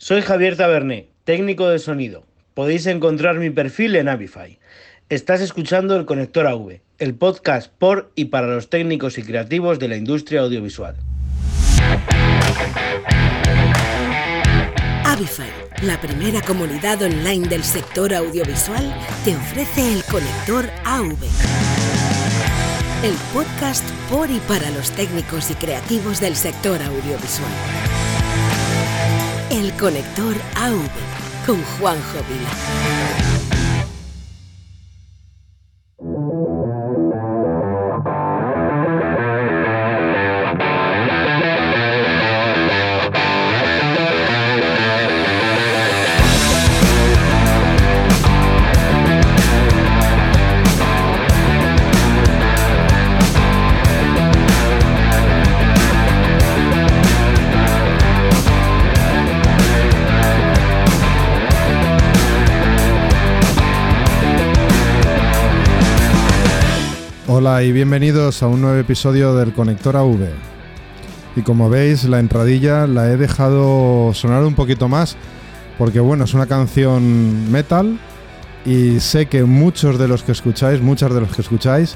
Soy 0.00 0.22
Javier 0.22 0.56
Taberné, 0.56 1.08
técnico 1.24 1.68
de 1.68 1.80
sonido. 1.80 2.24
Podéis 2.54 2.86
encontrar 2.86 3.40
mi 3.40 3.50
perfil 3.50 3.96
en 3.96 4.08
Avify. 4.08 4.60
Estás 5.08 5.40
escuchando 5.40 5.96
el 5.96 6.06
Conector 6.06 6.46
AV, 6.46 6.80
el 6.98 7.16
podcast 7.16 7.72
por 7.78 8.12
y 8.14 8.26
para 8.26 8.46
los 8.46 8.70
técnicos 8.70 9.18
y 9.18 9.24
creativos 9.24 9.80
de 9.80 9.88
la 9.88 9.96
industria 9.96 10.42
audiovisual. 10.42 10.94
Avify, 15.04 15.50
la 15.82 16.00
primera 16.00 16.42
comunidad 16.42 17.02
online 17.02 17.48
del 17.48 17.64
sector 17.64 18.14
audiovisual, 18.14 18.94
te 19.24 19.34
ofrece 19.34 19.94
el 19.94 20.04
Conector 20.04 20.70
AV. 20.84 21.16
El 23.02 23.14
podcast 23.34 23.84
por 24.08 24.30
y 24.30 24.38
para 24.46 24.70
los 24.70 24.92
técnicos 24.92 25.50
y 25.50 25.54
creativos 25.54 26.20
del 26.20 26.36
sector 26.36 26.80
audiovisual. 26.80 27.97
El 29.58 29.72
Conector 29.72 30.36
AV 30.54 31.44
con 31.44 31.60
Juanjo 31.64 32.18
Vila. 32.28 33.27
Hola 67.40 67.62
y 67.62 67.70
bienvenidos 67.70 68.42
a 68.42 68.48
un 68.48 68.62
nuevo 68.62 68.76
episodio 68.78 69.32
del 69.36 69.52
Conector 69.52 69.96
AV. 69.96 70.28
Y 71.36 71.42
como 71.42 71.70
veis, 71.70 72.02
la 72.02 72.18
entradilla 72.18 72.88
la 72.88 73.12
he 73.12 73.16
dejado 73.16 74.12
sonar 74.12 74.42
un 74.42 74.56
poquito 74.56 74.88
más 74.88 75.16
porque 75.78 76.00
bueno, 76.00 76.24
es 76.24 76.34
una 76.34 76.46
canción 76.46 77.48
metal 77.52 78.00
y 78.66 78.98
sé 78.98 79.26
que 79.26 79.44
muchos 79.44 80.00
de 80.00 80.08
los 80.08 80.24
que 80.24 80.32
escucháis, 80.32 80.82
muchas 80.82 81.14
de 81.14 81.20
los 81.20 81.32
que 81.32 81.42
escucháis, 81.42 81.94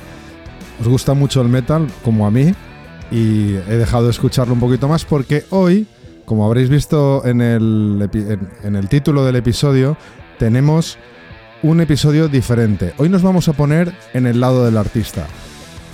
os 0.80 0.86
gusta 0.86 1.12
mucho 1.12 1.42
el 1.42 1.48
metal 1.48 1.88
como 2.04 2.24
a 2.24 2.30
mí 2.30 2.54
y 3.10 3.56
he 3.56 3.76
dejado 3.78 4.04
de 4.04 4.12
escucharlo 4.12 4.54
un 4.54 4.60
poquito 4.60 4.86
más 4.86 5.04
porque 5.04 5.44
hoy, 5.50 5.88
como 6.24 6.46
habréis 6.46 6.68
visto 6.68 7.26
en 7.26 7.40
el, 7.40 8.08
en 8.62 8.76
el 8.76 8.88
título 8.88 9.24
del 9.24 9.34
episodio, 9.34 9.96
tenemos 10.38 10.98
un 11.62 11.80
episodio 11.80 12.28
diferente. 12.28 12.92
Hoy 12.98 13.08
nos 13.08 13.22
vamos 13.22 13.48
a 13.48 13.52
poner 13.52 13.92
en 14.14 14.26
el 14.26 14.40
lado 14.40 14.64
del 14.64 14.76
artista. 14.76 15.26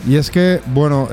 Y 0.06 0.16
es 0.16 0.30
que, 0.30 0.60
bueno, 0.72 1.08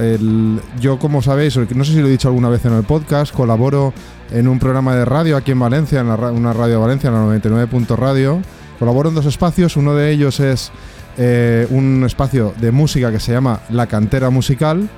yo 0.79 0.99
como 0.99 1.21
sabéis, 1.21 1.57
no 1.57 1.83
sé 1.83 1.93
si 1.93 1.99
lo 1.99 2.07
he 2.07 2.11
dicho 2.11 2.27
alguna 2.27 2.49
vez 2.49 2.63
en 2.65 2.73
el 2.73 2.83
podcast, 2.83 3.33
colaboro 3.33 3.93
en 4.31 4.47
un 4.47 4.59
programa 4.59 4.95
de 4.95 5.05
radio 5.05 5.37
aquí 5.37 5.51
en 5.51 5.59
Valencia, 5.59 5.99
en 5.99 6.07
una 6.07 6.53
radio 6.53 6.75
de 6.75 6.79
Valencia, 6.79 7.07
en 7.07 7.15
la 7.15 7.21
99. 7.21 7.67
Radio. 7.97 8.41
Colaboro 8.79 9.09
en 9.09 9.15
dos 9.15 9.25
espacios, 9.25 9.77
uno 9.77 9.95
de 9.95 10.11
ellos 10.11 10.39
es 10.39 10.71
eh, 11.17 11.65
un 11.69 12.03
espacio 12.05 12.53
de 12.59 12.71
música 12.71 13.11
que 13.11 13.19
se 13.19 13.31
llama 13.31 13.61
La 13.69 13.87
Cantera 13.87 14.29
Musical 14.29 14.89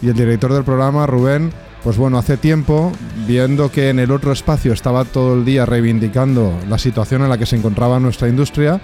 y 0.00 0.08
el 0.08 0.14
director 0.14 0.52
del 0.52 0.64
programa, 0.64 1.06
Rubén, 1.06 1.52
pues 1.82 1.96
bueno, 1.96 2.18
hace 2.18 2.36
tiempo, 2.36 2.92
viendo 3.26 3.70
que 3.70 3.88
en 3.88 3.98
el 3.98 4.10
otro 4.10 4.32
espacio 4.32 4.72
estaba 4.72 5.04
todo 5.04 5.34
el 5.34 5.44
día 5.44 5.64
reivindicando 5.64 6.52
la 6.68 6.78
situación 6.78 7.22
en 7.22 7.30
la 7.30 7.38
que 7.38 7.46
se 7.46 7.56
encontraba 7.56 7.98
nuestra 7.98 8.28
industria, 8.28 8.80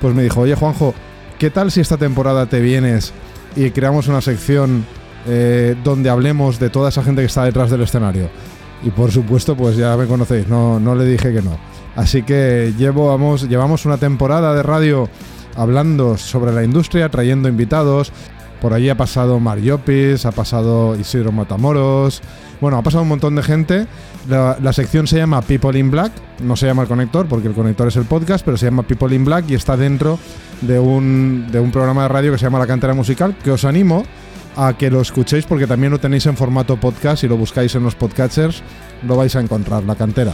pues 0.00 0.14
me 0.14 0.22
dijo, 0.22 0.40
oye 0.40 0.54
Juanjo, 0.54 0.94
¿qué 1.38 1.50
tal 1.50 1.70
si 1.70 1.80
esta 1.80 1.96
temporada 1.96 2.46
te 2.46 2.60
vienes 2.60 3.12
y 3.54 3.70
creamos 3.70 4.08
una 4.08 4.20
sección 4.20 4.86
eh, 5.26 5.76
donde 5.84 6.08
hablemos 6.08 6.58
de 6.58 6.70
toda 6.70 6.88
esa 6.88 7.02
gente 7.02 7.20
que 7.20 7.26
está 7.26 7.44
detrás 7.44 7.70
del 7.70 7.82
escenario? 7.82 8.30
Y 8.82 8.90
por 8.90 9.10
supuesto, 9.10 9.56
pues 9.56 9.76
ya 9.76 9.96
me 9.96 10.06
conocéis, 10.06 10.48
no, 10.48 10.80
no 10.80 10.94
le 10.94 11.04
dije 11.04 11.32
que 11.32 11.42
no. 11.42 11.58
Así 11.96 12.22
que 12.22 12.72
llevamos 12.78 13.84
una 13.84 13.98
temporada 13.98 14.54
de 14.54 14.62
radio 14.62 15.10
hablando 15.56 16.16
sobre 16.16 16.52
la 16.52 16.62
industria, 16.62 17.08
trayendo 17.08 17.48
invitados, 17.48 18.12
por 18.60 18.72
allí 18.72 18.88
ha 18.88 18.96
pasado 18.96 19.40
Mariopis, 19.40 20.26
ha 20.26 20.32
pasado 20.32 20.96
Isidro 20.96 21.32
Matamoros. 21.32 22.22
Bueno, 22.60 22.78
ha 22.78 22.82
pasado 22.82 23.02
un 23.02 23.08
montón 23.08 23.34
de 23.34 23.42
gente. 23.42 23.86
La, 24.28 24.72
sección 24.72 25.06
se 25.06 25.16
llama 25.16 25.42
People 25.42 25.78
in 25.78 25.90
Black. 25.90 26.12
No 26.40 26.56
se 26.56 26.66
llama 26.66 26.82
el 26.82 26.88
conector, 26.88 27.26
porque 27.26 27.48
el 27.48 27.54
conector 27.54 27.88
es 27.88 27.96
el 27.96 28.04
podcast, 28.04 28.44
pero 28.44 28.56
se 28.56 28.66
llama 28.66 28.82
People 28.82 29.14
in 29.14 29.24
Black 29.24 29.48
y 29.48 29.54
está 29.54 29.76
dentro 29.76 30.18
de 30.60 30.78
un, 30.78 31.48
de 31.50 31.60
un 31.60 31.70
programa 31.70 32.02
de 32.02 32.08
radio 32.08 32.32
que 32.32 32.38
se 32.38 32.44
llama 32.44 32.58
La 32.58 32.66
Cantera 32.66 32.94
Musical, 32.94 33.36
que 33.42 33.50
os 33.50 33.64
animo 33.64 34.04
a 34.56 34.72
que 34.76 34.90
lo 34.90 35.00
escuchéis 35.00 35.46
porque 35.46 35.66
también 35.66 35.92
lo 35.92 36.00
tenéis 36.00 36.26
en 36.26 36.36
formato 36.36 36.76
podcast. 36.76 37.22
y 37.24 37.28
lo 37.28 37.36
buscáis 37.36 37.74
en 37.74 37.84
los 37.84 37.94
podcatchers, 37.94 38.62
lo 39.06 39.16
vais 39.16 39.34
a 39.36 39.40
encontrar, 39.40 39.84
La 39.84 39.94
Cantera. 39.94 40.32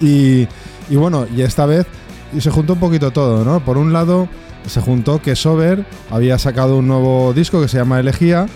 Y, 0.00 0.46
y 0.90 0.96
bueno, 0.96 1.26
y 1.34 1.42
esta 1.42 1.66
vez 1.66 1.86
y 2.32 2.40
se 2.40 2.50
juntó 2.50 2.74
un 2.74 2.80
poquito 2.80 3.10
todo, 3.10 3.44
¿no? 3.44 3.60
Por 3.60 3.78
un 3.78 3.92
lado 3.92 4.28
se 4.66 4.80
juntó 4.80 5.20
que 5.20 5.36
Sober 5.36 5.84
había 6.10 6.38
sacado 6.38 6.78
un 6.78 6.88
nuevo 6.88 7.32
disco 7.32 7.60
que 7.60 7.68
se 7.68 7.78
llama 7.78 8.00
Elegía. 8.00 8.46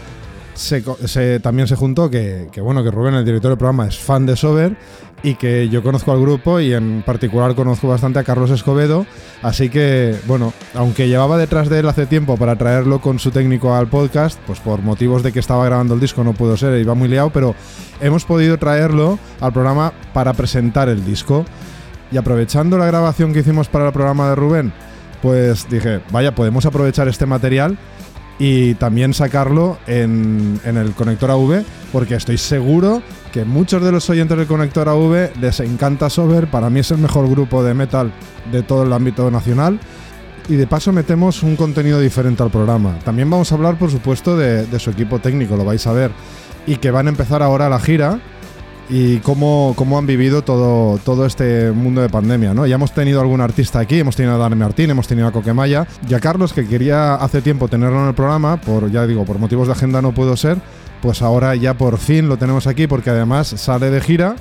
Se, 0.55 1.41
también 1.41 1.67
se 1.67 1.77
juntó 1.77 2.11
que, 2.11 2.49
bueno 2.59 2.85
que 2.85 2.91
Rubén, 2.91 3.15
el 3.15 3.25
director 3.25 3.51
del 3.51 3.59
programa, 3.59 3.87
es 3.87 3.99
fan 3.99 4.27
de 4.27 4.37
Sober 4.37 4.77
y 5.23 5.37
que 5.37 5.69
yo 5.69 5.83
conozco 5.83 6.13
al 6.13 6.21
grupo 6.21 6.61
y 6.61 6.75
en 6.75 7.03
particular 7.03 7.55
conozco 7.55 7.89
bastante 7.89 8.19
a 8.19 8.25
Carlos 8.25 8.51
Escobedo. 8.51 9.07
Así 9.41 9.69
que, 9.71 10.17
bueno, 10.27 10.53
aunque 10.75 11.09
llevaba 11.09 11.39
detrás 11.39 11.69
de 11.69 11.81
él 11.81 11.89
hace 11.89 12.07
tiempo 12.07 12.37
para 12.37 12.57
traerlo 12.57 13.01
con 13.01 13.19
su 13.19 13.31
técnico 13.31 13.75
al 13.75 13.87
podcast, 13.87 14.39
pues 14.47 14.61
por 14.61 14.83
motivos 14.83 15.23
de 15.23 15.33
que 15.33 15.39
estaba 15.39 15.65
grabando 15.65 15.95
el 15.95 16.01
disco 16.01 16.25
no 16.25 16.35
pudo 16.35 16.57
ser, 16.57 16.79
iba 16.81 16.95
muy 16.95 17.09
liado, 17.09 17.31
pero 17.31 17.55
hemos 18.01 18.25
podido 18.25 18.59
traerlo 18.59 19.19
al 19.41 19.53
programa 19.53 19.93
para 20.13 20.33
presentar 20.35 20.89
el 20.89 21.05
disco. 21.05 21.45
Y 22.11 22.19
aprovechando 22.19 22.77
la 22.77 22.85
grabación 22.85 23.33
que 23.33 23.41
hicimos 23.41 23.69
para 23.69 23.87
el 23.87 23.93
programa 23.93 24.29
de 24.29 24.35
Rubén, 24.35 24.73
pues 25.23 25.69
dije, 25.71 26.01
vaya, 26.11 26.35
podemos 26.35 26.67
aprovechar 26.67 27.09
este 27.09 27.25
material 27.25 27.79
y 28.39 28.75
también 28.75 29.15
sacarlo 29.15 29.79
en, 29.87 30.61
el 30.65 30.93
conector 30.93 31.31
AV, 31.31 31.63
porque 31.93 32.17
estoy 32.17 32.39
seguro 32.39 33.03
que 33.33 33.45
muchos 33.45 33.83
de 33.83 33.93
los 33.93 34.11
oyentes 34.11 34.37
del 34.37 34.47
conector 34.47 34.89
AV 34.89 35.31
les 35.41 35.61
encanta 35.61 36.11
Sober, 36.11 36.51
para 36.51 36.69
mí 36.69 36.81
es 36.81 36.91
el 36.91 36.99
mejor 36.99 37.31
grupo 37.31 37.63
de 37.63 37.73
metal 37.73 38.13
de 38.51 38.63
todo 38.63 38.83
el 38.83 38.93
ámbito 38.93 39.31
nacional. 39.31 39.79
Y 40.49 40.57
de 40.57 40.67
paso 40.67 40.93
metemos 40.93 41.45
un 41.45 41.55
contenido 41.55 42.01
diferente 42.01 42.43
al 42.43 42.51
programa. 42.51 42.99
También 43.05 43.31
vamos 43.31 43.53
a 43.53 43.55
hablar, 43.55 43.79
por 43.79 43.93
supuesto, 43.93 44.37
de 44.37 44.79
su 44.81 44.91
equipo 44.91 45.21
técnico, 45.21 45.57
lo 45.57 45.65
vais 45.65 45.87
a 45.87 45.93
ver. 45.93 46.11
Y 46.67 46.77
que 46.77 46.91
van 46.91 47.07
a 47.07 47.11
empezar 47.11 47.45
ahora 47.45 47.69
la 47.69 47.79
gira 47.79 48.21
y 48.89 49.19
cómo, 49.19 49.75
cómo, 49.77 49.99
han 49.99 50.07
vivido 50.07 50.43
todo, 50.43 50.99
todo 50.99 51.27
este 51.27 51.71
mundo 51.73 52.01
de 52.03 52.09
pandemia. 52.09 52.55
¿no? 52.55 52.67
Ya 52.67 52.75
hemos 52.75 52.93
tenido 52.93 53.21
algún 53.21 53.41
artista 53.41 53.79
aquí, 53.79 53.99
hemos 53.99 54.17
tenido 54.17 54.35
a 54.35 54.39
Dani 54.39 54.57
Martín, 54.57 54.91
hemos 54.91 55.07
tenido 55.07 55.29
a 55.29 55.33
Coquemaya 55.33 55.87
y 56.09 56.15
a 56.15 56.21
Carlos, 56.21 56.53
que 56.53 56.67
quería 56.67 57.15
hace 57.15 57.43
tiempo 57.43 57.69
tenerlo 57.69 58.01
en 58.03 58.09
el 58.09 58.15
programa, 58.15 58.61
por 58.61 58.91
ya 58.91 59.07
digo, 59.07 59.25
por 59.25 59.39
motivos 59.39 59.69
de 59.69 59.73
agenda 59.73 60.03
no 60.03 60.13
pudo 60.13 60.37
ser, 60.37 60.59
pues 61.01 61.23
ahora 61.23 61.55
ya 61.55 61.75
por 61.75 61.99
fin 61.99 62.29
lo 62.29 62.37
tenemos 62.37 62.67
aquí 62.67 62.87
porque 62.87 63.11
además 63.11 63.49
sale 63.49 63.91
de 63.91 64.01
gira 64.01 64.37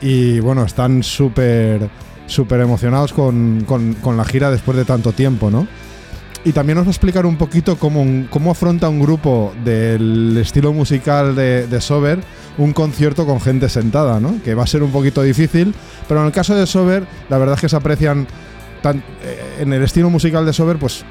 y 0.00 0.40
bueno, 0.40 0.64
están 0.64 1.02
súper 1.02 1.90
súper 2.26 2.60
emocionados 2.60 3.12
con, 3.12 3.64
con 3.66 4.16
la 4.16 4.24
gira 4.24 4.52
después 4.52 4.76
de 4.76 4.84
tanto 4.84 5.12
tiempo, 5.12 5.50
¿no? 5.50 5.66
Y 6.44 6.52
también 6.52 6.76
nos 6.76 6.86
va 6.86 6.90
a 6.90 6.92
explicar 6.92 7.26
un 7.26 7.36
poquito 7.36 7.76
cómo, 7.76 8.26
cómo 8.30 8.50
afronta 8.50 8.88
un 8.88 9.00
grupo 9.00 9.52
del 9.64 10.36
estilo 10.40 10.72
musical 10.72 11.36
de, 11.36 11.80
Sober 11.80 12.20
un 12.58 12.72
concierto 12.72 13.26
con 13.26 13.40
gente 13.40 13.68
sentada, 13.68 14.20
¿no? 14.20 14.42
Que 14.42 14.54
va 14.54 14.64
a 14.64 14.66
ser 14.66 14.82
un 14.82 14.90
poquito 14.90 15.22
difícil, 15.22 15.74
pero 16.08 16.20
en 16.20 16.26
el 16.26 16.32
caso 16.32 16.54
de 16.54 16.66
Sober, 16.66 17.06
la 17.28 17.38
verdad 17.38 17.54
es 17.54 17.60
que 17.60 17.68
se 17.68 17.76
aprecian 17.76 18.26
eh, 18.84 19.56
en 19.60 19.72
el 19.72 19.82
estilo 19.82 20.10
musical 20.10 20.44
de 20.44 20.52
Sober, 20.52 20.78
pues 20.78 21.04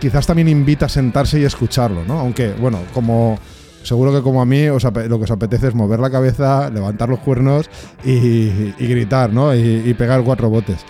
quizás 0.00 0.26
también 0.26 0.48
invita 0.48 0.86
a 0.86 0.88
sentarse 0.88 1.40
y 1.40 1.44
escucharlo, 1.44 2.04
¿no? 2.04 2.18
Aunque, 2.18 2.52
bueno, 2.52 2.80
como 2.94 3.38
seguro 3.82 4.12
que 4.12 4.22
como 4.22 4.42
a 4.42 4.46
mí 4.46 4.66
lo 4.66 5.18
que 5.18 5.24
os 5.24 5.30
apetece 5.30 5.68
es 5.68 5.74
mover 5.74 6.00
la 6.00 6.10
cabeza, 6.10 6.70
levantar 6.70 7.08
los 7.08 7.20
cuernos 7.20 7.70
y, 8.04 8.72
gritar, 8.78 9.32
¿no? 9.32 9.54
Y 9.54 9.94
pegar 9.94 10.22
cuatro 10.22 10.50
botes. 10.50 10.84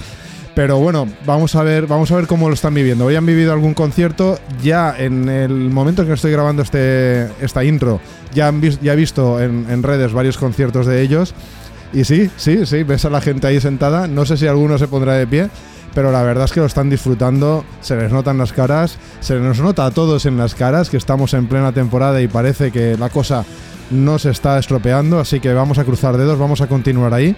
Pero 0.59 0.77
bueno, 0.81 1.07
vamos 1.25 1.55
a 1.55 1.63
ver, 1.63 1.87
vamos 1.87 2.11
a 2.11 2.17
ver 2.17 2.27
cómo 2.27 2.49
lo 2.49 2.55
están 2.55 2.75
viviendo. 2.75 3.05
Hoy 3.05 3.15
han 3.15 3.25
vivido 3.25 3.53
algún 3.53 3.75
concierto. 3.75 4.41
Ya 4.61 4.93
en 4.99 5.29
el 5.29 5.53
momento 5.71 6.03
en 6.03 6.09
que 6.09 6.15
estoy 6.15 6.33
grabando 6.33 6.63
este, 6.63 7.29
esta 7.41 7.63
intro, 7.63 8.01
ya, 8.35 8.53
ya 8.83 8.93
he 8.93 8.97
visto 8.97 9.41
en, 9.41 9.83
redes 9.85 10.13
varios 10.13 10.37
conciertos 10.37 10.85
de 10.85 11.01
ellos. 11.01 11.33
Y 11.93 12.03
sí, 12.03 12.29
sí, 12.37 12.67
sí, 12.67 12.83
ves 12.83 13.05
a 13.05 13.11
la 13.11 13.21
gente 13.21 13.47
ahí 13.47 13.61
sentada. 13.61 14.09
No 14.09 14.27
sé 14.27 14.37
si 14.37 14.49
alguno 14.49 14.79
se 14.79 14.89
pondrá 14.89 15.13
de 15.13 15.29
pie, 15.29 15.49
pero 15.95 16.11
la 16.11 16.25
verdad 16.25 16.47
es 16.47 16.51
que 16.51 16.59
lo 16.59 16.67
están 16.67 16.91
disfrutando, 16.91 17.65
se 17.81 17.95
les 17.95 18.11
notan 18.11 18.37
las 18.37 18.53
caras, 18.53 18.99
se 19.21 19.37
nos 19.37 19.61
nota 19.61 19.87
a 19.87 19.93
todos 19.93 20.27
en 20.27 20.39
las 20.39 20.57
caras 20.57 20.91
que 20.91 20.97
estamos 20.97 21.35
en 21.35 21.47
plena 21.47 21.71
temporada 21.71 22.21
y 22.21 22.27
parece 22.27 22.73
que 22.73 22.97
la 22.97 23.11
cosa 23.11 23.45
no 23.93 24.19
se 24.19 24.31
está 24.31 24.59
estropeando, 24.59 25.21
así 25.21 25.39
que 25.39 25.55
vamos 25.55 25.79
a 25.79 25.85
cruzar 25.85 26.17
dedos, 26.17 26.37
vamos 26.37 26.61
a 26.61 26.67
continuar 26.67 27.15
ahí 27.15 27.37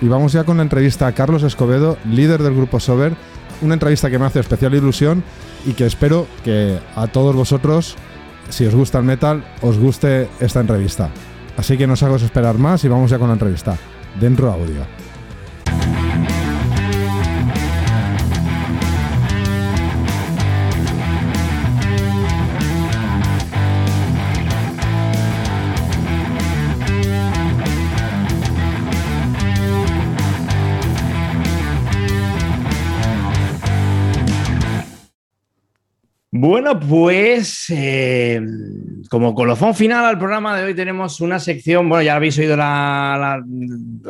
y 0.00 0.08
vamos 0.08 0.32
ya 0.32 0.44
con 0.44 0.58
la 0.58 0.62
entrevista 0.62 1.06
a 1.06 1.12
Carlos 1.12 1.42
Escobedo, 1.42 1.98
líder 2.04 2.42
del 2.42 2.54
grupo 2.54 2.80
Sober, 2.80 3.14
una 3.62 3.74
entrevista 3.74 4.10
que 4.10 4.18
me 4.18 4.26
hace 4.26 4.40
especial 4.40 4.74
ilusión 4.74 5.24
y 5.66 5.72
que 5.72 5.86
espero 5.86 6.26
que 6.44 6.78
a 6.94 7.06
todos 7.08 7.34
vosotros, 7.34 7.96
si 8.48 8.64
os 8.66 8.74
gusta 8.74 8.98
el 8.98 9.04
metal, 9.04 9.44
os 9.62 9.78
guste 9.78 10.28
esta 10.40 10.60
entrevista. 10.60 11.10
Así 11.56 11.76
que 11.76 11.86
no 11.86 11.94
os 11.94 12.02
hago 12.02 12.16
esperar 12.16 12.56
más 12.58 12.84
y 12.84 12.88
vamos 12.88 13.10
ya 13.10 13.18
con 13.18 13.28
la 13.28 13.34
entrevista. 13.34 13.76
Dentro 14.20 14.50
audio. 14.52 15.07
Bueno, 36.40 36.78
pues 36.78 37.64
eh, 37.70 38.40
como 39.10 39.34
colofón 39.34 39.74
final 39.74 40.04
al 40.04 40.18
programa 40.18 40.56
de 40.56 40.66
hoy 40.66 40.74
tenemos 40.74 41.20
una 41.20 41.40
sección, 41.40 41.88
bueno, 41.88 42.02
ya 42.02 42.14
habéis 42.14 42.38
oído 42.38 42.56
la, 42.56 43.42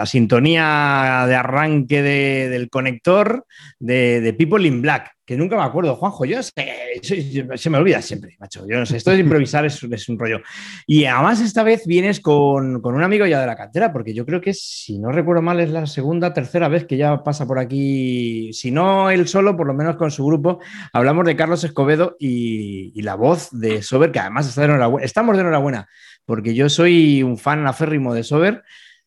sintonía 0.05 1.25
de 1.27 1.35
arranque 1.35 2.03
del 2.03 2.69
conector 2.69 3.47
de, 3.79 4.21
de 4.21 4.33
People 4.35 4.69
in 4.69 4.83
Black 4.83 5.18
que 5.29 5.37
nunca 5.37 5.57
me 5.57 5.63
acuerdo, 5.63 5.95
Juanjo, 5.95 6.25
yo 6.25 6.43
sé, 6.43 6.55
se 7.03 7.69
me 7.69 7.77
olvida 7.77 8.01
siempre, 8.01 8.39
macho, 8.41 8.67
yo 8.67 8.79
no 8.79 8.87
sé, 8.87 8.97
esto 8.97 9.11
de 9.11 9.19
improvisar 9.19 9.67
es, 9.67 10.09
un 10.09 10.19
rollo. 10.19 10.41
Y 10.87 11.05
además 11.05 11.43
esta 11.43 11.63
vez 11.63 11.87
vienes 11.87 12.21
con, 12.21 12.83
un 12.83 13.03
amigo 13.03 13.27
ya 13.27 13.39
de 13.39 13.47
la 13.47 13.55
cantera, 13.55 13.93
porque 13.93 14.15
yo 14.15 14.25
creo 14.25 14.41
que 14.41 14.55
si 14.55 14.99
no 14.99 15.13
recuerdo 15.13 15.43
mal 15.43 15.61
es 15.61 15.69
la 15.69 15.85
segunda, 15.87 16.33
tercera 16.33 16.69
vez 16.69 16.87
que 16.87 16.97
ya 16.97 17.23
pasa 17.25 17.47
por 17.47 17.59
aquí, 17.59 18.55
si 18.55 18.71
no 18.71 19.11
él 19.11 19.29
solo, 19.29 19.55
por 19.55 19.67
lo 19.67 19.75
menos 19.75 19.97
con 19.97 20.11
su 20.11 20.25
grupo, 20.25 20.61
hablamos 20.95 21.27
de 21.27 21.37
Carlos 21.37 21.63
Escobedo 21.63 22.17
y, 22.19 22.99
la 23.03 23.15
voz 23.15 23.51
de 23.53 23.83
Sober, 23.83 24.11
que 24.11 24.21
además 24.21 24.49
está 24.49 24.65
enhorabuena, 24.65 25.05
estamos 25.05 25.37
de 25.37 25.43
enhorabuena, 25.43 25.89
porque 26.25 26.55
yo 26.55 26.71
soy 26.71 27.23
un 27.23 27.37
fan 27.37 27.67
aférrimo 27.67 28.15
de 28.15 28.25
Sober 28.25 28.63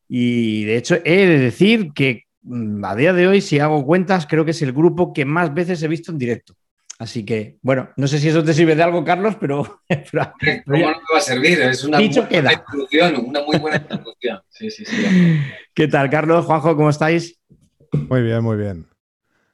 y 0.08 0.66
de 0.66 0.78
hecho 0.78 1.00
he 1.04 1.26
de 1.26 1.40
decir 1.40 1.94
que 1.96 2.26
a 2.84 2.96
día 2.96 3.14
de 3.14 3.28
hoy, 3.28 3.42
si 3.42 3.60
hago 3.60 3.86
cuentas, 3.86 4.26
creo 4.28 4.46
que 4.46 4.52
es 4.52 4.62
el 4.62 4.74
grupo 4.74 5.14
que 5.14 5.26
más 5.26 5.54
veces 5.54 5.82
he 5.84 5.88
visto 5.88 6.12
en 6.12 6.18
directo. 6.18 6.56
Así 7.02 7.26
que, 7.26 7.58
bueno, 7.64 7.90
no 7.98 8.08
sé 8.08 8.20
si 8.20 8.30
eso 8.30 8.44
te 8.44 8.54
sirve 8.54 8.76
de 8.76 8.84
algo, 8.84 9.04
Carlos, 9.04 9.36
pero. 9.40 9.64
¿Cómo 9.90 10.78
no 10.78 10.94
te 10.94 11.14
va 11.14 11.18
a 11.18 11.22
servir? 11.22 11.60
Es 11.60 11.84
una 11.84 11.98
Dicho 11.98 12.22
muy 12.22 12.30
buena 12.30 12.54
introducción, 12.54 13.26
una 13.26 13.42
muy 13.42 13.58
buena 13.58 13.78
introducción. 13.78 14.40
Sí, 14.50 14.70
sí, 14.70 14.86
sí. 14.86 15.42
¿Qué 15.74 15.88
tal, 15.88 16.12
Carlos? 16.12 16.46
Juanjo, 16.46 16.76
¿cómo 16.76 16.92
estáis? 16.92 17.40
Muy 17.92 18.22
bien, 18.22 18.44
muy 18.44 18.58
bien. 18.58 18.86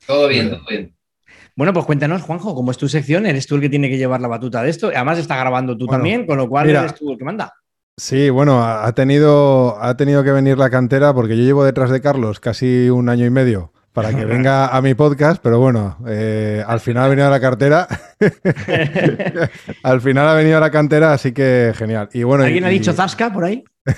Todo 0.06 0.28
bien, 0.28 0.50
todo 0.50 0.66
bien. 0.69 0.94
Bueno, 1.56 1.72
pues 1.72 1.86
cuéntanos, 1.86 2.22
Juanjo, 2.24 2.54
¿cómo 2.54 2.72
es 2.72 2.78
tu 2.78 2.89
sección? 2.89 3.25
Eres 3.25 3.48
tú 3.48 3.56
el 3.56 3.62
que 3.62 3.69
tiene 3.69 3.89
que 3.89 3.98
llevar 3.98 4.19
la 4.19 4.28
batuta 4.28 4.62
de 4.62 4.69
esto. 4.69 4.92
Además, 4.94 5.18
está 5.18 5.38
grabando 5.38 5.78
tú 5.78 5.88
también, 5.88 6.25
con 6.25 6.38
lo 6.38 6.50
cual 6.50 6.69
eres 6.69 6.95
tú 6.95 7.13
el 7.13 7.18
que 7.18 7.24
manda. 7.24 7.54
Sí, 8.00 8.30
bueno, 8.30 8.64
ha 8.64 8.92
tenido, 8.94 9.82
ha 9.82 9.98
tenido 9.98 10.24
que 10.24 10.32
venir 10.32 10.60
la 10.60 10.70
cantera 10.70 11.16
porque 11.16 11.36
yo 11.36 11.42
llevo 11.44 11.64
detrás 11.66 11.90
de 11.90 12.00
Carlos 12.00 12.40
casi 12.40 12.92
un 12.92 13.10
año 13.10 13.26
y 13.26 13.32
medio 13.32 13.74
para 13.92 14.14
que 14.14 14.24
venga 14.26 14.68
a 14.68 14.80
mi 14.84 14.94
podcast, 14.94 15.42
pero 15.42 15.58
bueno, 15.60 15.98
eh, 16.08 16.64
al 16.68 16.80
final 16.80 17.06
ha 17.06 17.08
venido 17.08 17.28
la 17.32 17.40
cartera. 17.40 17.88
al 19.82 20.02
final 20.02 20.28
ha 20.28 20.36
venido 20.36 20.60
la 20.60 20.70
cantera, 20.70 21.14
así 21.14 21.32
que 21.32 21.74
genial. 21.76 22.08
Y 22.14 22.22
bueno, 22.22 22.44
¿Alguien 22.44 22.66
ha 22.66 22.70
dicho 22.70 22.94
Zasca 22.94 23.34
por 23.34 23.46
ahí? 23.46 23.64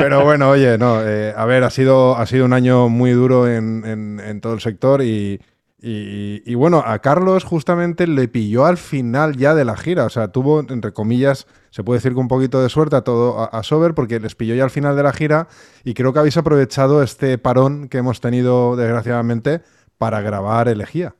pero 0.00 0.24
bueno, 0.24 0.50
oye, 0.50 0.76
no, 0.76 1.06
eh, 1.06 1.32
a 1.36 1.44
ver, 1.44 1.62
ha 1.62 1.70
sido, 1.70 2.16
ha 2.16 2.26
sido 2.26 2.46
un 2.46 2.52
año 2.52 2.88
muy 2.88 3.12
duro 3.12 3.46
en 3.46 4.40
todo 4.40 4.54
el 4.54 4.60
sector 4.60 5.04
y, 5.04 5.40
y, 5.78 6.54
bueno, 6.54 6.82
a 6.84 6.98
Carlos 7.00 7.44
justamente 7.44 8.06
le 8.06 8.28
pilló 8.28 8.64
al 8.64 8.78
final 8.78 9.36
ya 9.36 9.54
de 9.54 9.64
la 9.64 9.76
gira. 9.76 10.06
O 10.06 10.10
sea, 10.10 10.28
tuvo, 10.28 10.60
entre 10.60 10.92
comillas, 10.92 11.46
se 11.70 11.84
puede 11.84 11.98
decir 11.98 12.12
que 12.12 12.18
un 12.18 12.28
poquito 12.28 12.62
de 12.62 12.70
suerte 12.70 12.96
a 12.96 13.02
todo 13.02 13.54
a, 13.54 13.62
Sober, 13.62 13.94
porque 13.94 14.18
les 14.18 14.34
pilló 14.34 14.54
ya 14.54 14.64
al 14.64 14.70
final 14.70 14.96
de 14.96 15.02
la 15.02 15.12
gira. 15.12 15.48
Y 15.84 15.94
creo 15.94 16.12
que 16.12 16.18
habéis 16.18 16.36
aprovechado 16.38 17.02
este 17.02 17.36
parón 17.36 17.88
que 17.88 17.98
hemos 17.98 18.20
tenido, 18.20 18.74
desgraciadamente, 18.74 19.60
para 19.98 20.22
grabar 20.22 20.68
Elegía. 20.68 21.14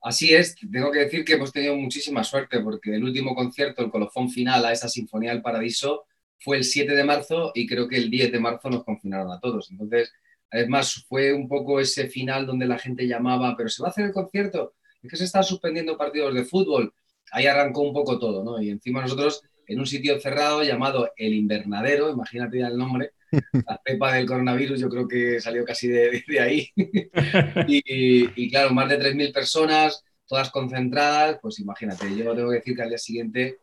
Así 0.00 0.34
es, 0.34 0.56
tengo 0.72 0.90
que 0.90 0.98
decir 0.98 1.24
que 1.24 1.34
hemos 1.34 1.52
tenido 1.52 1.76
muchísima 1.76 2.24
suerte, 2.24 2.58
porque 2.58 2.96
el 2.96 3.04
último 3.04 3.36
concierto, 3.36 3.84
el 3.84 3.90
colofón 3.90 4.28
final 4.30 4.64
a 4.64 4.72
esa 4.72 4.88
Sinfonía 4.88 5.30
del 5.30 5.42
Paradiso, 5.42 6.06
fue 6.40 6.56
el 6.56 6.64
7 6.64 6.96
de 6.96 7.04
marzo 7.04 7.52
y 7.54 7.68
creo 7.68 7.86
que 7.86 7.98
el 7.98 8.10
10 8.10 8.32
de 8.32 8.40
marzo 8.40 8.68
nos 8.68 8.82
confinaron 8.82 9.30
a 9.30 9.38
todos. 9.38 9.70
Entonces 9.70 10.12
Además, 10.52 11.04
fue 11.08 11.32
un 11.32 11.48
poco 11.48 11.80
ese 11.80 12.08
final 12.08 12.46
donde 12.46 12.66
la 12.66 12.78
gente 12.78 13.06
llamaba, 13.06 13.56
pero 13.56 13.70
¿se 13.70 13.82
va 13.82 13.88
a 13.88 13.90
hacer 13.90 14.04
el 14.04 14.12
concierto? 14.12 14.74
Es 15.02 15.10
que 15.10 15.16
se 15.16 15.24
están 15.24 15.44
suspendiendo 15.44 15.96
partidos 15.96 16.34
de 16.34 16.44
fútbol. 16.44 16.92
Ahí 17.32 17.46
arrancó 17.46 17.80
un 17.80 17.94
poco 17.94 18.18
todo, 18.18 18.44
¿no? 18.44 18.60
Y 18.60 18.68
encima 18.68 19.00
nosotros, 19.00 19.40
en 19.66 19.80
un 19.80 19.86
sitio 19.86 20.20
cerrado 20.20 20.62
llamado 20.62 21.10
El 21.16 21.32
Invernadero, 21.32 22.10
imagínate 22.10 22.58
ya 22.58 22.68
el 22.68 22.76
nombre, 22.76 23.12
la 23.66 23.80
cepa 23.86 24.12
del 24.12 24.26
coronavirus 24.26 24.78
yo 24.78 24.90
creo 24.90 25.08
que 25.08 25.40
salió 25.40 25.64
casi 25.64 25.88
de, 25.88 26.22
ahí. 26.38 26.68
y, 27.66 28.50
claro, 28.50 28.74
más 28.74 28.90
de 28.90 28.98
3.000 28.98 29.32
personas, 29.32 30.04
todas 30.26 30.50
concentradas, 30.50 31.38
pues 31.40 31.60
imagínate, 31.60 32.14
yo 32.14 32.34
tengo 32.34 32.50
que 32.50 32.56
decir 32.56 32.76
que 32.76 32.82
al 32.82 32.90
día 32.90 32.98
siguiente 32.98 33.58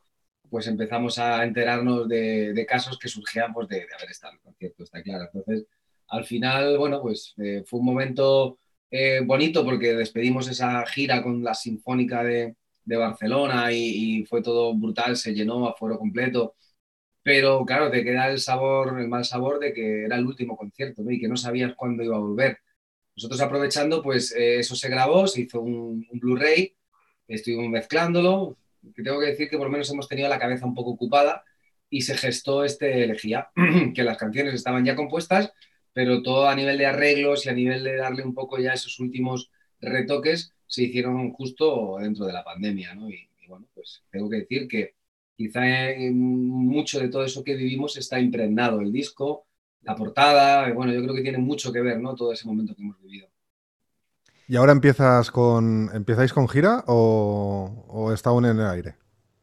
pues 0.49 0.65
empezamos 0.65 1.19
a 1.19 1.43
enterarnos 1.43 2.09
de, 2.09 2.65
casos 2.67 2.97
que 2.97 3.07
surgían 3.07 3.53
pues, 3.53 3.67
de, 3.67 3.81
de 3.81 3.93
haber 3.95 4.09
estado 4.09 4.33
en 4.33 4.37
el 4.39 4.43
concierto, 4.43 4.83
está 4.83 5.03
claro. 5.03 5.29
Entonces, 5.31 5.67
al 6.09 6.25
final, 6.25 6.77
bueno, 6.77 7.01
pues 7.01 7.33
eh, 7.37 7.63
fue 7.65 7.79
un 7.79 7.85
momento 7.85 8.59
eh, 8.91 9.21
bonito 9.23 9.63
porque 9.63 9.93
despedimos 9.95 10.47
esa 10.49 10.85
gira 10.87 11.21
con 11.23 11.43
la 11.43 11.53
Sinfónica 11.53 12.23
de, 12.23 12.55
Barcelona 12.85 13.71
y, 13.71 14.25
fue 14.25 14.41
todo 14.41 14.73
brutal, 14.75 15.15
se 15.15 15.33
llenó 15.33 15.67
a 15.67 15.75
foro 15.75 15.99
completo. 15.99 16.55
Pero 17.21 17.65
claro, 17.65 17.91
te 17.91 18.03
queda 18.03 18.29
el 18.29 18.39
sabor, 18.39 18.99
el 18.99 19.07
mal 19.07 19.25
sabor 19.25 19.59
de 19.59 19.73
que 19.73 20.05
era 20.05 20.17
el 20.17 20.25
último 20.25 20.57
concierto 20.57 21.03
y 21.09 21.19
que 21.19 21.27
no 21.27 21.37
sabías 21.37 21.75
cuándo 21.75 22.03
iba 22.03 22.15
a 22.15 22.19
volver. 22.19 22.59
Nosotros 23.15 23.41
aprovechando, 23.41 24.01
pues 24.01 24.31
eh, 24.35 24.59
eso 24.59 24.75
se 24.75 24.89
grabó, 24.89 25.27
se 25.27 25.41
hizo 25.41 25.61
un, 25.61 26.07
un 26.11 26.19
Blu-ray, 26.19 26.75
estuvimos 27.27 27.69
mezclándolo, 27.69 28.57
que 28.95 29.03
tengo 29.03 29.19
que 29.19 29.27
decir 29.27 29.49
que 29.49 29.57
por 29.57 29.67
lo 29.67 29.71
menos 29.71 29.91
hemos 29.91 30.07
tenido 30.07 30.29
la 30.29 30.39
cabeza 30.39 30.65
un 30.65 30.73
poco 30.73 30.91
ocupada 30.91 31.43
y 31.89 32.01
se 32.01 32.17
gestó 32.17 32.63
este 32.63 33.03
elegía, 33.03 33.49
que 33.95 34.03
las 34.03 34.17
canciones 34.17 34.53
estaban 34.53 34.85
ya 34.85 34.95
compuestas, 34.95 35.51
pero 35.99 36.21
todo 36.23 36.47
a 36.47 36.55
nivel 36.55 36.77
de 36.77 36.85
arreglos 36.85 37.45
y 37.45 37.49
a 37.49 37.53
nivel 37.53 37.83
de 37.83 37.97
darle 37.97 38.23
un 38.23 38.33
poco 38.33 38.57
ya 38.57 38.71
esos 38.71 39.01
últimos 39.01 39.51
retoques 39.81 40.53
se 40.65 40.83
hicieron 40.83 41.33
justo 41.33 41.97
dentro 41.99 42.25
de 42.25 42.31
la 42.31 42.41
pandemia, 42.41 42.95
¿no? 42.95 43.09
Y, 43.09 43.27
bueno, 43.49 43.67
pues 43.75 44.01
tengo 44.09 44.29
que 44.29 44.37
decir 44.37 44.69
que 44.69 44.95
quizá 45.35 45.59
mucho 46.13 47.01
de 47.01 47.09
todo 47.09 47.25
eso 47.25 47.43
que 47.43 47.53
vivimos 47.53 47.97
está 47.97 48.17
impregnado, 48.17 48.79
el 48.79 48.93
disco, 48.93 49.45
la 49.81 49.93
portada, 49.97 50.71
bueno, 50.71 50.93
yo 50.93 51.03
creo 51.03 51.13
que 51.13 51.21
tiene 51.21 51.37
mucho 51.37 51.73
que 51.73 51.81
ver, 51.81 51.99
¿no? 51.99 52.15
Todo 52.15 52.31
ese 52.31 52.47
momento 52.47 52.73
que 52.73 52.81
hemos 52.81 52.97
vivido. 53.01 53.27
¿Y 54.47 54.55
ahora 54.55 54.71
empiezas 54.71 55.31
con, 55.31 55.89
empezáis 55.93 56.31
con 56.31 56.47
gira 56.47 56.85
o, 56.87 57.83
o 57.89 58.13
está 58.13 58.29
aún 58.29 58.45
en 58.45 58.57
el 58.57 58.67
aire? 58.67 58.95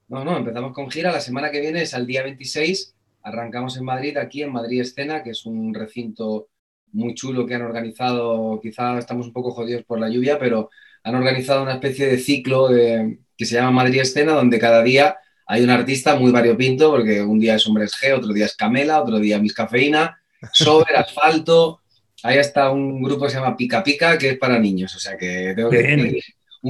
No, 0.09 0.25
no, 0.25 0.39
empezamos 0.39 0.73
con 0.73 0.91
gira. 0.91 1.13
La 1.13 1.21
semana 1.21 1.51
que 1.51 1.61
viene 1.61 1.83
es 1.83 1.93
al 1.93 2.07
día 2.07 2.23
26 2.23 2.96
Arrancamos 3.27 3.77
en 3.77 3.85
Madrid, 3.85 4.17
aquí 4.19 4.43
en 4.43 4.53
Madrid 4.53 4.83
Escena, 4.83 5.25
que 5.25 5.31
es 5.31 5.47
un 5.47 5.75
recinto 5.75 6.47
muy 6.93 7.13
chulo 7.13 7.45
que 7.45 7.57
han 7.57 7.63
organizado, 7.63 8.61
quizá 8.63 8.97
estamos 9.01 9.27
un 9.27 9.33
poco 9.33 9.51
jodidos 9.51 9.83
por 9.83 9.99
la 9.99 10.09
lluvia, 10.09 10.39
pero 10.39 10.71
han 11.03 11.17
organizado 11.17 11.65
una 11.65 11.75
especie 11.75 12.07
de 12.07 12.19
ciclo 12.19 12.69
que 12.69 13.45
se 13.45 13.57
llama 13.57 13.73
Madrid 13.73 14.03
Escena, 14.03 14.33
donde 14.33 14.61
cada 14.61 14.81
día 14.81 15.17
hay 15.45 15.65
un 15.65 15.71
artista 15.71 16.15
muy 16.15 16.31
variopinto, 16.31 16.93
porque 16.93 17.21
un 17.21 17.41
día 17.41 17.57
es 17.57 17.67
Hombres 17.67 17.95
G, 18.01 18.17
otro 18.17 18.33
día 18.33 18.47
es 18.47 18.55
Camela, 18.55 19.03
otro 19.03 19.19
día 19.19 19.41
Miss 19.41 19.55
Cafeína, 19.55 20.21
Sober, 20.53 20.95
Asfalto, 20.97 21.81
ahí 22.23 22.39
está 22.39 22.71
un 22.71 23.03
grupo 23.03 23.25
que 23.25 23.31
se 23.33 23.39
llama 23.39 23.57
Pica 23.57 23.83
Pica, 23.83 24.17
que 24.17 24.31
es 24.31 24.39
para 24.39 24.61
niños, 24.61 24.95
o 24.95 25.01
sea 25.01 25.17
que 25.17 25.53
tengo 25.57 25.71
que 25.71 26.21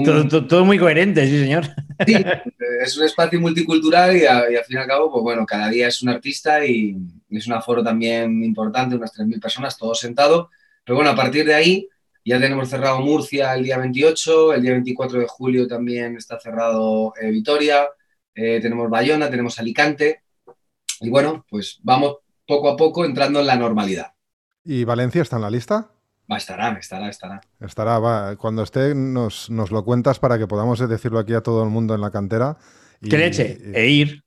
todo, 0.05 0.65
muy 0.65 0.79
coherente, 0.79 1.26
sí, 1.26 1.38
señor. 1.38 1.65
Sí, 2.07 2.15
es 2.83 2.97
un 2.97 3.05
espacio 3.05 3.41
multicultural 3.41 4.17
y, 4.17 4.26
al 4.26 4.65
fin 4.65 4.76
y 4.76 4.81
al 4.81 4.87
cabo, 4.87 5.11
pues 5.11 5.23
bueno, 5.23 5.47
cada 5.47 5.69
día 5.69 5.88
es 5.88 6.03
un 6.03 6.09
artista 6.09 6.65
y 6.65 6.97
es 7.31 7.47
un 7.47 7.55
aforo 7.55 7.83
también 7.83 8.43
importante, 8.43 8.97
unas 8.97 9.15
3.000 9.15 9.41
personas, 9.41 9.79
todos 9.79 9.99
sentados. 9.99 10.49
Pero 10.85 10.97
bueno, 10.97 11.11
a 11.11 11.17
partir 11.17 11.45
de 11.45 11.55
ahí 11.55 11.88
ya 12.25 12.41
tenemos 12.41 12.69
cerrado 12.69 13.00
Murcia 13.00 13.55
el 13.55 13.62
día 13.62 13.79
28, 13.79 14.55
el 14.55 14.62
día 14.62 14.73
24 14.73 15.21
de 15.21 15.26
julio 15.29 15.69
también 15.69 16.17
está 16.17 16.38
cerrado 16.41 17.15
eh, 17.21 17.31
Vitoria, 17.31 17.87
eh, 18.35 18.61
tenemos 18.61 18.91
Bayona, 18.91 19.31
tenemos 19.31 19.59
Alicante. 19.59 20.23
Y 21.00 21.09
bueno, 21.09 21.47
pues 21.49 21.79
vamos 21.83 22.17
poco 22.47 22.71
a 22.71 22.76
poco 22.76 23.05
entrando 23.05 23.41
en 23.41 23.47
la 23.47 23.57
normalidad. 23.57 24.12
¿Y 24.65 24.85
Valencia 24.85 25.23
está 25.23 25.37
en 25.37 25.43
la 25.43 25.50
lista? 25.50 25.91
Va, 26.30 26.38
estará, 26.38 26.73
estará, 26.78 27.09
estará. 27.09 27.40
Estará, 27.61 27.99
va. 27.99 28.37
Cuando 28.37 28.62
esté 28.62 28.95
nos, 28.95 29.49
lo 29.49 29.85
cuentas 29.85 30.18
para 30.18 30.38
que 30.38 30.47
podamos 30.47 30.87
decirlo 30.88 31.18
aquí 31.18 31.35
a 31.35 31.40
todo 31.40 31.62
el 31.62 31.71
mundo 31.71 31.95
en 31.95 32.00
la 32.00 32.11
cantera. 32.11 32.56
¿Qué 33.00 33.16
leche? 33.16 33.59
e 33.75 33.87
ir. 33.88 34.25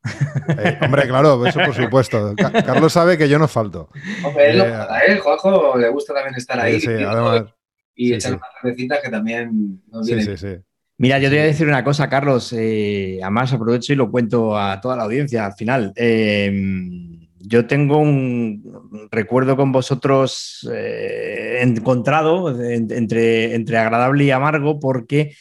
Eh, 0.58 0.78
hombre, 0.82 1.08
claro, 1.08 1.46
eso 1.46 1.60
por 1.60 1.74
supuesto. 1.74 2.34
Carlos 2.66 2.94
sabe 2.94 3.18
que 3.18 3.28
yo 3.28 3.38
no 3.38 3.48
falto. 3.48 3.90
Hombre, 4.24 4.52
él 4.52 4.62
eh, 4.62 5.18
Juanjo 5.18 5.78
le 5.78 5.90
gusta 5.90 6.14
también 6.14 6.36
estar 6.36 6.60
ahí. 6.60 6.80
Sí, 6.80 6.88
además, 6.88 7.54
y 7.96 8.14
echar 8.14 8.36
unas 8.36 8.50
cervecitas 8.62 9.00
que 9.04 9.10
también 9.10 9.82
nos 9.92 10.08
viene. 10.08 10.24
Sí, 10.24 10.38
sí, 10.38 10.38
sí. 10.38 10.62
Mira, 10.98 11.20
yo 11.20 11.30
te 11.30 11.36
voy 11.36 11.44
a 11.44 11.48
decir 11.48 11.68
una 11.68 11.84
cosa, 11.84 12.10
Carlos. 12.10 12.54
Eh, 12.54 13.20
además, 13.22 13.52
aprovecho 13.54 13.94
y 13.94 13.96
lo 13.96 14.10
cuento 14.10 14.58
a 14.58 14.80
toda 14.82 14.96
la 14.96 15.04
audiencia 15.04 15.46
al 15.46 15.54
final. 15.54 15.94
Yo 17.40 17.68
tengo 17.68 17.98
un 17.98 19.08
recuerdo 19.12 19.56
con 19.56 19.72
vosotros 19.72 20.68
eh, 20.74 21.60
encontrado 21.62 22.62
entre, 22.62 23.56
entre 23.56 23.78
agradable 23.78 24.26
y 24.26 24.32
amargo 24.32 24.80
porque 24.80 25.36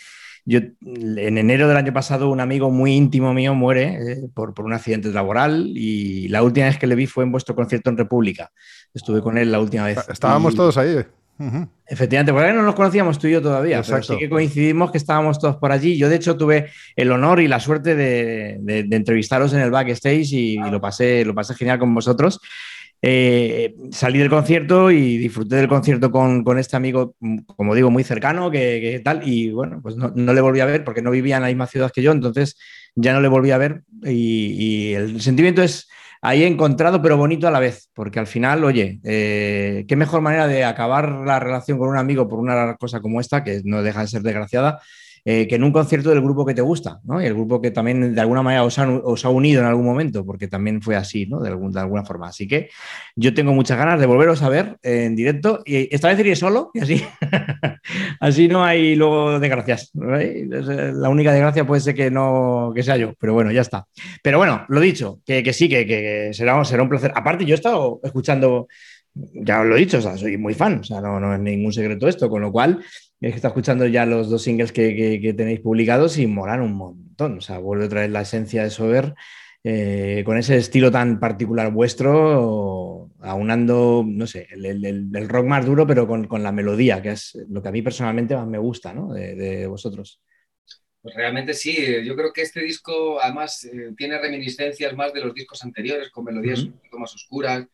yo 0.44 0.60
en 0.80 1.36
enero 1.36 1.68
del 1.68 1.76
año 1.76 1.92
pasado 1.92 2.30
un 2.30 2.40
amigo 2.40 2.70
muy 2.70 2.94
íntimo 2.94 3.34
mío 3.34 3.54
muere 3.54 4.12
eh, 4.12 4.28
por, 4.32 4.54
por, 4.54 4.64
un 4.64 4.72
accidente 4.72 5.08
laboral 5.08 5.72
y 5.74 6.28
la 6.28 6.42
última 6.42 6.66
vez 6.66 6.78
que 6.78 6.86
le 6.86 6.94
vi 6.94 7.06
fue 7.06 7.24
en 7.24 7.32
vuestro 7.32 7.54
concierto 7.54 7.90
en 7.90 7.98
República. 7.98 8.50
Estuve 8.94 9.20
con 9.20 9.36
él 9.36 9.52
la 9.52 9.60
última 9.60 9.84
vez. 9.84 9.98
Estábamos 10.08 10.54
todos 10.54 10.78
ahí. 10.78 11.04
Efectivamente, 11.86 12.32
porque 12.32 12.52
no 12.52 12.62
nos 12.62 12.74
conocíamos 12.74 13.18
tú 13.18 13.28
y 13.28 13.32
yo 13.32 13.42
todavía, 13.42 13.82
pero 13.82 14.02
sí 14.02 14.16
que 14.18 14.28
coincidimos 14.28 14.90
que 14.90 14.98
estábamos 14.98 15.38
todos 15.38 15.56
por 15.56 15.72
allí. 15.72 15.96
Yo, 15.96 16.08
de 16.08 16.16
hecho, 16.16 16.36
tuve 16.36 16.70
el 16.96 17.12
honor 17.12 17.40
y 17.40 17.48
la 17.48 17.60
suerte 17.60 17.94
de, 17.94 18.86
entrevistaros 18.90 19.52
en 19.52 19.60
el 19.60 19.70
backstage 19.70 20.32
y, 20.32 20.56
lo, 20.56 20.80
pasé, 20.80 21.24
lo 21.24 21.34
pasé 21.34 21.54
genial 21.54 21.78
con 21.78 21.94
vosotros. 21.94 22.40
Eh, 23.00 23.76
salí 23.92 24.18
del 24.18 24.28
concierto 24.28 24.90
y 24.90 25.18
disfruté 25.18 25.56
del 25.56 25.68
concierto 25.68 26.10
con, 26.10 26.58
este 26.58 26.76
amigo, 26.76 27.14
como 27.46 27.74
digo, 27.74 27.90
muy 27.90 28.02
cercano, 28.02 28.50
que, 28.50 29.00
tal, 29.04 29.26
y 29.26 29.52
bueno, 29.52 29.80
pues 29.80 29.96
no, 29.96 30.10
le 30.14 30.40
volví 30.40 30.60
a 30.60 30.66
ver 30.66 30.84
porque 30.84 31.02
no 31.02 31.12
vivía 31.12 31.36
en 31.36 31.42
la 31.42 31.48
misma 31.48 31.68
ciudad 31.68 31.92
que 31.92 32.02
yo, 32.02 32.10
entonces 32.10 32.58
ya 32.96 33.12
no 33.12 33.20
le 33.20 33.28
volví 33.28 33.52
a 33.52 33.58
ver 33.58 33.82
y 34.04 34.94
el 34.94 35.20
sentimiento 35.20 35.62
es 35.62 35.88
ahí 36.20 36.44
encontrado, 36.44 37.00
pero 37.02 37.16
bonito 37.16 37.48
a 37.48 37.50
la 37.50 37.60
vez, 37.60 37.90
porque 37.94 38.18
al 38.18 38.26
final, 38.26 38.64
oye, 38.64 39.00
eh, 39.04 39.84
qué 39.88 39.96
mejor 39.96 40.20
manera 40.20 40.46
de 40.46 40.64
acabar 40.64 41.10
la 41.26 41.38
relación 41.38 41.78
con 41.78 41.88
un 41.88 41.98
amigo 41.98 42.28
por 42.28 42.38
una 42.38 42.76
cosa 42.76 43.00
como 43.00 43.20
esta, 43.20 43.44
que 43.44 43.62
no 43.64 43.82
deja 43.82 44.00
de 44.00 44.08
ser 44.08 44.22
desgraciada, 44.22 44.80
eh, 45.30 45.46
que 45.46 45.56
en 45.56 45.62
un 45.62 45.72
concierto 45.72 46.08
del 46.08 46.22
grupo 46.22 46.46
que 46.46 46.54
te 46.54 46.62
gusta, 46.62 47.00
¿no? 47.04 47.20
Y 47.20 47.26
el 47.26 47.34
grupo 47.34 47.60
que 47.60 47.70
también 47.70 48.14
de 48.14 48.20
alguna 48.22 48.42
manera 48.42 48.64
os 48.64 48.78
ha, 48.78 49.28
unido 49.28 49.60
en 49.60 49.66
algún 49.66 49.84
momento, 49.84 50.24
porque 50.24 50.48
también 50.48 50.80
fue 50.80 50.96
así, 50.96 51.26
¿no? 51.26 51.40
De, 51.40 51.50
alguna 51.50 52.02
forma. 52.06 52.28
Así 52.28 52.48
que 52.48 52.70
yo 53.14 53.34
tengo 53.34 53.52
muchas 53.52 53.76
ganas 53.76 54.00
de 54.00 54.06
volveros 54.06 54.40
a 54.40 54.48
ver 54.48 54.78
en 54.82 55.14
directo 55.14 55.60
y 55.66 55.94
esta 55.94 56.08
vez 56.08 56.18
iré 56.20 56.34
solo 56.34 56.70
y 56.72 56.80
así, 56.80 57.04
así 58.20 58.48
no 58.48 58.64
hay 58.64 58.96
luego 58.96 59.38
desgracias. 59.38 59.90
La 59.92 61.10
única 61.10 61.30
desgracia 61.30 61.66
puede 61.66 61.82
ser 61.82 61.94
que 61.94 62.10
no 62.10 62.72
que 62.74 62.82
sea 62.82 62.96
yo, 62.96 63.12
pero 63.20 63.34
bueno, 63.34 63.52
ya 63.52 63.60
está. 63.60 63.84
Pero 64.22 64.38
bueno, 64.38 64.64
lo 64.70 64.80
dicho, 64.80 65.20
que, 65.26 65.52
sí, 65.52 65.68
que, 65.68 66.30
será, 66.32 66.64
será 66.64 66.82
un 66.82 66.88
placer. 66.88 67.12
Aparte, 67.14 67.44
yo 67.44 67.52
he 67.52 67.54
estado 67.54 68.00
escuchando 68.02 68.66
ya 69.14 69.60
os 69.60 69.66
lo 69.66 69.76
he 69.76 69.80
dicho, 69.80 70.00
soy 70.00 70.36
muy 70.36 70.54
fan, 70.54 70.78
o 70.78 70.84
sea, 70.84 71.00
no, 71.00 71.18
no 71.18 71.34
es 71.34 71.40
ningún 71.40 71.72
secreto 71.72 72.06
esto, 72.06 72.30
con 72.30 72.40
lo 72.40 72.52
cual 72.52 72.78
es 73.20 73.32
que 73.32 73.36
está 73.36 73.48
escuchando 73.48 73.86
ya 73.86 74.06
los 74.06 74.30
dos 74.30 74.42
singles 74.42 74.72
que, 74.72 75.34
tenéis 75.36 75.60
publicados 75.60 76.18
y 76.18 76.26
molan 76.26 76.60
un 76.60 76.74
montón. 76.74 77.38
O 77.38 77.40
sea, 77.40 77.58
vuelve 77.58 77.86
a 77.86 77.88
traer 77.88 78.10
la 78.10 78.20
esencia 78.20 78.62
de 78.62 78.70
Sober 78.70 79.14
eh, 79.64 80.22
con 80.24 80.38
ese 80.38 80.56
estilo 80.56 80.90
tan 80.90 81.18
particular 81.18 81.72
vuestro, 81.72 83.10
aunando, 83.20 84.04
no 84.06 84.26
sé, 84.26 84.46
el, 84.52 85.28
rock 85.28 85.46
más 85.46 85.66
duro, 85.66 85.86
pero 85.86 86.06
con, 86.06 86.42
la 86.42 86.52
melodía, 86.52 87.02
que 87.02 87.10
es 87.10 87.36
lo 87.48 87.60
que 87.60 87.68
a 87.68 87.72
mí 87.72 87.82
personalmente 87.82 88.36
más 88.36 88.46
me 88.46 88.58
gusta, 88.58 88.94
¿no? 88.94 89.12
De, 89.12 89.66
vosotros. 89.66 90.20
Pues 91.02 91.14
realmente 91.14 91.54
sí, 91.54 91.76
yo 92.04 92.14
creo 92.14 92.32
que 92.32 92.42
este 92.42 92.60
disco 92.60 93.20
además 93.20 93.64
eh, 93.64 93.92
tiene 93.96 94.18
reminiscencias 94.18 94.94
más 94.94 95.12
de 95.12 95.24
los 95.24 95.34
discos 95.34 95.62
anteriores, 95.64 96.10
con 96.10 96.24
melodías 96.24 96.62
un 96.62 96.72
poquito 96.72 96.98
más 96.98 97.14
oscuras, 97.14 97.66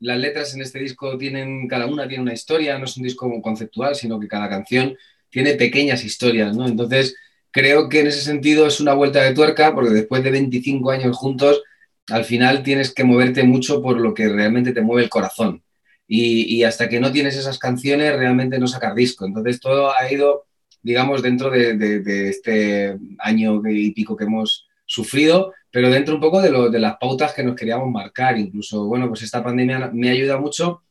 las 0.00 0.18
letras 0.18 0.54
en 0.54 0.62
este 0.62 0.78
disco 0.78 1.16
tienen, 1.16 1.68
cada 1.68 1.86
una 1.86 2.06
tiene 2.08 2.22
una 2.22 2.32
historia, 2.32 2.78
no 2.78 2.84
es 2.84 2.96
un 2.96 3.04
disco 3.04 3.30
conceptual, 3.40 3.94
sino 3.94 4.18
que 4.20 4.28
cada 4.28 4.48
canción 4.48 4.96
tiene 5.30 5.54
pequeñas 5.54 6.04
historias, 6.04 6.56
¿no? 6.56 6.66
Entonces, 6.66 7.16
creo 7.50 7.88
que 7.88 8.00
en 8.00 8.08
ese 8.08 8.20
sentido 8.20 8.66
es 8.66 8.80
una 8.80 8.94
vuelta 8.94 9.22
de 9.22 9.34
tuerca, 9.34 9.74
porque 9.74 9.90
después 9.90 10.22
de 10.22 10.30
25 10.30 10.90
años 10.90 11.16
juntos, 11.16 11.62
al 12.08 12.24
final 12.24 12.62
tienes 12.62 12.92
que 12.92 13.04
moverte 13.04 13.44
mucho 13.44 13.82
por 13.82 14.00
lo 14.00 14.14
que 14.14 14.28
realmente 14.28 14.72
te 14.72 14.82
mueve 14.82 15.04
el 15.04 15.10
corazón. 15.10 15.62
Y, 16.06 16.62
hasta 16.64 16.88
que 16.88 17.00
no 17.00 17.10
tienes 17.10 17.34
esas 17.36 17.58
canciones, 17.58 18.14
realmente 18.14 18.58
no 18.58 18.66
sacas 18.66 18.94
disco. 18.94 19.24
Entonces, 19.24 19.58
todo 19.58 19.90
ha 19.96 20.12
ido, 20.12 20.44
digamos, 20.82 21.22
dentro 21.22 21.50
de, 21.50 21.76
de 21.76 22.28
este 22.28 22.98
año 23.18 23.62
y 23.66 23.90
pico 23.92 24.16
que 24.16 24.24
hemos 24.24 24.68
sufrido, 24.84 25.52
pero 25.74 25.90
dentro 25.90 26.14
un 26.14 26.20
poco 26.20 26.40
de, 26.40 26.52
de 26.70 26.78
las 26.78 26.98
pautas 26.98 27.34
que 27.34 27.42
nos 27.42 27.56
queríamos 27.56 27.90
marcar. 27.90 28.38
Incluso, 28.38 28.86
bueno, 28.86 29.08
pues 29.08 29.22
esta 29.22 29.42
pandemia 29.42 29.90
me 29.92 30.08
ayuda 30.08 30.38
mucho 30.38 30.84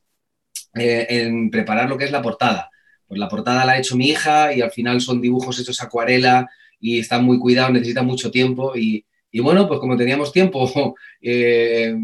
eh, 0.76 1.08
en 1.08 1.50
preparar 1.50 1.88
lo 1.88 1.98
que 1.98 2.04
es 2.04 2.12
la 2.12 2.22
portada. 2.22 2.70
Pues 3.08 3.18
la 3.18 3.30
portada 3.30 3.64
la 3.64 3.72
ha 3.72 3.78
hecho 3.78 3.96
mi 3.96 4.10
hija 4.10 4.54
y 4.54 4.60
al 4.60 4.72
final 4.72 5.00
son 5.00 5.22
dibujos 5.22 5.58
hechos 5.58 5.82
acuarela 5.82 6.50
y 6.82 7.00
están 7.00 7.24
muy 7.24 7.40
cuidados, 7.40 7.72
necesitan 7.72 8.06
mucho 8.06 8.30
tiempo 8.30 8.74
y, 8.76 9.06
bueno, 9.40 9.70
pues 9.70 9.80
como 9.80 9.96
teníamos 9.96 10.34
tiempo 10.34 10.96
eh, 11.22 11.96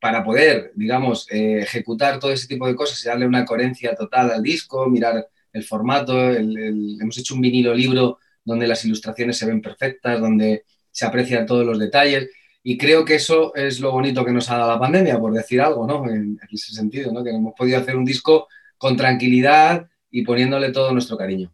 para 0.00 0.24
poder, 0.24 0.72
digamos, 0.74 1.30
eh, 1.30 1.60
ejecutar 1.60 2.18
todo 2.18 2.32
ese 2.32 2.48
tipo 2.48 2.66
de 2.66 2.74
cosas 2.74 3.00
y 3.04 3.06
darle 3.06 3.28
una 3.28 3.44
coherencia 3.44 3.94
total 3.94 4.32
al 4.32 4.42
disco, 4.42 4.88
mirar 4.88 5.28
el 5.52 5.62
formato, 5.62 6.32
hemos 6.32 7.16
hecho 7.16 7.36
un 7.36 7.42
vinilo 7.42 7.72
libro 7.72 8.18
donde 8.44 8.66
las 8.66 8.84
ilustraciones 8.84 9.38
se 9.38 9.46
ven 9.46 9.62
perfectas, 9.62 10.20
donde 10.20 10.64
se 10.94 11.04
aprecian 11.04 11.44
todos 11.44 11.66
los 11.66 11.78
detalles. 11.78 12.30
Y 12.62 12.78
creo 12.78 13.04
que 13.04 13.16
eso 13.16 13.54
es 13.54 13.80
lo 13.80 13.90
bonito 13.90 14.24
que 14.24 14.32
nos 14.32 14.48
ha 14.50 14.56
dado 14.56 14.70
la 14.70 14.78
pandemia, 14.78 15.18
por 15.18 15.34
decir 15.34 15.60
algo, 15.60 15.86
¿no? 15.86 16.08
En, 16.08 16.38
ese 16.50 16.72
sentido, 16.72 17.12
¿no? 17.12 17.22
Que 17.22 17.30
hemos 17.30 17.52
podido 17.54 17.78
hacer 17.78 17.96
un 17.96 18.04
disco 18.04 18.48
con 18.78 18.96
tranquilidad 18.96 19.86
y 20.10 20.22
poniéndole 20.22 20.70
todo 20.72 20.92
nuestro 20.92 21.16
cariño. 21.18 21.52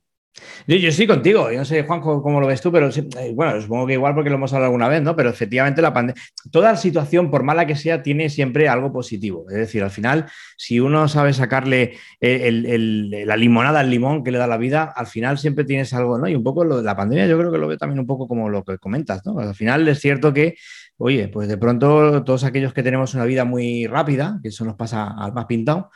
Yo, 0.66 0.76
estoy 0.76 1.06
contigo, 1.06 1.50
yo 1.50 1.58
no 1.58 1.64
sé, 1.64 1.82
Juanjo, 1.82 2.22
cómo 2.22 2.40
lo 2.40 2.46
ves 2.46 2.60
tú, 2.60 2.70
pero 2.70 2.88
eh, 2.88 3.32
bueno, 3.34 3.60
supongo 3.60 3.86
que 3.86 3.94
igual 3.94 4.14
porque 4.14 4.30
lo 4.30 4.36
hemos 4.36 4.52
hablado 4.52 4.66
alguna 4.66 4.88
vez, 4.88 5.02
¿no? 5.02 5.16
Pero 5.16 5.30
efectivamente 5.30 5.82
la 5.82 5.92
pandemia, 5.92 6.22
toda 6.50 6.76
situación, 6.76 7.30
por 7.30 7.42
mala 7.42 7.66
que 7.66 7.76
sea, 7.76 8.02
tiene 8.02 8.28
siempre 8.28 8.68
algo 8.68 8.92
positivo. 8.92 9.46
Es 9.50 9.56
decir, 9.56 9.82
al 9.82 9.90
final, 9.90 10.26
si 10.56 10.80
uno 10.80 11.08
sabe 11.08 11.32
sacarle 11.32 11.94
la 12.20 13.36
limonada 13.36 13.80
al 13.80 13.90
limón 13.90 14.22
que 14.22 14.30
le 14.30 14.38
da 14.38 14.46
la 14.46 14.56
vida, 14.56 14.92
al 14.94 15.06
final 15.06 15.38
siempre 15.38 15.64
tienes 15.64 15.92
algo, 15.94 16.18
¿no? 16.18 16.28
Y 16.28 16.34
un 16.34 16.44
poco 16.44 16.64
lo 16.64 16.78
de 16.78 16.82
la 16.82 16.96
pandemia, 16.96 17.26
yo 17.26 17.38
creo 17.38 17.50
que 17.50 17.58
lo 17.58 17.68
veo 17.68 17.78
también 17.78 18.00
un 18.00 18.06
poco 18.06 18.28
como 18.28 18.48
lo 18.48 18.64
que 18.64 18.78
comentas, 18.78 19.24
¿no? 19.24 19.38
Al 19.38 19.54
final 19.54 19.86
es 19.88 20.00
cierto 20.00 20.32
que, 20.32 20.56
oye, 20.98 21.28
pues 21.28 21.48
de 21.48 21.58
pronto 21.58 22.22
todos 22.24 22.44
aquellos 22.44 22.72
que 22.72 22.82
tenemos 22.82 23.14
una 23.14 23.24
vida 23.24 23.44
muy 23.44 23.86
rápida, 23.86 24.38
que 24.42 24.48
eso 24.48 24.64
nos 24.64 24.76
pasa 24.76 25.14
al 25.18 25.32
más 25.32 25.46
pintado, 25.46 25.90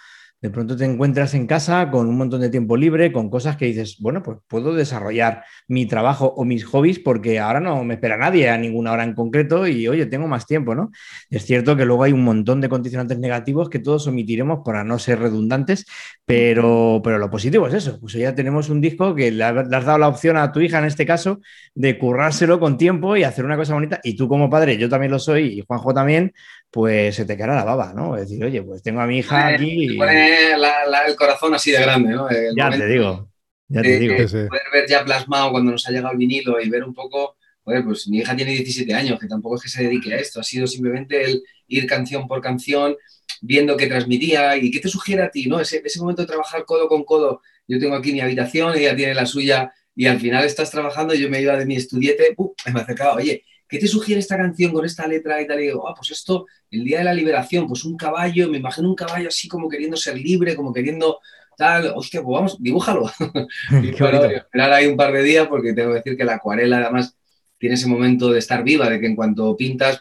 de 0.44 0.50
pronto 0.50 0.76
te 0.76 0.84
encuentras 0.84 1.32
en 1.32 1.46
casa 1.46 1.90
con 1.90 2.06
un 2.06 2.18
montón 2.18 2.42
de 2.42 2.50
tiempo 2.50 2.76
libre, 2.76 3.12
con 3.12 3.30
cosas 3.30 3.56
que 3.56 3.64
dices, 3.64 3.96
bueno, 3.98 4.22
pues 4.22 4.36
puedo 4.46 4.74
desarrollar 4.74 5.42
mi 5.68 5.86
trabajo 5.86 6.34
o 6.36 6.44
mis 6.44 6.66
hobbies 6.66 6.98
porque 6.98 7.38
ahora 7.38 7.60
no 7.60 7.82
me 7.82 7.94
espera 7.94 8.18
nadie 8.18 8.50
a 8.50 8.58
ninguna 8.58 8.92
hora 8.92 9.04
en 9.04 9.14
concreto 9.14 9.66
y, 9.66 9.88
oye, 9.88 10.04
tengo 10.04 10.28
más 10.28 10.44
tiempo, 10.46 10.74
¿no? 10.74 10.90
Es 11.30 11.46
cierto 11.46 11.76
que 11.76 11.86
luego 11.86 12.02
hay 12.02 12.12
un 12.12 12.24
montón 12.24 12.60
de 12.60 12.68
condicionantes 12.68 13.18
negativos 13.18 13.70
que 13.70 13.78
todos 13.78 14.06
omitiremos 14.06 14.60
para 14.66 14.84
no 14.84 14.98
ser 14.98 15.18
redundantes, 15.18 15.86
pero, 16.26 17.00
pero 17.02 17.18
lo 17.18 17.30
positivo 17.30 17.66
es 17.66 17.72
eso, 17.72 17.98
pues 17.98 18.12
ya 18.12 18.34
tenemos 18.34 18.68
un 18.68 18.82
disco 18.82 19.14
que 19.14 19.30
le 19.30 19.44
has 19.44 19.70
dado 19.70 19.96
la 19.96 20.08
opción 20.08 20.36
a 20.36 20.52
tu 20.52 20.60
hija, 20.60 20.78
en 20.78 20.84
este 20.84 21.06
caso, 21.06 21.40
de 21.74 21.96
currárselo 21.98 22.60
con 22.60 22.76
tiempo 22.76 23.16
y 23.16 23.24
hacer 23.24 23.46
una 23.46 23.56
cosa 23.56 23.72
bonita, 23.72 23.98
y 24.04 24.14
tú 24.14 24.28
como 24.28 24.50
padre, 24.50 24.76
yo 24.76 24.90
también 24.90 25.10
lo 25.10 25.18
soy, 25.18 25.58
y 25.58 25.64
Juanjo 25.66 25.94
también, 25.94 26.34
pues 26.74 27.14
se 27.14 27.24
te 27.24 27.36
queda 27.36 27.54
la 27.54 27.62
baba, 27.62 27.92
¿no? 27.94 28.16
Es 28.16 28.22
decir, 28.22 28.44
oye, 28.44 28.60
pues 28.60 28.82
tengo 28.82 29.00
a 29.00 29.06
mi 29.06 29.18
hija 29.18 29.46
aquí. 29.46 29.92
Y... 29.92 29.96
Pone 29.96 30.54
el 30.54 31.16
corazón 31.16 31.54
así 31.54 31.70
de 31.70 31.80
grande, 31.80 32.10
¿no? 32.10 32.26
ya 32.28 32.68
te 32.68 32.88
digo. 32.88 33.30
Ya 33.68 33.80
te 33.80 33.96
digo. 34.00 34.16
Poder 34.16 34.48
ver 34.72 34.88
ya 34.88 35.04
plasmado 35.04 35.52
cuando 35.52 35.70
nos 35.70 35.86
ha 35.86 35.92
llegado 35.92 36.10
el 36.10 36.18
vinilo 36.18 36.60
y 36.60 36.68
ver 36.68 36.82
un 36.82 36.92
poco, 36.92 37.36
joder, 37.62 37.84
pues 37.84 38.08
mi 38.08 38.18
hija 38.18 38.34
tiene 38.34 38.50
17 38.50 38.92
años, 38.92 39.20
que 39.20 39.28
tampoco 39.28 39.54
es 39.54 39.62
que 39.62 39.68
se 39.68 39.84
dedique 39.84 40.12
a 40.14 40.18
esto, 40.18 40.40
ha 40.40 40.42
sido 40.42 40.66
simplemente 40.66 41.22
el 41.22 41.44
ir 41.68 41.86
canción 41.86 42.26
por 42.26 42.40
canción, 42.40 42.96
viendo 43.40 43.76
qué 43.76 43.86
transmitía 43.86 44.56
y 44.56 44.72
qué 44.72 44.80
te 44.80 44.88
sugiere 44.88 45.22
a 45.22 45.30
ti, 45.30 45.46
¿no? 45.46 45.60
Ese, 45.60 45.80
ese 45.84 46.00
momento 46.00 46.22
de 46.22 46.26
trabajar 46.26 46.64
codo 46.64 46.88
con 46.88 47.04
codo. 47.04 47.40
Yo 47.68 47.78
tengo 47.78 47.94
aquí 47.94 48.12
mi 48.12 48.20
habitación, 48.20 48.76
ella 48.76 48.96
tiene 48.96 49.14
la 49.14 49.26
suya 49.26 49.72
y 49.94 50.06
al 50.06 50.18
final 50.18 50.44
estás 50.44 50.72
trabajando 50.72 51.14
y 51.14 51.20
yo 51.20 51.30
me 51.30 51.40
iba 51.40 51.56
de 51.56 51.66
mi 51.66 51.76
estudiete, 51.76 52.34
¡pum! 52.34 52.50
me 52.74 52.80
acercaba, 52.80 53.14
oye, 53.14 53.44
¿qué 53.74 53.80
te 53.80 53.88
sugiere 53.88 54.20
esta 54.20 54.36
canción 54.36 54.72
con 54.72 54.84
esta 54.84 55.04
letra 55.04 55.42
y 55.42 55.48
tal? 55.48 55.58
Y 55.58 55.64
digo, 55.64 55.88
ah, 55.88 55.94
pues 55.96 56.12
esto, 56.12 56.46
el 56.70 56.84
día 56.84 56.98
de 56.98 57.04
la 57.04 57.12
liberación, 57.12 57.66
pues 57.66 57.84
un 57.84 57.96
caballo, 57.96 58.48
me 58.48 58.58
imagino 58.58 58.88
un 58.88 58.94
caballo 58.94 59.26
así 59.26 59.48
como 59.48 59.68
queriendo 59.68 59.96
ser 59.96 60.16
libre, 60.16 60.54
como 60.54 60.72
queriendo 60.72 61.18
tal, 61.56 61.92
hostia, 61.96 62.22
pues 62.22 62.34
vamos, 62.34 62.62
dibújalo. 62.62 63.10
y 63.82 63.88
esperar 63.88 64.72
ahí 64.72 64.86
un 64.86 64.96
par 64.96 65.12
de 65.12 65.24
días 65.24 65.48
porque 65.48 65.72
tengo 65.72 65.90
que 65.90 65.96
decir 65.96 66.16
que 66.16 66.22
la 66.22 66.34
acuarela 66.34 66.78
además 66.78 67.16
tiene 67.58 67.74
ese 67.74 67.88
momento 67.88 68.30
de 68.30 68.38
estar 68.38 68.62
viva, 68.62 68.88
de 68.88 69.00
que 69.00 69.06
en 69.06 69.16
cuanto 69.16 69.56
pintas 69.56 69.98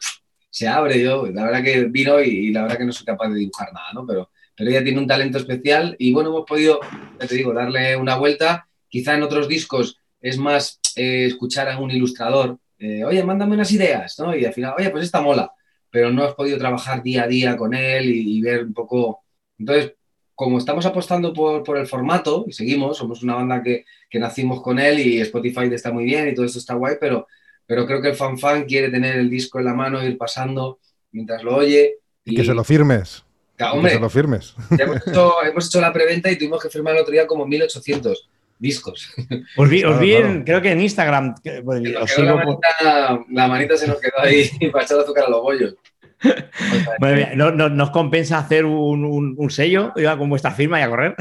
se 0.52 0.68
abre 0.68 1.02
yo, 1.02 1.26
la 1.34 1.46
verdad 1.46 1.64
que 1.64 1.86
vino 1.86 2.22
y, 2.22 2.52
la 2.52 2.62
verdad 2.62 2.78
que 2.78 2.86
no 2.86 2.94
soy 2.94 3.08
capaz 3.08 3.30
de 3.30 3.40
dibujar 3.40 3.74
nada, 3.74 3.92
¿no? 3.96 4.06
Pero, 4.06 4.30
pero 4.56 4.70
ella 4.70 4.84
tiene 4.84 5.00
un 5.00 5.08
talento 5.08 5.40
especial 5.40 5.96
y 5.98 6.14
bueno, 6.14 6.30
hemos 6.30 6.46
podido, 6.46 6.80
ya 7.20 7.26
te 7.26 7.34
digo, 7.34 7.54
darle 7.54 7.96
una 7.96 8.18
vuelta. 8.18 8.68
Quizá 8.88 9.16
en 9.16 9.24
otros 9.24 9.48
discos 9.48 9.98
es 10.22 10.38
más 10.38 10.80
eh, 10.96 11.26
escuchar 11.26 11.70
a 11.70 11.80
un 11.80 11.90
ilustrador 11.90 12.60
eh, 12.84 13.06
oye, 13.06 13.24
mándame 13.24 13.54
unas 13.54 13.72
ideas, 13.72 14.20
¿no? 14.20 14.36
Y 14.36 14.44
al 14.44 14.52
final, 14.52 14.74
oye, 14.78 14.90
pues 14.90 15.06
esta 15.06 15.22
mola, 15.22 15.54
pero 15.90 16.12
no 16.12 16.26
has 16.26 16.34
podido 16.36 16.58
trabajar 16.58 17.02
día 17.02 17.24
a 17.24 17.28
día 17.28 17.56
con 17.56 17.74
él 17.74 18.10
y, 18.10 18.42
ver 18.42 18.66
un 18.66 18.74
poco... 18.74 19.24
Entonces, 19.58 19.94
como 20.36 20.58
estamos 20.58 20.86
apostando 20.86 21.32
por, 21.32 21.78
el 21.78 21.88
formato 21.88 22.44
y 22.46 22.52
seguimos, 22.52 22.98
somos 22.98 23.24
una 23.24 23.36
banda 23.36 23.64
que, 23.64 23.86
nacimos 24.20 24.62
con 24.62 24.80
él 24.80 25.00
y 25.00 25.22
Spotify 25.22 25.70
está 25.72 25.94
muy 25.94 26.04
bien 26.04 26.28
y 26.28 26.34
todo 26.34 26.46
eso 26.46 26.60
está 26.60 26.74
guay, 26.74 26.98
pero, 27.00 27.26
pero 27.66 27.88
creo 27.88 28.02
que 28.02 28.10
el 28.10 28.16
fan 28.16 28.38
fan 28.38 28.66
quiere 28.66 28.90
tener 28.90 29.16
el 29.16 29.30
disco 29.30 29.60
en 29.60 29.66
la 29.66 29.74
mano, 29.74 30.04
ir 30.04 30.18
pasando 30.18 30.80
mientras 31.14 31.42
lo 31.42 31.56
oye. 31.56 32.00
Y, 32.26 32.36
que 32.36 32.44
se 32.44 32.54
lo 32.54 32.66
firmes. 32.66 33.24
que 33.56 33.90
se 33.90 34.00
lo 34.00 34.10
firmes. 34.10 34.56
Hemos 34.78 35.08
hecho, 35.08 35.42
hemos 35.42 35.68
hecho 35.68 35.80
la 35.80 35.94
preventa 35.94 36.30
y 36.30 36.38
tuvimos 36.38 36.62
que 36.62 36.70
firmar 36.70 36.96
el 36.96 37.02
otro 37.02 37.14
día 37.14 37.28
como 37.28 37.46
1800 37.46 38.30
discos. 38.64 39.14
Os 39.58 39.70
vi, 39.70 39.84
creo 40.46 40.62
que 40.62 40.72
en 40.72 40.82
Instagram. 40.82 41.36
la, 41.44 43.48
manita, 43.48 43.78
se 43.78 43.88
nos 43.88 44.00
quedó 44.00 44.20
ahí 44.20 44.50
para 44.72 44.86
echar 44.86 45.00
azúcar 45.00 45.26
a 45.26 45.30
los 45.30 45.42
bollos. 45.42 45.76
¿no, 47.36 47.52
nos 47.52 47.90
compensa 47.92 48.40
hacer 48.40 48.66
un, 48.66 49.50
sello 49.50 49.94
con 50.18 50.30
vuestra 50.30 50.52
firma 50.52 50.80
y 50.80 50.84
a 50.84 50.90
correr? 50.90 51.16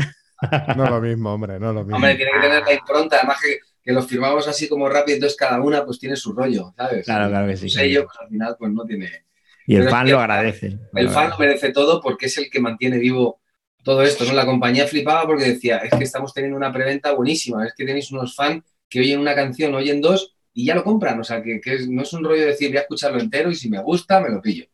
No 0.76 0.88
lo 0.88 1.00
mismo, 1.00 1.34
hombre, 1.34 1.58
no 1.58 1.72
lo 1.72 1.80
mismo. 1.80 1.96
Hombre, 1.96 2.14
tiene 2.14 2.30
que 2.32 2.40
tener 2.40 2.62
la 2.62 2.72
impronta, 2.72 3.16
además 3.16 3.38
que, 3.42 3.58
que 3.82 3.92
los 3.92 4.06
firmamos 4.06 4.46
así 4.46 4.68
como 4.68 4.88
rápido, 4.88 5.16
entonces 5.16 5.36
cada 5.36 5.60
una 5.60 5.84
pues 5.84 5.98
tiene 5.98 6.14
su 6.14 6.32
rollo, 6.32 6.72
¿sabes? 6.76 7.04
Claro, 7.04 7.28
claro 7.28 7.48
que 7.48 7.56
sí. 7.56 7.64
Un 7.64 7.70
sello, 7.70 8.04
pues 8.04 8.16
al 8.20 8.28
final 8.28 8.56
pues 8.56 8.72
no 8.72 8.84
tiene... 8.84 9.24
Y 9.66 9.76
el 9.76 9.88
fan 9.88 10.08
lo 10.08 10.20
agradece. 10.20 10.78
El 10.94 11.08
fan 11.08 11.30
lo 11.30 11.38
merece 11.38 11.72
todo 11.72 12.00
porque 12.00 12.26
es 12.26 12.38
el 12.38 12.50
que 12.50 12.60
mantiene 12.60 12.98
vivo 12.98 13.41
todo 13.82 14.02
esto, 14.02 14.24
¿no? 14.24 14.32
La 14.32 14.46
compañía 14.46 14.86
flipaba 14.86 15.26
porque 15.26 15.44
decía, 15.44 15.78
es 15.78 15.90
que 15.90 16.04
estamos 16.04 16.32
teniendo 16.32 16.56
una 16.56 16.72
preventa 16.72 17.12
buenísima, 17.12 17.66
es 17.66 17.74
que 17.74 17.84
tenéis 17.84 18.10
unos 18.12 18.34
fans 18.34 18.62
que 18.88 19.00
oyen 19.00 19.20
una 19.20 19.34
canción, 19.34 19.74
oyen 19.74 20.00
dos 20.00 20.34
y 20.52 20.66
ya 20.66 20.74
lo 20.74 20.84
compran, 20.84 21.18
o 21.18 21.24
sea, 21.24 21.42
que, 21.42 21.60
no 21.88 22.02
es 22.02 22.12
un 22.12 22.24
rollo 22.24 22.42
de 22.42 22.48
decir, 22.48 22.68
voy 22.68 22.78
a 22.78 22.82
escucharlo 22.82 23.20
entero 23.20 23.50
y 23.50 23.54
si 23.54 23.68
me 23.68 23.80
gusta, 23.82 24.20
me 24.20 24.30
lo 24.30 24.40
pillo. 24.40 24.66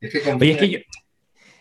Es 0.00 0.12
que 0.12 0.32
Oye, 0.32 0.52
es 0.52 0.58
que 0.58 0.68
yo, 0.68 0.78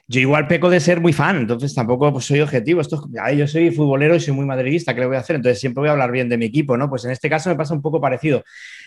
yo 0.07 0.19
igual 0.19 0.47
peco 0.47 0.69
de 0.69 0.79
ser 0.79 1.01
muy 1.01 1.13
fan, 1.13 1.37
entonces 1.37 1.73
tampoco 1.73 2.11
pues, 2.13 2.25
soy 2.25 2.39
objetivo. 2.39 2.79
Esto, 2.79 3.07
yo 3.35 3.47
soy 3.47 3.71
futbolero 3.71 4.15
y 4.15 4.19
soy 4.19 4.33
muy 4.33 4.45
madridista, 4.45 4.93
¿qué 4.93 4.99
le 4.99 5.07
voy 5.07 5.15
a 5.15 5.19
hacer? 5.19 5.37
Entonces 5.37 5.59
siempre 5.59 5.81
voy 5.81 5.89
a 5.89 5.93
hablar 5.93 6.11
bien 6.11 6.29
de 6.29 6.37
mi 6.37 6.45
equipo, 6.45 6.77
¿no? 6.77 6.89
Pues 6.89 7.05
en 7.05 7.11
este 7.11 7.27
caso 7.27 7.49
me 7.49 7.55
pasa 7.55 7.73
un 7.73 7.81
poco 7.81 7.99
parecido. 7.99 8.43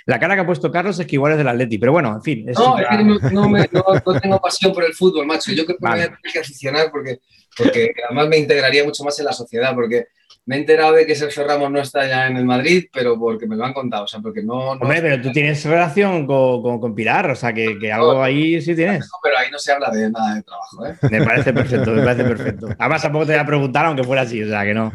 La 0.06 0.20
cara 0.20 0.36
que 0.36 0.42
ha 0.42 0.46
puesto 0.46 0.70
Carlos 0.70 0.98
es 1.00 1.06
que 1.06 1.16
igual 1.16 1.32
es 1.32 1.38
del 1.38 1.48
Atleti, 1.48 1.76
pero 1.78 1.92
bueno, 1.92 2.14
en 2.14 2.22
fin. 2.22 2.46
no, 2.46 2.78
es 2.78 3.68
que 3.68 3.74
no, 3.74 4.20
tengo 4.20 4.40
pasión 4.40 4.72
por 4.72 4.84
el 4.84 4.94
fútbol, 4.94 5.26
macho. 5.26 5.52
Yo 5.52 5.64
creo 5.64 5.76
que 5.76 5.84
me 5.84 5.90
voy 5.90 6.00
a 6.00 6.04
tener 6.04 6.18
que 6.32 6.38
aficionar 6.38 6.90
porque, 6.92 7.18
porque 7.56 7.92
además 8.06 8.28
me 8.28 8.38
integraría 8.38 8.84
mucho 8.84 9.02
más 9.02 9.18
en 9.18 9.24
la 9.24 9.32
sociedad, 9.32 9.74
porque 9.74 10.06
me 10.48 10.56
he 10.56 10.60
enterado 10.60 10.94
de 10.94 11.04
que 11.04 11.14
Sergio 11.14 11.46
Ramos 11.46 11.70
no 11.70 11.78
está 11.78 12.08
ya 12.08 12.26
en 12.26 12.38
el 12.38 12.46
Madrid, 12.46 12.86
pero 12.90 13.18
porque 13.18 13.46
me 13.46 13.54
lo 13.54 13.66
han 13.66 13.74
contado, 13.74 14.04
o 14.04 14.06
sea, 14.06 14.20
porque 14.20 14.42
no... 14.42 14.70
Hombre, 14.70 15.02
pero 15.02 15.20
tú 15.20 15.30
tienes 15.30 15.62
relación 15.66 16.26
con, 16.26 16.80
con, 16.80 16.94
Pilar, 16.94 17.30
o 17.30 17.36
sea, 17.36 17.52
que, 17.52 17.78
que 17.78 17.92
algo 17.92 18.22
ahí 18.22 18.62
sí 18.62 18.74
tienes. 18.74 19.10
pero 19.22 19.36
ahí 19.36 19.37
no 19.58 19.62
se 19.62 19.72
habla 19.72 19.90
de 19.90 20.10
nada 20.10 20.36
de 20.36 20.42
trabajo, 20.42 20.86
¿eh? 20.86 20.96
Me 21.10 21.24
parece 21.24 21.52
perfecto, 21.52 21.90
me 21.90 22.02
parece 22.02 22.24
perfecto. 22.24 22.68
Además, 22.78 23.02
tampoco 23.02 23.26
te 23.26 23.32
voy 23.32 23.40
a 23.40 23.46
preguntar 23.46 23.86
aunque 23.86 24.04
fuera 24.04 24.22
así, 24.22 24.42
o 24.42 24.48
sea, 24.48 24.64
que 24.64 24.72
no. 24.72 24.92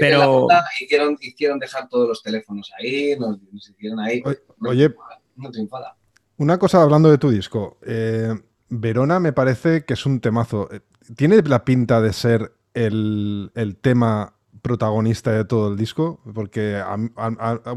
Pero... 0.00 0.46
hicieron, 0.80 1.16
hicieron 1.20 1.58
dejar 1.58 1.88
todos 1.88 2.08
los 2.08 2.22
teléfonos 2.22 2.72
ahí, 2.78 3.16
nos, 3.18 3.38
hicieron 3.52 3.98
ahí... 4.00 4.22
Oye, 4.60 4.94
no, 5.36 5.50
triunfada. 5.50 5.96
Una 6.36 6.58
cosa 6.58 6.82
hablando 6.82 7.10
de 7.10 7.18
tu 7.18 7.30
disco, 7.30 7.78
eh, 7.84 8.32
Verona 8.68 9.18
me 9.18 9.32
parece 9.32 9.84
que 9.84 9.94
es 9.94 10.06
un 10.06 10.20
temazo. 10.20 10.68
¿Tiene 11.16 11.42
la 11.42 11.64
pinta 11.64 12.00
de 12.00 12.12
ser 12.12 12.52
el, 12.74 13.50
el 13.54 13.76
tema 13.76 14.36
protagonista 14.66 15.30
de 15.30 15.44
todo 15.44 15.68
el 15.68 15.76
disco, 15.76 16.20
porque 16.34 16.82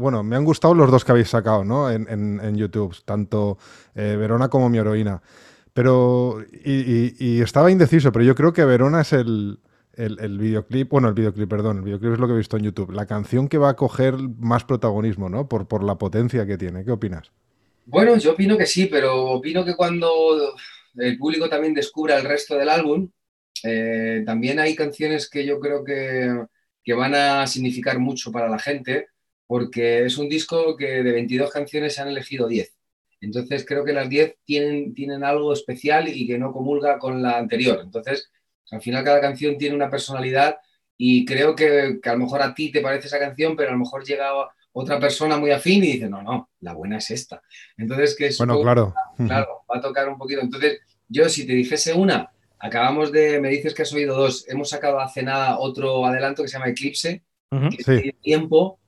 bueno, 0.00 0.24
me 0.24 0.34
han 0.34 0.44
gustado 0.44 0.74
los 0.74 0.90
dos 0.90 1.04
que 1.04 1.12
habéis 1.12 1.28
sacado 1.28 1.64
¿no? 1.64 1.88
en, 1.88 2.56
YouTube, 2.56 2.96
tanto 3.04 3.58
eh, 3.94 4.16
Verona 4.18 4.48
como 4.48 4.68
mi 4.68 4.78
heroína. 4.78 5.22
Pero, 5.80 6.44
y, 6.64 7.40
estaba 7.40 7.70
indeciso, 7.70 8.12
pero 8.12 8.24
yo 8.24 8.34
creo 8.34 8.52
que 8.52 8.64
Verona 8.64 9.00
es 9.00 9.12
el, 9.12 9.60
el, 9.94 10.38
videoclip, 10.38 10.90
bueno, 10.90 11.08
el 11.08 11.14
videoclip, 11.14 11.48
perdón, 11.48 11.78
el 11.78 11.84
videoclip 11.84 12.12
es 12.12 12.18
lo 12.18 12.26
que 12.26 12.34
he 12.34 12.36
visto 12.36 12.56
en 12.56 12.64
YouTube, 12.64 12.92
la 12.92 13.06
canción 13.06 13.48
que 13.48 13.56
va 13.56 13.70
a 13.70 13.76
coger 13.76 14.14
más 14.38 14.64
protagonismo, 14.64 15.28
¿no? 15.28 15.48
Por, 15.48 15.68
por 15.68 15.82
la 15.82 15.96
potencia 15.96 16.46
que 16.46 16.58
tiene. 16.58 16.84
¿Qué 16.84 16.90
opinas? 16.90 17.32
Bueno, 17.86 18.16
yo 18.18 18.32
opino 18.32 18.58
que 18.58 18.66
sí, 18.66 18.86
pero 18.86 19.30
opino 19.30 19.64
que 19.64 19.74
cuando 19.74 20.54
el 20.96 21.16
público 21.18 21.48
también 21.48 21.72
descubra 21.72 22.18
el 22.18 22.24
resto 22.24 22.56
del 22.56 22.68
álbum, 22.68 23.10
eh, 23.64 24.22
también 24.26 24.58
hay 24.58 24.76
canciones 24.76 25.28
que 25.30 25.46
yo 25.46 25.58
creo 25.58 25.82
que 25.82 26.46
que 26.82 26.94
van 26.94 27.14
a 27.14 27.46
significar 27.46 27.98
mucho 27.98 28.32
para 28.32 28.48
la 28.48 28.58
gente, 28.58 29.08
porque 29.46 30.04
es 30.04 30.18
un 30.18 30.28
disco 30.28 30.76
que 30.76 31.02
de 31.02 31.12
22 31.12 31.50
canciones 31.50 31.94
se 31.94 32.02
han 32.02 32.08
elegido 32.08 32.48
10. 32.48 32.74
Entonces 33.20 33.64
creo 33.66 33.84
que 33.84 33.92
las 33.92 34.08
10 34.08 34.36
tienen, 34.44 34.94
tienen 34.94 35.24
algo 35.24 35.52
especial 35.52 36.08
y 36.08 36.26
que 36.26 36.38
no 36.38 36.52
comulga 36.52 36.98
con 36.98 37.22
la 37.22 37.38
anterior. 37.38 37.80
Entonces, 37.82 38.30
al 38.70 38.80
final 38.80 39.04
cada 39.04 39.20
canción 39.20 39.58
tiene 39.58 39.74
una 39.74 39.90
personalidad 39.90 40.56
y 40.96 41.24
creo 41.24 41.54
que, 41.54 42.00
a 42.02 42.12
lo 42.12 42.18
mejor 42.18 42.42
a 42.42 42.54
ti 42.54 42.70
te 42.70 42.80
parece 42.80 43.08
esa 43.08 43.18
canción, 43.18 43.56
pero 43.56 43.70
a 43.70 43.72
lo 43.72 43.78
mejor 43.78 44.04
llega 44.04 44.30
otra 44.72 45.00
persona 45.00 45.36
muy 45.36 45.50
afín 45.50 45.82
y 45.84 45.92
dice, 45.92 46.08
no, 46.08 46.22
no, 46.22 46.50
la 46.60 46.74
buena 46.74 46.98
es 46.98 47.10
esta. 47.10 47.42
Entonces, 47.76 48.16
que 48.16 48.26
es... 48.26 48.38
Bueno, 48.38 48.60
claro. 48.60 48.94
Claro, 49.16 49.64
va 49.70 49.78
a 49.78 49.80
tocar 49.80 50.08
un 50.08 50.16
poquito. 50.16 50.40
Entonces, 50.40 50.80
yo 51.08 51.28
si 51.28 51.46
te 51.46 51.52
dijese 51.52 51.92
una 51.92 52.30
Acabamos 52.62 53.10
de, 53.10 53.40
me 53.40 53.48
dices 53.48 53.72
que 53.72 53.82
has 53.82 53.92
oído 53.94 54.14
dos, 54.14 54.46
hemos 54.46 54.68
sacado 54.68 55.00
hace 55.00 55.22
nada 55.22 55.58
otro 55.58 56.04
adelanto 56.04 56.42
que 56.42 56.48
se 56.48 56.58
llama 56.58 56.68
Eclipse, 56.68 57.24
que 57.50 57.82
tiene 57.82 58.12
tiempo, 58.20 58.78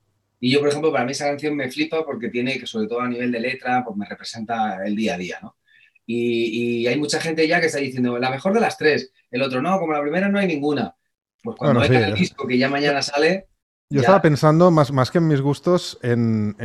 y 0.44 0.50
yo, 0.50 0.58
por 0.58 0.70
ejemplo, 0.70 0.90
para 0.90 1.04
mí 1.04 1.12
esa 1.12 1.26
canción 1.26 1.54
me 1.54 1.70
flipa 1.70 2.04
porque 2.04 2.28
tiene, 2.28 2.58
que 2.58 2.66
sobre 2.66 2.88
todo 2.88 3.00
a 3.00 3.08
nivel 3.08 3.30
de 3.30 3.38
letra, 3.38 3.84
pues 3.84 3.96
me 3.96 4.04
representa 4.04 4.84
el 4.84 4.96
día 4.96 5.14
a 5.14 5.16
día, 5.16 5.38
¿no? 5.40 5.56
Y, 6.04 6.84
hay 6.84 6.98
mucha 6.98 7.20
gente 7.20 7.46
ya 7.46 7.60
que 7.60 7.66
está 7.66 7.78
diciendo, 7.78 8.18
la 8.18 8.28
mejor 8.28 8.52
de 8.52 8.58
las 8.58 8.76
tres, 8.76 9.12
el 9.30 9.40
otro 9.40 9.62
no, 9.62 9.78
como 9.78 9.92
la 9.92 10.02
primera 10.02 10.28
no 10.28 10.40
hay 10.40 10.48
ninguna. 10.48 10.96
Pues 11.44 11.56
cuando 11.56 11.80
hay 11.80 11.94
el 11.94 12.14
disco 12.14 12.44
que 12.48 12.58
ya 12.58 12.68
mañana 12.68 13.02
sale, 13.02 13.46
yo 13.92 14.00
estaba 14.00 14.22
pensando, 14.22 14.70
más, 14.70 14.90
más 14.90 15.10
que 15.10 15.18
en 15.18 15.28
mis 15.28 15.40
gustos, 15.40 15.98
en, 16.02 16.56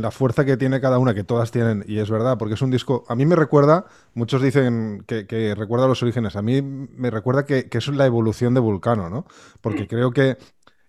la 0.00 0.10
fuerza 0.10 0.44
que 0.44 0.56
tiene 0.56 0.80
cada 0.80 0.98
una, 0.98 1.14
que 1.14 1.24
todas 1.24 1.50
tienen, 1.50 1.84
y 1.86 1.98
es 1.98 2.10
verdad, 2.10 2.38
porque 2.38 2.54
es 2.54 2.62
un 2.62 2.70
disco. 2.70 3.04
A 3.08 3.16
mí 3.16 3.26
me 3.26 3.34
recuerda, 3.34 3.86
muchos 4.14 4.40
dicen 4.40 5.04
que, 5.06 5.54
recuerda 5.56 5.88
los 5.88 6.02
orígenes, 6.02 6.36
a 6.36 6.42
mí 6.42 6.62
me 6.62 7.10
recuerda 7.10 7.44
que, 7.44 7.68
es 7.70 7.88
la 7.88 8.06
evolución 8.06 8.54
de 8.54 8.60
Vulcano, 8.60 9.10
¿no? 9.10 9.26
Porque 9.60 9.82
mm. 9.82 9.86
creo 9.86 10.10
que. 10.12 10.38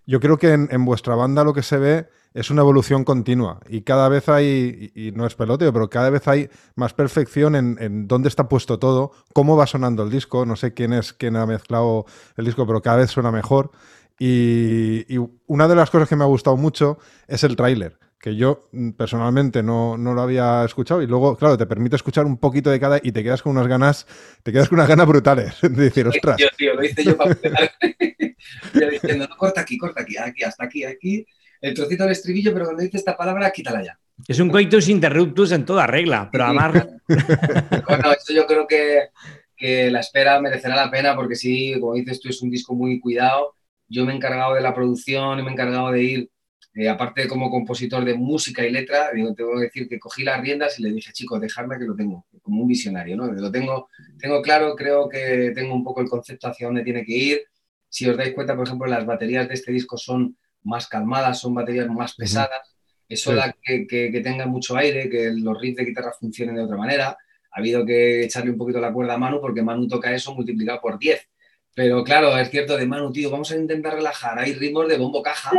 Yo 0.06 0.20
creo 0.20 0.38
que 0.38 0.52
en, 0.52 0.84
vuestra 0.84 1.14
banda 1.14 1.44
lo 1.44 1.54
que 1.54 1.62
se 1.62 1.78
ve 1.78 2.08
es 2.34 2.50
una 2.50 2.62
evolución 2.62 3.04
continua 3.04 3.60
y 3.68 3.82
cada 3.82 4.08
vez 4.08 4.28
hay, 4.28 4.92
y, 4.94 5.12
no 5.12 5.26
es 5.26 5.34
peloteo, 5.34 5.72
pero 5.72 5.90
cada 5.90 6.10
vez 6.10 6.26
hay 6.26 6.48
más 6.74 6.94
perfección 6.94 7.54
en, 7.54 8.08
dónde 8.08 8.28
está 8.28 8.48
puesto 8.48 8.78
todo, 8.78 9.12
cómo 9.32 9.56
va 9.56 9.66
sonando 9.66 10.02
el 10.02 10.10
disco, 10.10 10.46
no 10.46 10.56
sé 10.56 10.74
quién 10.74 10.92
es 10.92 11.12
quien 11.12 11.36
ha 11.36 11.46
mezclado 11.46 12.06
el 12.36 12.44
disco, 12.44 12.66
pero 12.66 12.82
cada 12.82 12.98
vez 12.98 13.10
suena 13.10 13.30
mejor. 13.30 13.70
Y, 14.18 15.16
una 15.46 15.66
de 15.68 15.74
las 15.74 15.90
cosas 15.90 16.08
que 16.08 16.16
me 16.16 16.24
ha 16.24 16.28
gustado 16.28 16.56
mucho 16.56 16.98
es 17.26 17.44
el 17.44 17.56
tráiler, 17.56 17.98
que 18.20 18.36
yo 18.36 18.68
mm, 18.72 18.90
personalmente 18.90 19.62
no, 19.62 19.96
lo 19.96 20.20
había 20.20 20.64
escuchado 20.64 21.00
y 21.02 21.06
luego, 21.06 21.36
claro, 21.36 21.56
te 21.56 21.66
permite 21.66 21.96
escuchar 21.96 22.26
un 22.26 22.36
poquito 22.36 22.70
de 22.70 22.78
cada 22.78 23.00
y 23.02 23.12
te 23.12 23.22
quedas 23.22 23.42
con 23.42 23.52
unas 23.52 23.66
ganas, 23.66 24.06
te 24.42 24.52
quedas 24.52 24.68
con 24.68 24.78
unas 24.78 24.88
ganas 24.88 25.06
brutales 25.06 25.56
de 25.62 25.70
decir, 25.70 26.06
ostras. 26.06 26.36
Yo, 26.38 26.48
tío, 26.56 26.74
lo 26.74 26.84
hice 26.84 27.02
yo 27.02 27.16
para 27.16 27.34
yo 28.74 28.90
diciendo, 28.90 29.26
no, 29.26 29.36
corta 29.36 29.62
aquí, 29.62 29.78
corta 29.78 30.02
aquí, 30.02 30.18
aquí, 30.18 30.44
hasta 30.44 30.64
aquí, 30.64 30.84
aquí, 30.84 31.26
el 31.62 31.74
trocito 31.74 32.04
del 32.04 32.12
estribillo, 32.12 32.52
pero 32.52 32.66
cuando 32.66 32.82
dice 32.82 32.98
esta 32.98 33.16
palabra, 33.16 33.50
quítala 33.50 33.82
ya. 33.82 33.98
Es 34.28 34.38
un 34.38 34.50
coitus 34.50 34.88
interruptus 34.90 35.52
en 35.52 35.64
toda 35.64 35.86
regla, 35.86 36.28
pero 36.30 36.44
además... 36.44 36.72
bueno, 37.88 38.12
esto 38.12 38.34
yo 38.34 38.46
creo 38.46 38.66
que, 38.66 39.08
que 39.56 39.90
la 39.90 40.00
espera 40.00 40.40
merecerá 40.42 40.76
la 40.76 40.90
pena 40.90 41.16
porque 41.16 41.36
sí, 41.36 41.74
como 41.80 41.94
dices 41.94 42.20
tú, 42.20 42.28
es 42.28 42.42
un 42.42 42.50
disco 42.50 42.74
muy 42.74 43.00
cuidado 43.00 43.54
yo 43.90 44.06
me 44.06 44.12
he 44.12 44.16
encargado 44.16 44.54
de 44.54 44.62
la 44.62 44.72
producción 44.72 45.38
y 45.38 45.42
me 45.42 45.50
he 45.50 45.52
encargado 45.52 45.90
de 45.90 46.02
ir, 46.02 46.30
eh, 46.74 46.88
aparte 46.88 47.26
como 47.26 47.50
compositor 47.50 48.04
de 48.04 48.14
música 48.14 48.64
y 48.64 48.70
letra, 48.70 49.10
digo, 49.12 49.34
tengo 49.34 49.56
que 49.56 49.62
decir 49.62 49.88
que 49.88 49.98
cogí 49.98 50.22
las 50.22 50.40
riendas 50.40 50.78
y 50.78 50.84
le 50.84 50.92
dije, 50.92 51.12
chicos, 51.12 51.40
dejadme 51.40 51.78
que 51.78 51.84
lo 51.84 51.96
tengo, 51.96 52.26
como 52.42 52.62
un 52.62 52.68
visionario, 52.68 53.16
¿no? 53.16 53.26
Lo 53.26 53.50
tengo, 53.50 53.88
tengo 54.18 54.40
claro, 54.40 54.76
creo 54.76 55.08
que 55.08 55.52
tengo 55.54 55.74
un 55.74 55.82
poco 55.82 56.00
el 56.00 56.08
concepto 56.08 56.46
hacia 56.48 56.68
dónde 56.68 56.84
tiene 56.84 57.04
que 57.04 57.16
ir. 57.16 57.42
Si 57.88 58.08
os 58.08 58.16
dais 58.16 58.32
cuenta, 58.34 58.54
por 58.54 58.66
ejemplo, 58.66 58.86
las 58.86 59.04
baterías 59.04 59.48
de 59.48 59.54
este 59.54 59.72
disco 59.72 59.96
son 59.96 60.36
más 60.62 60.86
calmadas, 60.86 61.40
son 61.40 61.54
baterías 61.54 61.88
más 61.88 62.14
pesadas. 62.14 62.76
Eso 63.08 63.34
da 63.34 63.52
que, 63.60 63.88
que, 63.88 64.12
que 64.12 64.20
tenga 64.20 64.46
mucho 64.46 64.76
aire, 64.76 65.10
que 65.10 65.32
los 65.32 65.60
riffs 65.60 65.78
de 65.78 65.84
guitarra 65.86 66.12
funcionen 66.12 66.54
de 66.54 66.62
otra 66.62 66.76
manera. 66.76 67.18
Ha 67.50 67.58
habido 67.58 67.84
que 67.84 68.22
echarle 68.22 68.52
un 68.52 68.56
poquito 68.56 68.78
la 68.80 68.92
cuerda 68.92 69.14
a 69.14 69.18
Manu 69.18 69.40
porque 69.40 69.62
Manu 69.62 69.88
toca 69.88 70.14
eso 70.14 70.32
multiplicado 70.32 70.80
por 70.80 71.00
10. 71.00 71.20
Pero 71.74 72.04
claro, 72.04 72.38
es 72.38 72.48
cierto, 72.48 72.76
de 72.76 72.86
Manu, 72.86 73.10
tío, 73.10 73.28
vamos 73.28 73.50
a 73.50 73.56
intentar 73.56 73.94
relajar. 73.94 74.38
Hay 74.38 74.54
ritmos 74.54 74.86
de 74.86 74.98
bombo 74.98 75.20
caja, 75.20 75.50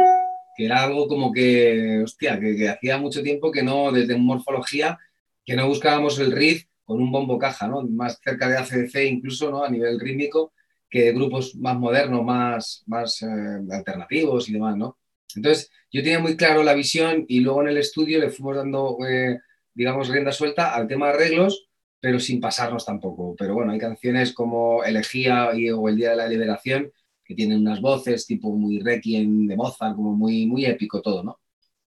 que 0.55 0.65
era 0.65 0.83
algo 0.83 1.07
como 1.07 1.31
que, 1.31 2.01
hostia, 2.03 2.39
que, 2.39 2.69
hacía 2.69 2.97
mucho 2.97 3.23
tiempo 3.23 3.51
que 3.51 3.63
no, 3.63 3.91
desde 3.91 4.17
morfología, 4.17 4.99
que 5.45 5.55
no 5.55 5.67
buscábamos 5.67 6.19
el 6.19 6.31
riff 6.31 6.65
con 6.83 7.01
un 7.01 7.11
bombo 7.11 7.37
caja, 7.39 7.67
¿no? 7.67 7.81
Más 7.83 8.19
cerca 8.23 8.47
de 8.47 8.57
ACDC 8.57 8.95
incluso, 9.05 9.49
¿no? 9.51 9.63
A 9.63 9.69
nivel 9.69 9.99
rítmico, 9.99 10.53
que 10.89 11.11
grupos 11.13 11.55
más 11.55 11.77
modernos, 11.77 12.23
más, 12.23 12.83
más 12.87 13.21
eh, 13.21 13.27
alternativos 13.71 14.49
y 14.49 14.53
demás, 14.53 14.77
¿no? 14.77 14.97
Entonces, 15.35 15.71
yo 15.91 16.03
tenía 16.03 16.19
muy 16.19 16.35
claro 16.35 16.63
la 16.63 16.73
visión 16.73 17.25
y 17.27 17.39
luego 17.39 17.61
en 17.61 17.69
el 17.69 17.77
estudio 17.77 18.19
le 18.19 18.29
fuimos 18.29 18.57
dando 18.57 18.97
eh, 19.07 19.39
digamos, 19.73 20.09
rienda 20.09 20.31
suelta 20.31 20.75
al 20.75 20.87
tema 20.87 21.07
de 21.07 21.13
arreglos, 21.13 21.67
pero 21.99 22.19
sin 22.19 22.39
pasarnos 22.39 22.85
tampoco. 22.85 23.35
Pero 23.37 23.53
bueno, 23.53 23.71
hay 23.71 23.79
canciones 23.79 24.33
como 24.33 24.83
Elegía 24.83 25.51
y, 25.55 25.69
o 25.69 25.87
El 25.87 25.95
Día 25.95 26.11
de 26.11 26.15
la 26.17 26.27
Liberación 26.27 26.91
que 27.31 27.35
tienen 27.35 27.61
unas 27.61 27.79
voces 27.79 28.27
tipo 28.27 28.53
muy 28.53 28.79
requiem 28.79 29.47
de 29.47 29.55
Mozart, 29.55 29.95
como 29.95 30.13
muy, 30.13 30.45
muy 30.45 30.65
épico 30.65 31.01
todo, 31.01 31.23
¿no? 31.23 31.39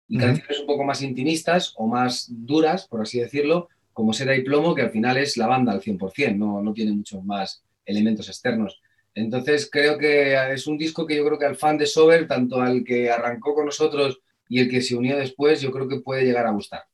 Y 0.09 0.17
canciones 0.17 0.61
un 0.61 0.67
poco 0.67 0.85
más 0.85 1.03
intimistas 1.03 1.75
o 1.77 1.87
más 1.87 2.29
duras, 2.31 2.89
por 2.89 3.03
así 3.03 3.21
decirlo, 3.21 3.69
como 3.93 4.15
Seda 4.15 4.35
y 4.35 4.43
Plomo, 4.43 4.75
que 4.75 4.83
al 4.83 4.91
final 4.91 5.19
es 5.19 5.37
la 5.37 5.47
banda 5.47 5.73
al 5.73 5.83
100%, 5.83 6.37
no, 6.37 6.63
no 6.63 6.73
tiene 6.73 6.93
muchos 6.93 7.23
más 7.25 7.63
elementos 7.85 8.29
externos. 8.29 8.81
Entonces 9.15 9.69
creo 9.71 9.99
que 9.99 10.35
es 10.53 10.67
un 10.67 10.79
disco 10.79 11.07
que 11.07 11.17
yo 11.17 11.27
creo 11.27 11.39
que 11.39 11.47
al 11.47 11.57
fan 11.57 11.77
de 11.77 11.87
Sober, 11.87 12.27
tanto 12.27 12.63
al 12.63 12.83
que 12.83 13.11
arrancó 13.11 13.55
con 13.55 13.67
nosotros 13.67 14.21
y 14.49 14.61
el 14.61 14.71
que 14.71 14.81
se 14.81 14.97
unió 14.97 15.17
después, 15.19 15.61
yo 15.61 15.71
creo 15.71 15.89
que 15.89 16.01
puede 16.01 16.25
llegar 16.25 16.47
a 16.47 16.53
gustar 16.53 16.85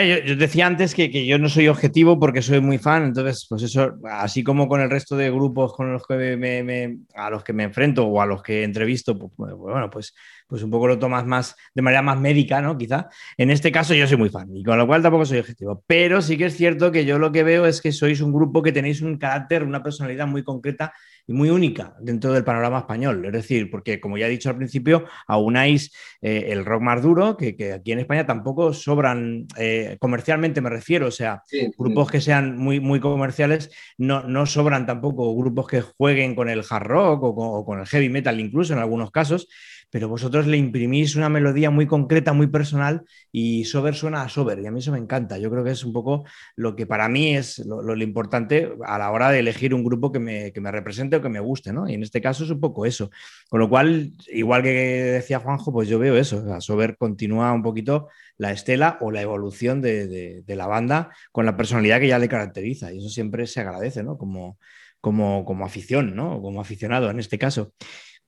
yo, 0.00 0.36
decía 0.36 0.66
antes 0.66 0.94
que, 0.94 1.26
yo 1.26 1.38
no 1.38 1.50
soy 1.50 1.68
objetivo 1.68 2.18
porque 2.18 2.40
soy 2.40 2.60
muy 2.60 2.78
fan, 2.78 3.04
entonces, 3.04 3.46
pues 3.46 3.62
eso, 3.62 3.98
así 4.10 4.42
como 4.42 4.66
con 4.66 4.80
el 4.80 4.88
resto 4.88 5.16
de 5.16 5.30
grupos 5.30 5.74
con 5.74 5.92
los 5.92 6.06
que 6.06 6.36
me, 6.36 6.98
a 7.14 7.28
los 7.28 7.44
que 7.44 7.52
me 7.52 7.64
enfrento 7.64 8.06
o 8.06 8.20
a 8.22 8.24
los 8.24 8.42
que 8.42 8.64
entrevisto, 8.64 9.18
pues, 9.18 9.32
pues, 9.36 9.52
bueno, 9.52 9.90
pues, 9.90 10.14
pues 10.46 10.62
un 10.62 10.70
poco 10.70 10.86
lo 10.86 10.98
tomas 10.98 11.26
más 11.26 11.54
de 11.74 11.82
manera 11.82 12.00
más 12.00 12.18
médica, 12.18 12.62
¿no? 12.62 12.78
Quizá. 12.78 13.08
En 13.36 13.50
este 13.50 13.70
caso 13.70 13.92
yo 13.92 14.06
soy 14.06 14.16
muy 14.16 14.30
fan 14.30 14.48
y 14.54 14.62
con 14.62 14.78
lo 14.78 14.86
cual 14.86 15.02
tampoco 15.02 15.26
soy 15.26 15.38
objetivo. 15.38 15.84
Pero 15.86 16.22
sí 16.22 16.38
que 16.38 16.46
es 16.46 16.56
cierto 16.56 16.90
que 16.90 17.04
yo 17.04 17.18
lo 17.18 17.30
que 17.30 17.42
veo 17.42 17.66
es 17.66 17.82
que 17.82 17.92
sois 17.92 18.20
un 18.22 18.32
grupo 18.32 18.62
que 18.62 18.72
tenéis 18.72 19.02
un 19.02 19.18
carácter, 19.18 19.62
una 19.62 19.82
personalidad 19.82 20.26
muy 20.26 20.42
concreta 20.42 20.92
y 21.26 21.32
muy 21.32 21.50
única 21.50 21.94
dentro 22.00 22.32
del 22.32 22.44
panorama 22.44 22.80
español. 22.80 23.24
Es 23.24 23.32
decir, 23.32 23.70
porque 23.70 24.00
como 24.00 24.18
ya 24.18 24.26
he 24.26 24.30
dicho 24.30 24.50
al 24.50 24.56
principio, 24.56 25.04
aunáis 25.26 25.92
eh, 26.20 26.46
el 26.48 26.64
rock 26.64 26.82
más 26.82 27.02
duro, 27.02 27.36
que, 27.36 27.72
aquí 27.72 27.92
en 27.92 28.00
España 28.00 28.26
tampoco 28.26 28.72
sobran, 28.72 29.46
eh, 29.58 29.96
comercialmente 30.00 30.60
me 30.60 30.70
refiero, 30.70 31.06
o 31.06 31.12
sea, 31.12 31.42
grupos 31.78 32.10
que 32.10 32.20
sean 32.20 32.56
muy, 32.56 32.80
muy 32.80 33.00
comerciales, 33.00 33.70
no, 33.98 34.22
no 34.22 34.46
sobran 34.46 34.86
tampoco 34.86 35.34
grupos 35.36 35.66
que 35.66 35.80
jueguen 35.80 36.34
con 36.34 36.48
el 36.48 36.64
hard 36.68 36.86
rock 36.86 37.22
o 37.22 37.64
con 37.64 37.80
el 37.80 37.86
heavy 37.86 38.08
metal 38.08 38.40
incluso 38.40 38.72
en 38.72 38.78
algunos 38.78 39.10
casos 39.10 39.48
pero 39.92 40.08
vosotros 40.08 40.46
le 40.46 40.56
imprimís 40.56 41.16
una 41.16 41.28
melodía 41.28 41.68
muy 41.68 41.86
concreta, 41.86 42.32
muy 42.32 42.46
personal 42.46 43.02
y 43.30 43.66
Sober 43.66 43.94
suena 43.94 44.22
a 44.22 44.28
Sober 44.30 44.58
y 44.58 44.66
a 44.66 44.70
mí 44.70 44.78
eso 44.78 44.90
me 44.90 44.96
encanta. 44.96 45.36
Yo 45.36 45.50
creo 45.50 45.62
que 45.62 45.72
es 45.72 45.84
un 45.84 45.92
poco 45.92 46.24
lo 46.56 46.74
que 46.74 46.86
para 46.86 47.10
mí 47.10 47.36
es 47.36 47.58
lo, 47.58 47.94
importante 47.98 48.72
a 48.86 48.96
la 48.96 49.10
hora 49.10 49.28
de 49.28 49.40
elegir 49.40 49.74
un 49.74 49.84
grupo 49.84 50.10
que 50.10 50.18
me, 50.18 50.50
represente 50.72 51.16
o 51.16 51.20
que 51.20 51.28
me 51.28 51.40
guste, 51.40 51.74
¿no? 51.74 51.90
Y 51.90 51.92
en 51.92 52.02
este 52.02 52.22
caso 52.22 52.44
es 52.44 52.50
un 52.50 52.58
poco 52.58 52.86
eso. 52.86 53.10
Con 53.50 53.60
lo 53.60 53.68
cual, 53.68 54.12
igual 54.28 54.62
que 54.62 54.70
decía 54.70 55.40
Juanjo, 55.40 55.74
pues 55.74 55.90
yo 55.90 55.98
veo 55.98 56.16
eso. 56.16 56.42
O 56.42 56.60
Sober 56.62 56.96
continúa 56.96 57.52
un 57.52 57.62
poquito 57.62 58.08
la 58.38 58.50
estela 58.50 58.96
o 59.02 59.10
la 59.10 59.20
evolución 59.20 59.82
de, 59.82 60.42
la 60.46 60.66
banda 60.66 61.10
con 61.32 61.44
la 61.44 61.54
personalidad 61.54 62.00
que 62.00 62.08
ya 62.08 62.18
le 62.18 62.30
caracteriza 62.30 62.94
y 62.94 62.98
eso 62.98 63.10
siempre 63.10 63.46
se 63.46 63.60
agradece, 63.60 64.02
¿no? 64.02 64.16
Como, 64.16 64.58
como, 65.02 65.44
como 65.44 65.66
afición, 65.66 66.16
¿no? 66.16 66.40
Como 66.40 66.62
aficionado 66.62 67.10
en 67.10 67.18
este 67.18 67.38
caso. 67.38 67.74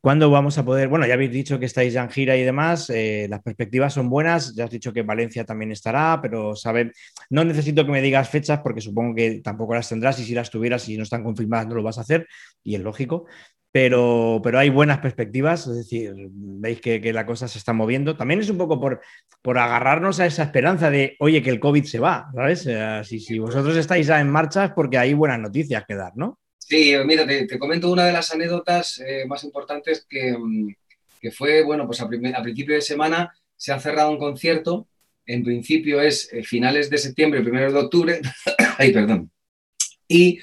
¿Cuándo 0.04 0.28
vamos 0.30 0.58
a 0.58 0.66
poder? 0.66 0.88
Bueno, 0.88 1.06
ya 1.06 1.14
habéis 1.14 1.32
dicho 1.32 1.58
que 1.58 1.64
estáis 1.64 1.94
ya 1.94 2.02
en 2.02 2.10
gira 2.10 2.36
y 2.36 2.42
demás, 2.42 2.90
eh, 2.90 3.26
las 3.30 3.40
perspectivas 3.40 3.94
son 3.94 4.10
buenas, 4.10 4.54
ya 4.54 4.64
has 4.64 4.70
dicho 4.70 4.92
que 4.92 5.00
Valencia 5.00 5.46
también 5.46 5.72
estará, 5.72 6.18
pero 6.20 6.54
sabe, 6.54 6.92
no 7.30 7.42
necesito 7.42 7.86
que 7.86 7.90
me 7.90 8.02
digas 8.02 8.28
fechas 8.28 8.60
porque 8.60 8.82
supongo 8.82 9.14
que 9.14 9.40
tampoco 9.42 9.74
las 9.74 9.88
tendrás 9.88 10.18
y 10.18 10.24
si 10.24 10.34
las 10.34 10.50
tuvieras 10.50 10.86
y 10.90 10.98
no 10.98 11.04
están 11.04 11.24
confirmadas 11.24 11.68
no 11.68 11.76
lo 11.76 11.82
vas 11.82 11.96
a 11.96 12.02
hacer 12.02 12.26
y 12.62 12.74
es 12.74 12.82
lógico, 12.82 13.24
pero, 13.72 14.42
pero 14.44 14.58
hay 14.58 14.68
buenas 14.68 14.98
perspectivas, 14.98 15.66
es 15.68 15.74
decir, 15.74 16.12
veis 16.14 16.82
que, 16.82 17.00
la 17.14 17.24
cosa 17.24 17.48
se 17.48 17.56
está 17.56 17.72
moviendo. 17.72 18.14
También 18.14 18.40
es 18.40 18.50
un 18.50 18.58
poco 18.58 18.78
por, 18.78 19.00
por 19.40 19.56
agarrarnos 19.56 20.20
a 20.20 20.26
esa 20.26 20.42
esperanza 20.42 20.90
de, 20.90 21.16
oye, 21.18 21.42
que 21.42 21.48
el 21.48 21.60
COVID 21.60 21.84
se 21.84 21.98
va, 21.98 22.28
¿sabes? 22.34 22.68
si, 23.08 23.20
si 23.20 23.38
vosotros 23.38 23.74
estáis 23.74 24.06
ya 24.08 24.20
en 24.20 24.28
marcha 24.28 24.66
es 24.66 24.72
porque 24.72 24.98
hay 24.98 25.14
buenas 25.14 25.40
noticias 25.40 25.82
que 25.88 25.94
dar, 25.94 26.12
¿no? 26.14 26.40
Sí, 26.66 26.94
mira, 27.04 27.26
te, 27.26 27.58
comento 27.58 27.90
una 27.90 28.06
de 28.06 28.12
las 28.12 28.32
anécdotas 28.32 28.98
eh, 28.98 29.26
más 29.26 29.44
importantes 29.44 30.06
mm, 30.10 30.68
que, 31.20 31.30
fue, 31.30 31.62
bueno, 31.62 31.86
pues 31.86 32.00
a, 32.00 32.08
principio 32.08 32.74
de 32.74 32.80
semana 32.80 33.34
se 33.54 33.72
ha 33.72 33.78
cerrado 33.78 34.10
un 34.10 34.18
concierto, 34.18 34.88
en 35.26 35.44
principio 35.44 36.00
es 36.00 36.32
eh, 36.32 36.42
finales 36.42 36.88
de 36.88 36.96
septiembre, 36.96 37.42
primeros 37.42 37.74
de 37.74 37.78
octubre, 37.80 38.20
ay, 38.78 38.92
perdón, 38.92 39.30
y 40.08 40.38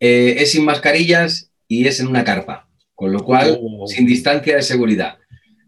eh, 0.00 0.36
es 0.38 0.52
sin 0.52 0.64
mascarillas 0.64 1.52
y 1.68 1.86
es 1.86 2.00
en 2.00 2.08
una 2.08 2.24
carpa, 2.24 2.68
con 2.96 3.12
lo 3.12 3.22
cual, 3.22 3.60
oh. 3.62 3.86
sin 3.86 4.06
distancia 4.06 4.56
de 4.56 4.62
seguridad. 4.62 5.18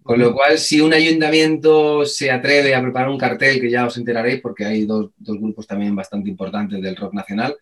Con 0.03 0.19
lo 0.19 0.35
cual, 0.35 0.59
si 0.59 0.81
un 0.81 0.93
ayuntamiento 0.93 2.05
se 2.05 2.33
atreve 2.33 2.75
a 2.75 2.83
preparar 2.83 3.09
un 3.09 3.19
cartel, 3.19 3.61
que 3.61 3.71
ya 3.71 3.87
os 3.87 3.97
enteraréis, 3.97 4.41
porque 4.41 4.65
hay 4.65 4.85
dos, 4.85 5.11
dos 5.17 5.39
grupos 5.39 5.65
también 5.69 5.95
bastante 5.95 6.29
importantes 6.29 6.83
del 6.83 6.97
rock 6.97 7.15
nacional, 7.15 7.57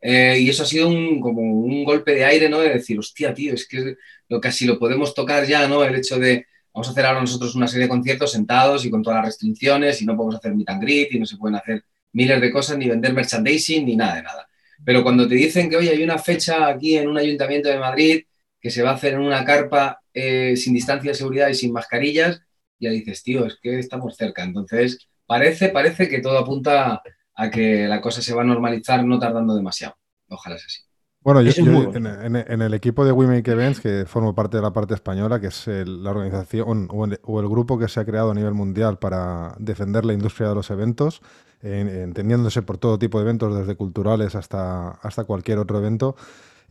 eh, 0.00 0.38
y 0.40 0.48
eso 0.48 0.62
ha 0.62 0.66
sido 0.66 0.88
un, 0.88 1.20
como 1.20 1.42
un 1.42 1.84
golpe 1.84 2.14
de 2.14 2.24
aire, 2.24 2.48
¿no? 2.48 2.60
De 2.60 2.70
decir, 2.70 2.98
hostia, 2.98 3.34
tío, 3.34 3.54
es 3.54 3.66
que 3.66 3.96
casi 4.40 4.66
lo 4.66 4.78
podemos 4.78 5.14
tocar 5.14 5.46
ya, 5.46 5.66
¿no? 5.66 5.84
El 5.84 5.96
hecho 5.96 6.18
de, 6.18 6.46
vamos 6.72 6.88
a 6.88 6.90
hacer 6.92 7.06
ahora 7.06 7.20
nosotros 7.20 7.54
una 7.54 7.66
serie 7.66 7.84
de 7.84 7.88
conciertos 7.88 8.32
sentados 8.32 8.84
y 8.84 8.90
con 8.90 9.02
todas 9.02 9.18
las 9.18 9.26
restricciones 9.26 10.00
y 10.00 10.06
no 10.06 10.16
podemos 10.16 10.36
hacer 10.36 10.54
meet 10.54 10.68
and 10.70 10.88
y 10.88 11.18
no 11.18 11.26
se 11.26 11.36
pueden 11.36 11.56
hacer 11.56 11.84
miles 12.12 12.40
de 12.40 12.52
cosas, 12.52 12.78
ni 12.78 12.88
vender 12.88 13.12
merchandising, 13.12 13.84
ni 13.84 13.96
nada 13.96 14.16
de 14.16 14.22
nada. 14.22 14.48
Pero 14.84 15.02
cuando 15.02 15.26
te 15.28 15.34
dicen 15.34 15.68
que, 15.68 15.76
oye, 15.76 15.90
hay 15.90 16.02
una 16.02 16.18
fecha 16.18 16.68
aquí 16.68 16.96
en 16.96 17.08
un 17.08 17.18
ayuntamiento 17.18 17.68
de 17.68 17.78
Madrid 17.78 18.22
que 18.60 18.70
se 18.70 18.82
va 18.82 18.90
a 18.90 18.94
hacer 18.94 19.14
en 19.14 19.20
una 19.20 19.44
carpa 19.44 20.00
eh, 20.12 20.56
sin 20.56 20.74
distancia 20.74 21.10
de 21.10 21.16
seguridad 21.16 21.48
y 21.48 21.54
sin 21.54 21.72
mascarillas, 21.72 22.40
ya 22.78 22.90
dices, 22.90 23.22
tío, 23.22 23.46
es 23.46 23.58
que 23.60 23.78
estamos 23.78 24.16
cerca. 24.16 24.42
Entonces, 24.42 25.08
parece, 25.26 25.68
parece 25.68 26.08
que 26.08 26.20
todo 26.20 26.38
apunta 26.38 27.02
a 27.38 27.50
que 27.50 27.86
la 27.86 28.00
cosa 28.00 28.20
se 28.20 28.34
va 28.34 28.42
a 28.42 28.44
normalizar 28.44 29.04
no 29.04 29.18
tardando 29.18 29.54
demasiado. 29.54 29.96
Ojalá 30.28 30.58
sea 30.58 30.66
así. 30.66 30.82
Bueno, 31.20 31.40
yo, 31.42 31.52
en, 31.94 32.62
el 32.62 32.74
equipo 32.74 33.04
de 33.04 33.12
We 33.12 33.26
Make 33.26 33.50
Events, 33.50 33.80
que 33.80 34.06
formo 34.06 34.34
parte 34.34 34.56
de 34.56 34.62
la 34.62 34.72
parte 34.72 34.94
española, 34.94 35.40
que 35.40 35.48
es 35.48 35.66
la 35.66 36.10
organización 36.10 36.88
o 36.90 37.04
el, 37.40 37.48
grupo 37.48 37.78
que 37.78 37.88
se 37.88 38.00
ha 38.00 38.04
creado 38.04 38.30
a 38.30 38.34
nivel 38.34 38.54
mundial 38.54 38.98
para 38.98 39.54
defender 39.58 40.04
la 40.04 40.14
industria 40.14 40.48
de 40.48 40.54
los 40.54 40.70
eventos, 40.70 41.20
entendiéndose 41.60 42.62
por 42.62 42.78
todo 42.78 42.98
tipo 42.98 43.18
de 43.18 43.24
eventos, 43.24 43.56
desde 43.56 43.76
culturales 43.76 44.34
hasta, 44.34 44.90
hasta 44.90 45.24
cualquier 45.24 45.58
otro 45.58 45.78
evento. 45.78 46.16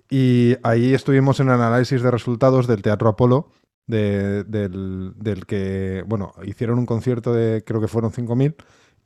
Y 0.09 0.55
ahí 0.63 0.93
estuvimos 0.93 1.39
en 1.39 1.47
el 1.47 1.61
análisis 1.61 2.01
de 2.01 2.11
resultados 2.11 2.67
del 2.67 2.81
Teatro 2.81 3.09
Apolo, 3.09 3.51
del, 3.85 5.13
del, 5.17 5.45
que, 5.45 6.03
bueno, 6.07 6.33
hicieron 6.43 6.79
un 6.79 6.85
concierto 6.85 7.33
de, 7.33 7.63
creo 7.65 7.79
que 7.79 7.87
fueron 7.87 8.11
5.000 8.11 8.55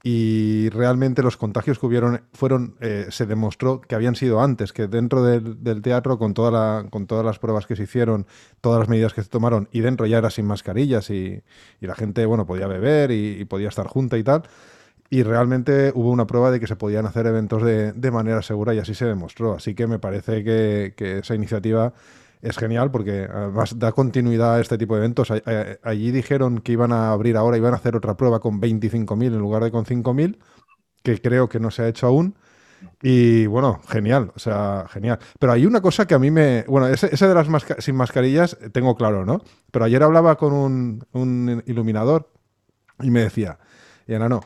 y 0.03 0.69
realmente 0.69 1.21
los 1.21 1.37
contagios 1.37 1.77
que 1.77 1.85
hubieron 1.85 2.21
fueron, 2.33 2.75
eh, 2.79 3.07
se 3.09 3.27
demostró 3.27 3.81
que 3.81 3.93
habían 3.93 4.15
sido 4.15 4.41
antes, 4.41 4.73
que 4.73 4.87
dentro 4.87 5.23
del, 5.23 5.81
teatro, 5.83 6.17
con, 6.17 6.33
toda 6.33 6.49
la, 6.51 6.89
con 6.89 7.05
todas 7.05 7.23
las 7.23 7.37
pruebas 7.37 7.67
que 7.67 7.75
se 7.75 7.83
hicieron, 7.83 8.25
todas 8.61 8.79
las 8.79 8.89
medidas 8.89 9.13
que 9.13 9.21
se 9.21 9.29
tomaron, 9.29 9.69
y 9.71 9.81
dentro 9.81 10.07
ya 10.07 10.17
era 10.17 10.31
sin 10.31 10.45
mascarillas 10.45 11.09
y, 11.11 11.43
la 11.81 11.95
gente, 11.95 12.25
bueno, 12.25 12.47
podía 12.47 12.67
beber 12.67 13.11
y, 13.11 13.45
podía 13.45 13.69
estar 13.69 13.87
junta 13.87 14.17
y 14.17 14.23
tal. 14.23 14.43
Y 15.09 15.23
realmente 15.23 15.91
hubo 15.93 16.09
una 16.09 16.25
prueba 16.25 16.51
de 16.51 16.59
que 16.59 16.67
se 16.67 16.77
podían 16.77 17.05
hacer 17.05 17.27
eventos 17.27 17.61
de, 17.63 17.91
de 17.91 18.11
manera 18.11 18.41
segura 18.41 18.73
y 18.73 18.79
así 18.79 18.95
se 18.95 19.05
demostró. 19.05 19.53
Así 19.53 19.75
que 19.75 19.85
me 19.85 19.99
parece 19.99 20.43
que 20.43 20.93
esa 21.19 21.35
iniciativa 21.35 21.93
es 22.41 22.57
genial 22.57 22.91
porque 22.91 23.27
además 23.31 23.77
da 23.77 23.91
continuidad 23.91 24.55
a 24.55 24.61
este 24.61 24.77
tipo 24.77 24.95
de 24.95 25.01
eventos. 25.01 25.31
Allí 25.83 26.11
dijeron 26.11 26.59
que 26.59 26.71
iban 26.71 26.91
a 26.91 27.11
abrir 27.11 27.37
ahora, 27.37 27.57
iban 27.57 27.73
a 27.73 27.77
hacer 27.77 27.95
otra 27.95 28.17
prueba 28.17 28.39
con 28.39 28.61
25.000 28.61 29.27
en 29.27 29.39
lugar 29.39 29.63
de 29.63 29.71
con 29.71 29.85
5.000, 29.85 30.37
que 31.03 31.21
creo 31.21 31.49
que 31.49 31.59
no 31.59 31.71
se 31.71 31.83
ha 31.83 31.87
hecho 31.87 32.07
aún. 32.07 32.35
Y 33.01 33.45
bueno, 33.45 33.79
genial, 33.87 34.31
o 34.35 34.39
sea, 34.39 34.85
genial. 34.89 35.19
Pero 35.39 35.51
hay 35.51 35.65
una 35.65 35.81
cosa 35.81 36.07
que 36.07 36.15
a 36.15 36.19
mí 36.19 36.31
me. 36.31 36.63
Bueno, 36.67 36.87
ese, 36.87 37.09
de 37.09 37.33
las 37.33 37.47
sin 37.77 37.95
mascarillas 37.95 38.57
tengo 38.71 38.95
claro, 38.95 39.23
¿no? 39.23 39.41
Pero 39.71 39.85
ayer 39.85 40.01
hablaba 40.01 40.35
con 40.35 40.53
un, 40.53 41.05
un 41.11 41.63
iluminador 41.67 42.31
y 42.99 43.11
me 43.11 43.21
decía, 43.21 43.59
y 44.07 44.13
no, 44.13 44.41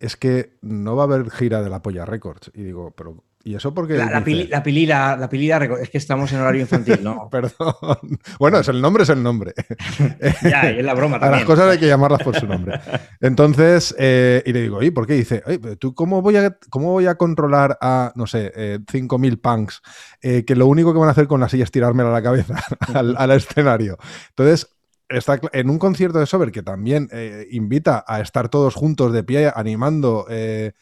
es 0.00 0.16
que 0.16 0.56
no 0.62 0.96
va 0.96 1.04
a 1.04 1.06
haber 1.06 1.30
gira 1.30 1.62
de 1.62 1.70
la 1.70 1.82
Polla 1.82 2.04
Records. 2.04 2.50
Y 2.54 2.62
digo, 2.62 2.92
pero 2.96 3.22
¿Y 3.46 3.54
eso 3.54 3.72
porque 3.72 3.94
La, 3.94 4.10
la, 4.10 4.24
pilila, 4.24 5.16
la 5.16 5.28
pilila, 5.28 5.64
es 5.80 5.88
que 5.88 5.98
estamos 5.98 6.32
en 6.32 6.40
horario 6.40 6.62
infantil, 6.62 6.98
¿no? 7.00 7.28
Perdón. 7.30 8.18
Bueno, 8.40 8.58
es 8.58 8.66
el 8.66 8.82
nombre, 8.82 9.04
es 9.04 9.08
el 9.08 9.22
nombre. 9.22 9.54
ya, 10.42 10.68
es 10.68 10.84
la 10.84 10.94
broma 10.94 11.20
también. 11.20 11.34
A 11.34 11.36
las 11.36 11.44
cosas 11.44 11.70
hay 11.70 11.78
que 11.78 11.86
llamarlas 11.86 12.24
por 12.24 12.34
su 12.34 12.44
nombre. 12.44 12.80
Entonces, 13.20 13.94
eh, 14.00 14.42
y 14.44 14.52
le 14.52 14.62
digo, 14.62 14.82
¿y 14.82 14.90
por 14.90 15.06
qué? 15.06 15.14
dice, 15.14 15.44
¿tú 15.78 15.94
cómo 15.94 16.22
voy, 16.22 16.38
a, 16.38 16.58
cómo 16.70 16.90
voy 16.90 17.06
a 17.06 17.14
controlar 17.14 17.78
a, 17.80 18.12
no 18.16 18.26
sé, 18.26 18.50
eh, 18.56 18.80
5.000 18.84 19.40
punks 19.40 19.80
eh, 20.22 20.44
que 20.44 20.56
lo 20.56 20.66
único 20.66 20.92
que 20.92 20.98
van 20.98 21.08
a 21.08 21.12
hacer 21.12 21.28
con 21.28 21.38
la 21.38 21.48
silla 21.48 21.62
es 21.62 21.70
tirármela 21.70 22.08
a 22.08 22.14
la 22.14 22.22
cabeza 22.24 22.60
al, 22.94 23.30
escenario? 23.30 23.96
Entonces, 24.30 24.74
está 25.08 25.38
en 25.52 25.70
un 25.70 25.78
concierto 25.78 26.18
de 26.18 26.26
Sober 26.26 26.50
que 26.50 26.64
también 26.64 27.08
eh, 27.12 27.46
invita 27.52 28.04
a 28.08 28.20
estar 28.20 28.48
todos 28.48 28.74
juntos 28.74 29.12
de 29.12 29.22
pie 29.22 29.52
animando. 29.54 30.26
Eh, 30.28 30.72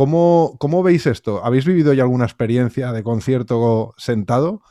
¿Cómo, 0.00 0.56
¿Cómo, 0.58 0.82
veis 0.82 1.04
esto? 1.04 1.44
¿Habéis 1.44 1.66
vivido 1.66 1.92
ya 1.92 2.04
alguna 2.04 2.24
experiencia 2.24 2.90
de 2.90 3.02
concierto 3.02 3.92
sentado? 3.98 4.62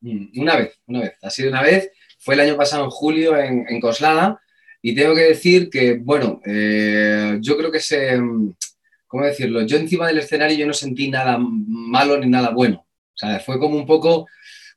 Mm, 0.00 0.40
una 0.40 0.56
vez, 0.56 0.80
una 0.86 1.00
vez. 1.00 1.12
Ha 1.20 1.28
sido 1.28 1.50
una 1.50 1.60
vez. 1.60 1.90
Fue 2.18 2.32
el 2.32 2.40
año 2.40 2.56
pasado 2.56 2.84
en 2.84 2.90
julio 2.90 3.36
en, 3.36 3.80
Coslada. 3.82 4.40
Y 4.80 4.94
tengo 4.94 5.14
que 5.14 5.24
decir 5.24 5.68
que, 5.68 5.98
bueno, 5.98 6.40
eh, 6.46 7.36
yo 7.42 7.58
creo 7.58 7.70
que 7.70 7.80
se, 7.80 8.18
¿cómo 9.06 9.26
decirlo? 9.26 9.60
Yo 9.66 9.76
encima 9.76 10.06
del 10.06 10.20
escenario 10.20 10.56
yo 10.56 10.66
no 10.66 10.72
sentí 10.72 11.10
nada 11.10 11.36
malo 11.38 12.18
ni 12.18 12.26
nada 12.26 12.48
bueno. 12.48 12.86
O 13.12 13.16
sea, 13.18 13.40
fue 13.40 13.58
como 13.58 13.76
un 13.76 13.84
poco 13.84 14.26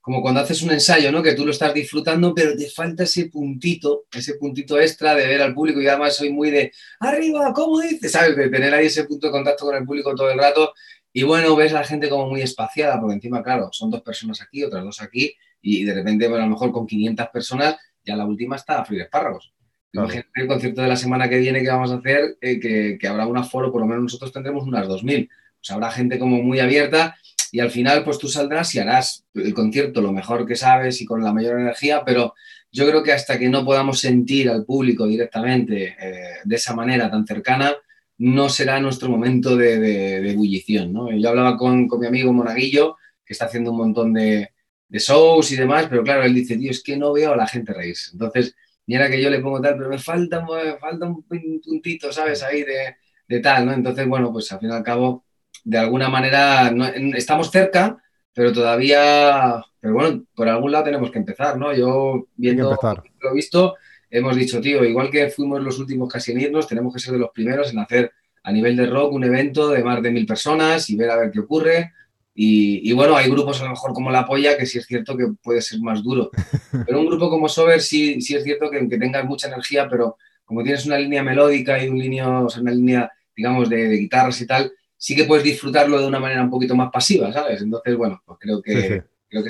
como 0.02 0.22
cuando 0.22 0.40
haces 0.40 0.64
un 0.64 0.72
ensayo, 0.72 1.12
¿no? 1.12 1.22
Que 1.22 1.34
tú 1.34 1.46
lo 1.46 1.52
estás 1.52 1.74
disfrutando, 1.74 2.34
pero 2.34 2.56
te 2.56 2.68
falta 2.70 3.04
ese 3.04 3.28
puntito, 3.28 4.06
ese 4.12 4.34
puntito 4.34 4.80
extra 4.80 5.14
de 5.14 5.28
ver 5.28 5.42
al 5.44 5.54
público. 5.54 5.80
Y 5.80 5.88
además 5.88 6.16
soy 6.16 6.32
muy 6.32 6.50
de 6.50 6.72
arriba, 7.00 7.54
¿cómo 7.54 7.80
dices? 7.80 8.12
¿Sabes? 8.12 8.36
De 8.36 8.50
tener 8.50 8.74
ahí 8.74 8.88
ese 8.88 9.04
punto 9.04 9.28
de 9.28 9.32
contacto 9.32 9.66
con 9.66 9.76
el 9.76 9.86
público 9.86 10.16
todo 10.16 10.32
el 10.32 10.40
rato. 10.40 10.74
Y 11.14 11.22
bueno, 11.24 11.56
ves 11.56 11.72
a 11.74 11.82
la 11.82 11.84
gente 11.84 12.10
como 12.10 12.28
muy 12.28 12.42
espaciada, 12.42 13.00
porque 13.00 13.16
encima, 13.16 13.44
claro, 13.44 13.70
son 13.72 13.92
dos 13.92 14.02
personas 14.02 14.42
aquí, 14.42 14.64
otras 14.64 14.84
dos 14.84 15.02
aquí, 15.02 15.36
y 15.62 15.84
de 15.84 15.94
repente, 15.94 16.28
bueno, 16.28 16.46
a 16.46 16.48
lo 16.48 16.54
mejor 16.54 16.72
con 16.72 16.88
500 16.88 17.28
personas, 17.28 17.76
ya 18.04 18.16
la 18.16 18.26
última 18.26 18.56
está 18.56 18.80
a 18.80 18.86
freír 18.86 19.04
espárragos. 19.04 19.54
Imagínate 19.94 20.30
el 20.36 20.48
concierto 20.48 20.82
de 20.82 20.88
la 20.88 20.96
semana 20.96 21.30
que 21.30 21.38
viene 21.38 21.62
que 21.62 21.70
vamos 21.70 21.92
a 21.92 21.96
hacer, 21.96 22.38
eh, 22.40 22.60
que, 22.60 22.98
que, 23.00 23.08
habrá 23.08 23.28
un 23.28 23.38
aforo, 23.38 23.72
por 23.72 23.82
lo 23.82 23.88
menos 23.88 24.04
nosotros 24.04 24.32
tendremos 24.32 24.64
unas 24.64 24.88
2.000. 24.88 25.30
Pues 25.60 25.70
habrá 25.70 25.92
gente 25.92 26.18
como 26.18 26.42
muy 26.42 26.60
abierta 26.60 27.16
y 27.52 27.60
al 27.60 27.70
final 27.70 28.04
pues 28.04 28.18
tú 28.18 28.28
saldrás 28.28 28.74
y 28.76 28.80
harás 28.80 29.26
el 29.34 29.54
concierto 29.54 30.02
lo 30.02 30.14
mejor 30.14 30.46
que 30.46 30.56
sabes 30.56 31.02
y 31.02 31.06
con 31.06 31.24
la 31.24 31.34
mayor 31.34 31.60
energía, 31.60 32.04
pero 32.06 32.34
yo 32.72 32.88
creo 32.88 33.04
que 33.04 33.12
hasta 33.12 33.38
que 33.38 33.50
no 33.50 33.66
podamos 33.66 34.00
sentir 34.00 34.50
al 34.50 34.66
público 34.66 35.06
directamente 35.06 35.96
eh, 36.00 36.36
de 36.46 36.56
esa 36.56 36.74
manera 36.74 37.12
tan 37.12 37.28
cercana, 37.28 37.76
no 38.18 38.50
será 38.50 38.80
nuestro 38.80 39.10
momento 39.10 39.58
de, 39.58 40.30
ebullición. 40.30 40.94
¿no? 40.94 41.12
Yo 41.12 41.30
hablaba 41.30 41.58
con, 41.58 41.88
con, 41.88 42.00
mi 42.00 42.08
amigo 42.08 42.32
Monaguillo, 42.32 42.98
que 43.26 43.34
está 43.34 43.46
haciendo 43.46 43.72
un 43.72 43.78
montón 43.78 44.14
de, 44.14 44.52
de, 44.88 45.00
shows 45.00 45.52
y 45.52 45.58
demás, 45.58 45.88
pero 45.90 46.04
claro, 46.04 46.24
él 46.24 46.34
dice, 46.34 46.56
tío, 46.56 46.72
es 46.72 46.82
que 46.82 46.96
no 46.96 47.12
veo 47.14 47.34
a 47.34 47.38
la 47.38 47.48
gente 47.48 47.74
reírse. 47.74 48.12
Entonces, 48.14 48.56
era 48.88 49.10
que 49.10 49.22
yo 49.22 49.30
le 49.30 49.40
pongo 49.40 49.62
tal, 49.62 49.76
pero 49.78 49.90
me 49.90 49.98
falta, 49.98 50.46
me 50.46 50.78
falta 50.78 51.08
un 51.08 51.24
puntito, 51.24 52.12
¿sabes? 52.12 52.44
Ahí 52.44 52.64
de, 52.64 52.96
de 53.28 53.40
tal, 53.40 53.66
¿no? 53.66 53.74
Entonces, 53.74 54.08
bueno, 54.08 54.32
pues 54.32 54.52
al 54.52 54.60
fin 54.60 54.70
y 54.70 54.74
al 54.74 54.84
cabo 54.84 55.26
de 55.64 55.78
alguna 55.78 56.10
manera 56.10 56.74
estamos 57.16 57.52
cerca, 57.52 57.98
pero 58.34 58.52
todavía, 58.54 59.64
pero 59.80 59.94
bueno, 59.94 60.24
por 60.36 60.48
algún 60.50 60.72
lado 60.72 60.86
tenemos 60.86 61.12
que 61.12 61.20
empezar, 61.20 61.58
¿no? 61.58 61.74
Yo 61.74 62.28
viendo 62.36 62.78
lo 63.20 63.34
visto, 63.34 63.76
hemos 64.10 64.36
dicho, 64.36 64.62
tío, 64.62 64.84
igual 64.84 65.10
que 65.10 65.30
fuimos 65.30 65.62
los 65.62 65.80
últimos 65.80 66.12
casi 66.12 66.32
en 66.32 66.42
irnos, 66.42 66.68
tenemos 66.68 66.94
que 66.94 67.00
ser 67.00 67.14
de 67.14 67.20
los 67.20 67.32
primeros 67.32 67.72
en 67.72 67.80
hacer 67.80 68.12
a 68.44 68.52
nivel 68.52 68.76
de 68.76 68.88
rock 68.88 69.14
un 69.14 69.24
evento 69.24 69.70
de 69.70 69.84
más 69.84 70.02
de 70.02 70.12
mil 70.12 70.26
personas 70.26 70.90
y 70.90 70.96
ver 70.96 71.12
a 71.12 71.18
ver 71.18 71.32
qué 71.32 71.40
ocurre. 71.40 71.94
Y, 72.34 72.92
bueno, 72.94 73.16
hay 73.16 73.30
grupos 73.30 73.62
a 73.62 73.66
lo 73.66 73.72
mejor 73.72 73.94
como 73.94 74.10
La 74.10 74.26
Polla 74.26 74.58
que 74.58 74.66
sí 74.66 74.80
es 74.80 74.88
cierto 74.88 75.16
que 75.16 75.28
puede 75.44 75.62
ser 75.62 75.80
más 75.82 76.02
duro. 76.02 76.32
Pero 76.88 77.00
un 77.00 77.06
grupo 77.06 77.30
como 77.30 77.48
Sober 77.48 77.82
sí, 77.82 78.20
sí 78.22 78.36
es 78.36 78.44
cierto 78.44 78.72
que, 78.72 78.88
que 78.88 78.98
tengas 78.98 79.26
mucha 79.26 79.48
energía, 79.48 79.88
pero 79.88 80.18
como 80.46 80.64
tienes 80.64 80.86
una 80.86 80.98
línea 80.98 81.22
melódica 81.22 81.84
y 81.84 81.90
un 81.90 82.00
línea, 82.00 82.40
o 82.40 82.50
sea, 82.50 82.62
una 82.62 82.72
línea, 82.72 83.12
digamos, 83.36 83.70
de, 83.70 83.88
de 83.90 83.98
guitarras 83.98 84.42
y 84.42 84.48
tal, 84.48 84.72
sí 85.02 85.16
que 85.16 85.26
puedes 85.26 85.44
disfrutarlo 85.44 86.00
de 86.00 86.06
una 86.06 86.20
manera 86.20 86.44
un 86.44 86.52
poquito 86.52 86.76
más 86.76 86.92
pasiva, 86.92 87.34
¿sabes? 87.34 87.60
Entonces, 87.60 87.98
bueno, 87.98 88.22
pues 88.24 88.38
creo 88.40 88.62
que... 88.62 89.04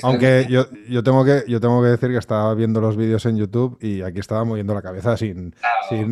Aunque 0.03 0.45
yo, 0.47 0.67
yo, 0.87 1.01
tengo 1.03 1.25
que, 1.25 1.43
yo 1.47 1.59
tengo 1.59 1.81
que 1.81 1.89
decir 1.89 2.09
que 2.09 2.17
estaba 2.17 2.53
viendo 2.53 2.79
los 2.79 2.95
vídeos 2.95 3.25
en 3.25 3.35
YouTube 3.35 3.79
y 3.81 4.03
aquí 4.03 4.19
estaba 4.19 4.43
moviendo 4.43 4.75
la 4.75 4.81
cabeza 4.83 5.17
sin, 5.17 5.55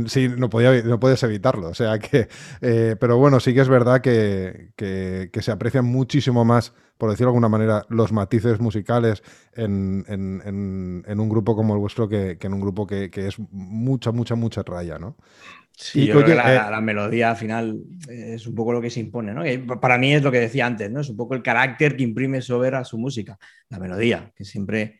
sin, 0.07 0.39
no, 0.39 0.49
podía, 0.49 0.81
no 0.81 0.99
puedes 0.99 1.21
evitarlo. 1.21 1.69
O 1.69 1.73
sea 1.75 1.99
que, 1.99 2.27
eh, 2.61 2.95
pero 2.99 3.17
bueno, 3.17 3.39
sí 3.39 3.53
que 3.53 3.61
es 3.61 3.69
verdad 3.69 4.01
que, 4.01 4.71
que, 4.75 5.41
se 5.41 5.51
aprecian 5.51 5.85
muchísimo 5.85 6.43
más, 6.43 6.73
por 6.97 7.11
decirlo 7.11 7.27
de 7.27 7.35
alguna 7.35 7.49
manera, 7.49 7.85
los 7.89 8.11
matices 8.11 8.59
musicales 8.59 9.21
en, 9.53 10.03
en, 10.07 11.03
en, 11.05 11.19
un 11.19 11.29
grupo 11.29 11.55
como 11.55 11.75
el 11.75 11.79
vuestro 11.79 12.09
que, 12.09 12.39
en 12.41 12.53
un 12.53 12.59
grupo 12.59 12.87
que, 12.87 13.09
es 13.13 13.35
mucha, 13.51 14.11
mucha, 14.11 14.33
mucha 14.33 14.63
raya, 14.63 14.97
¿no? 14.97 15.15
Sí, 15.81 16.05
yo 16.05 16.15
creo 16.15 16.25
que 16.25 16.31
eh, 16.33 16.35
la, 16.35 16.81
melodía 16.81 17.31
al 17.31 17.37
final 17.37 17.79
es 18.09 18.45
un 18.45 18.53
poco 18.53 18.73
lo 18.73 18.81
que 18.81 18.89
se 18.89 18.99
impone, 18.99 19.33
¿no? 19.33 19.79
para 19.79 19.97
mí 19.97 20.13
es 20.13 20.21
lo 20.21 20.29
que 20.29 20.41
decía 20.41 20.65
antes, 20.65 20.91
¿no? 20.91 20.99
Es 20.99 21.09
un 21.09 21.15
poco 21.15 21.35
el 21.35 21.41
carácter 21.41 21.95
que 21.95 22.03
imprime 22.03 22.41
Sober 22.41 22.75
a 22.75 22.83
su 22.83 22.97
música, 22.97 23.39
la 23.69 23.79
melodía, 23.79 24.29
que 24.35 24.43
siempre 24.43 24.99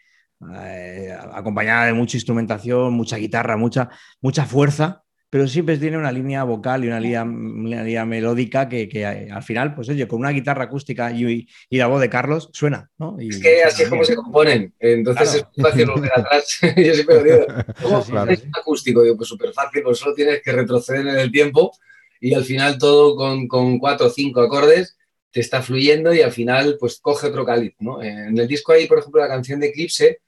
eh, 0.53 1.13
acompañada 1.33 1.85
de 1.85 1.93
mucha 1.93 2.15
instrumentación, 2.15 2.93
mucha 2.93 3.17
guitarra, 3.17 3.57
mucha, 3.57 3.89
mucha 4.21 4.45
fuerza, 4.45 5.03
pero 5.29 5.47
siempre 5.47 5.77
tiene 5.77 5.97
una 5.97 6.11
línea 6.11 6.43
vocal 6.43 6.83
y 6.83 6.87
una 6.87 6.99
línea, 6.99 7.23
línea 7.23 8.05
melódica 8.05 8.67
que, 8.67 8.89
que, 8.89 9.05
al 9.05 9.43
final, 9.43 9.75
pues 9.75 9.89
oye, 9.89 10.07
con 10.07 10.19
una 10.19 10.31
guitarra 10.31 10.65
acústica 10.65 11.11
y, 11.11 11.47
y 11.69 11.77
la 11.77 11.87
voz 11.87 12.01
de 12.01 12.09
Carlos 12.09 12.49
suena, 12.51 12.89
¿no? 12.97 13.17
es 13.19 13.39
que 13.39 13.63
así 13.63 13.83
es 13.83 13.89
como 13.89 14.03
se 14.03 14.15
componen, 14.15 14.73
entonces 14.79 15.35
es 15.35 15.45
fácil 15.61 15.85
volver 15.85 16.11
atrás. 16.15 16.59
Yo 16.75 16.93
siempre 16.93 17.15
lo 17.15 17.23
digo, 17.23 17.45
¿cómo 17.81 18.27
es 18.29 18.43
acústico? 18.59 19.03
Digo, 19.03 19.17
pues 19.17 19.29
súper 19.29 19.53
fácil, 19.53 19.83
pues 19.83 19.99
solo 19.99 20.15
tienes 20.15 20.41
que 20.41 20.51
retroceder 20.51 21.07
en 21.07 21.19
el 21.19 21.31
tiempo 21.31 21.71
y 22.19 22.33
al 22.33 22.43
final 22.43 22.77
todo 22.77 23.15
con, 23.15 23.47
con 23.47 23.79
cuatro 23.79 24.07
o 24.07 24.09
cinco 24.09 24.41
acordes 24.41 24.97
te 25.31 25.41
está 25.41 25.61
fluyendo 25.61 26.13
y 26.13 26.21
al 26.21 26.31
final 26.31 26.77
pues 26.79 26.99
coge 26.99 27.27
otro 27.27 27.45
cáliz, 27.45 27.75
¿no? 27.79 28.01
En 28.01 28.37
el 28.37 28.47
disco 28.47 28.71
hay, 28.71 28.87
por 28.87 28.99
ejemplo, 28.99 29.21
la 29.21 29.27
canción 29.27 29.59
de 29.59 29.67
Eclipse, 29.67 30.21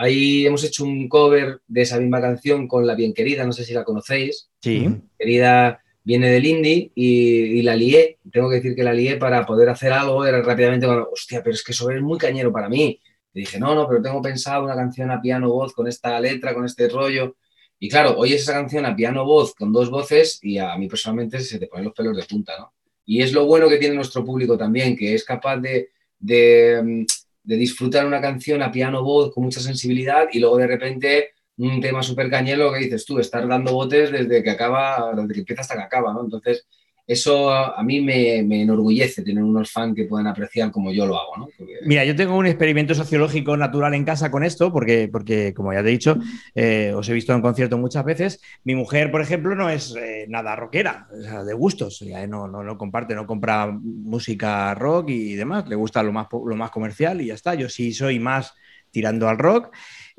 Ahí 0.00 0.46
hemos 0.46 0.62
hecho 0.62 0.84
un 0.84 1.08
cover 1.08 1.60
de 1.66 1.82
esa 1.82 1.98
misma 1.98 2.20
canción 2.20 2.68
con 2.68 2.86
La 2.86 2.94
Bien 2.94 3.12
Querida, 3.12 3.44
no 3.44 3.52
sé 3.52 3.64
si 3.64 3.74
la 3.74 3.82
conocéis. 3.82 4.48
Sí. 4.62 4.88
Querida 5.18 5.82
viene 6.04 6.30
del 6.30 6.46
indie 6.46 6.92
y, 6.94 7.60
la 7.62 7.74
lié. 7.74 8.18
Tengo 8.30 8.48
que 8.48 8.56
decir 8.56 8.76
que 8.76 8.84
la 8.84 8.92
lié 8.92 9.16
para 9.16 9.44
poder 9.44 9.68
hacer 9.68 9.92
algo. 9.92 10.24
Era 10.24 10.40
rápidamente 10.40 10.86
cuando, 10.86 11.10
hostia, 11.10 11.42
pero 11.42 11.52
es 11.52 11.64
que 11.64 11.72
eso 11.72 11.90
es 11.90 12.00
muy 12.00 12.16
cañero 12.16 12.52
para 12.52 12.68
mí. 12.68 13.00
Y 13.34 13.40
dije, 13.40 13.58
no, 13.58 13.74
no, 13.74 13.88
pero 13.88 14.00
tengo 14.00 14.22
pensado 14.22 14.62
una 14.62 14.76
canción 14.76 15.10
a 15.10 15.20
piano 15.20 15.48
voz 15.48 15.72
con 15.72 15.88
esta 15.88 16.20
letra, 16.20 16.54
con 16.54 16.64
este 16.64 16.88
rollo. 16.88 17.34
Y 17.80 17.88
claro, 17.88 18.16
oyes 18.18 18.42
esa 18.42 18.52
canción 18.52 18.86
a 18.86 18.94
piano 18.94 19.24
voz 19.24 19.52
con 19.52 19.72
dos 19.72 19.90
voces 19.90 20.38
y 20.42 20.58
a 20.58 20.76
mí 20.76 20.86
personalmente 20.86 21.40
se 21.40 21.58
te 21.58 21.66
ponen 21.66 21.86
los 21.86 21.94
pelos 21.94 22.16
de 22.16 22.22
punta, 22.22 22.52
¿no? 22.56 22.72
Y 23.04 23.20
es 23.20 23.32
lo 23.32 23.46
bueno 23.46 23.68
que 23.68 23.78
tiene 23.78 23.96
nuestro 23.96 24.24
público 24.24 24.56
también, 24.56 24.96
que 24.96 25.12
es 25.14 25.24
capaz 25.24 25.56
de, 25.56 25.88
de 26.20 26.82
mm, 26.84 27.04
de 27.48 27.56
disfrutar 27.56 28.06
una 28.06 28.20
canción 28.20 28.60
a 28.60 28.70
piano 28.70 29.02
voz 29.02 29.32
con 29.32 29.44
mucha 29.44 29.60
sensibilidad 29.60 30.28
y 30.30 30.38
luego 30.38 30.58
de 30.58 30.66
repente 30.66 31.30
un 31.56 31.80
tema 31.80 32.02
súper 32.02 32.28
cañelo 32.28 32.70
que 32.70 32.80
dices 32.80 33.06
tú, 33.06 33.18
estar 33.18 33.48
dando 33.48 33.72
botes 33.72 34.12
desde 34.12 34.42
que 34.42 34.50
acaba, 34.50 35.12
desde 35.16 35.32
que 35.32 35.40
empieza 35.40 35.62
hasta 35.62 35.74
que 35.76 35.82
acaba, 35.82 36.12
¿no? 36.12 36.24
Entonces, 36.24 36.66
eso 37.08 37.50
a, 37.50 37.82
mí 37.82 38.02
me, 38.02 38.40
enorgullece 38.40 39.22
tener 39.22 39.42
unos 39.42 39.72
fans 39.72 39.96
que 39.96 40.04
puedan 40.04 40.26
apreciar 40.26 40.70
como 40.70 40.92
yo 40.92 41.06
lo 41.06 41.18
hago. 41.18 41.36
¿no? 41.38 41.48
Mira, 41.86 42.04
yo 42.04 42.14
tengo 42.14 42.36
un 42.36 42.46
experimento 42.46 42.94
sociológico 42.94 43.56
natural 43.56 43.94
en 43.94 44.04
casa 44.04 44.30
con 44.30 44.44
esto, 44.44 44.70
porque, 44.70 45.08
porque 45.10 45.54
como 45.54 45.72
ya 45.72 45.82
te 45.82 45.88
he 45.88 45.92
dicho, 45.92 46.18
eh, 46.54 46.92
os 46.94 47.08
he 47.08 47.14
visto 47.14 47.34
en 47.34 47.40
concierto 47.40 47.78
muchas 47.78 48.04
veces. 48.04 48.42
Mi 48.62 48.74
mujer, 48.74 49.10
por 49.10 49.22
ejemplo, 49.22 49.54
no 49.54 49.70
es 49.70 49.96
eh, 49.96 50.26
nada 50.28 50.54
rockera, 50.54 51.08
de 51.46 51.54
gustos, 51.54 52.04
no, 52.28 52.46
no, 52.46 52.62
no, 52.62 52.76
comparte, 52.76 53.14
no 53.14 53.26
compra 53.26 53.66
música 53.66 54.74
rock 54.74 55.08
y 55.08 55.34
demás, 55.34 55.66
le 55.66 55.76
gusta 55.76 56.02
lo 56.02 56.12
más, 56.12 56.26
lo 56.30 56.56
más 56.56 56.70
comercial 56.70 57.22
y 57.22 57.26
ya 57.28 57.34
está. 57.34 57.54
Yo 57.54 57.70
sí 57.70 57.92
soy 57.92 58.18
más 58.18 58.52
tirando 58.90 59.28
al 59.28 59.38
rock. 59.38 59.70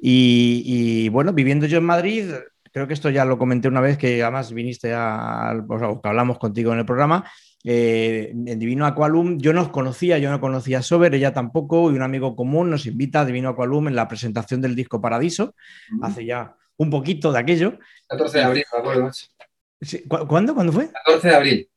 Y, 0.01 1.09
bueno, 1.09 1.33
viviendo 1.33 1.65
yo 1.65 1.77
en 1.77 1.83
Madrid, 1.83 2.25
creo 2.71 2.87
que 2.87 2.93
esto 2.93 3.09
ya 3.09 3.25
lo 3.25 3.37
comenté 3.37 3.67
una 3.67 3.81
vez 3.81 3.97
que 3.97 4.21
además 4.21 4.51
viniste 4.53 4.93
a, 4.93 5.53
o 5.67 6.01
que 6.01 6.09
hablamos 6.09 6.37
contigo 6.37 6.73
en 6.73 6.79
el 6.79 6.85
programa. 6.85 7.29
Eh, 7.63 8.31
en 8.31 8.57
Divino 8.59 8.85
Aqualum, 8.85 9.37
yo 9.37 9.51
no 9.51 9.69
conocía, 9.71 10.17
yo 10.17 10.29
no 10.29 10.39
conocía 10.39 10.79
a 10.79 10.81
Sober, 10.81 11.13
ella 11.13 11.33
tampoco, 11.33 11.91
y 11.91 11.95
un 11.95 12.01
amigo 12.01 12.35
común 12.35 12.69
nos 12.69 12.85
invita 12.85 13.21
a 13.21 13.25
Divino 13.25 13.49
Aqualum 13.49 13.89
en 13.89 13.95
la 13.95 14.07
presentación 14.07 14.61
del 14.61 14.75
disco 14.75 15.01
Paradiso, 15.01 15.55
hace 16.01 16.25
ya 16.25 16.55
un 16.77 16.89
poquito 16.89 17.31
de 17.31 17.39
aquello. 17.39 17.77
14 18.07 18.37
de 18.37 18.43
abril, 18.43 18.63
me 18.73 18.79
acuerdo. 18.79 19.11
¿Cuándo? 20.27 20.55
¿Cuándo 20.55 20.71
fue? 20.71 20.89
14 21.05 21.27
de 21.27 21.35
abril. 21.35 21.69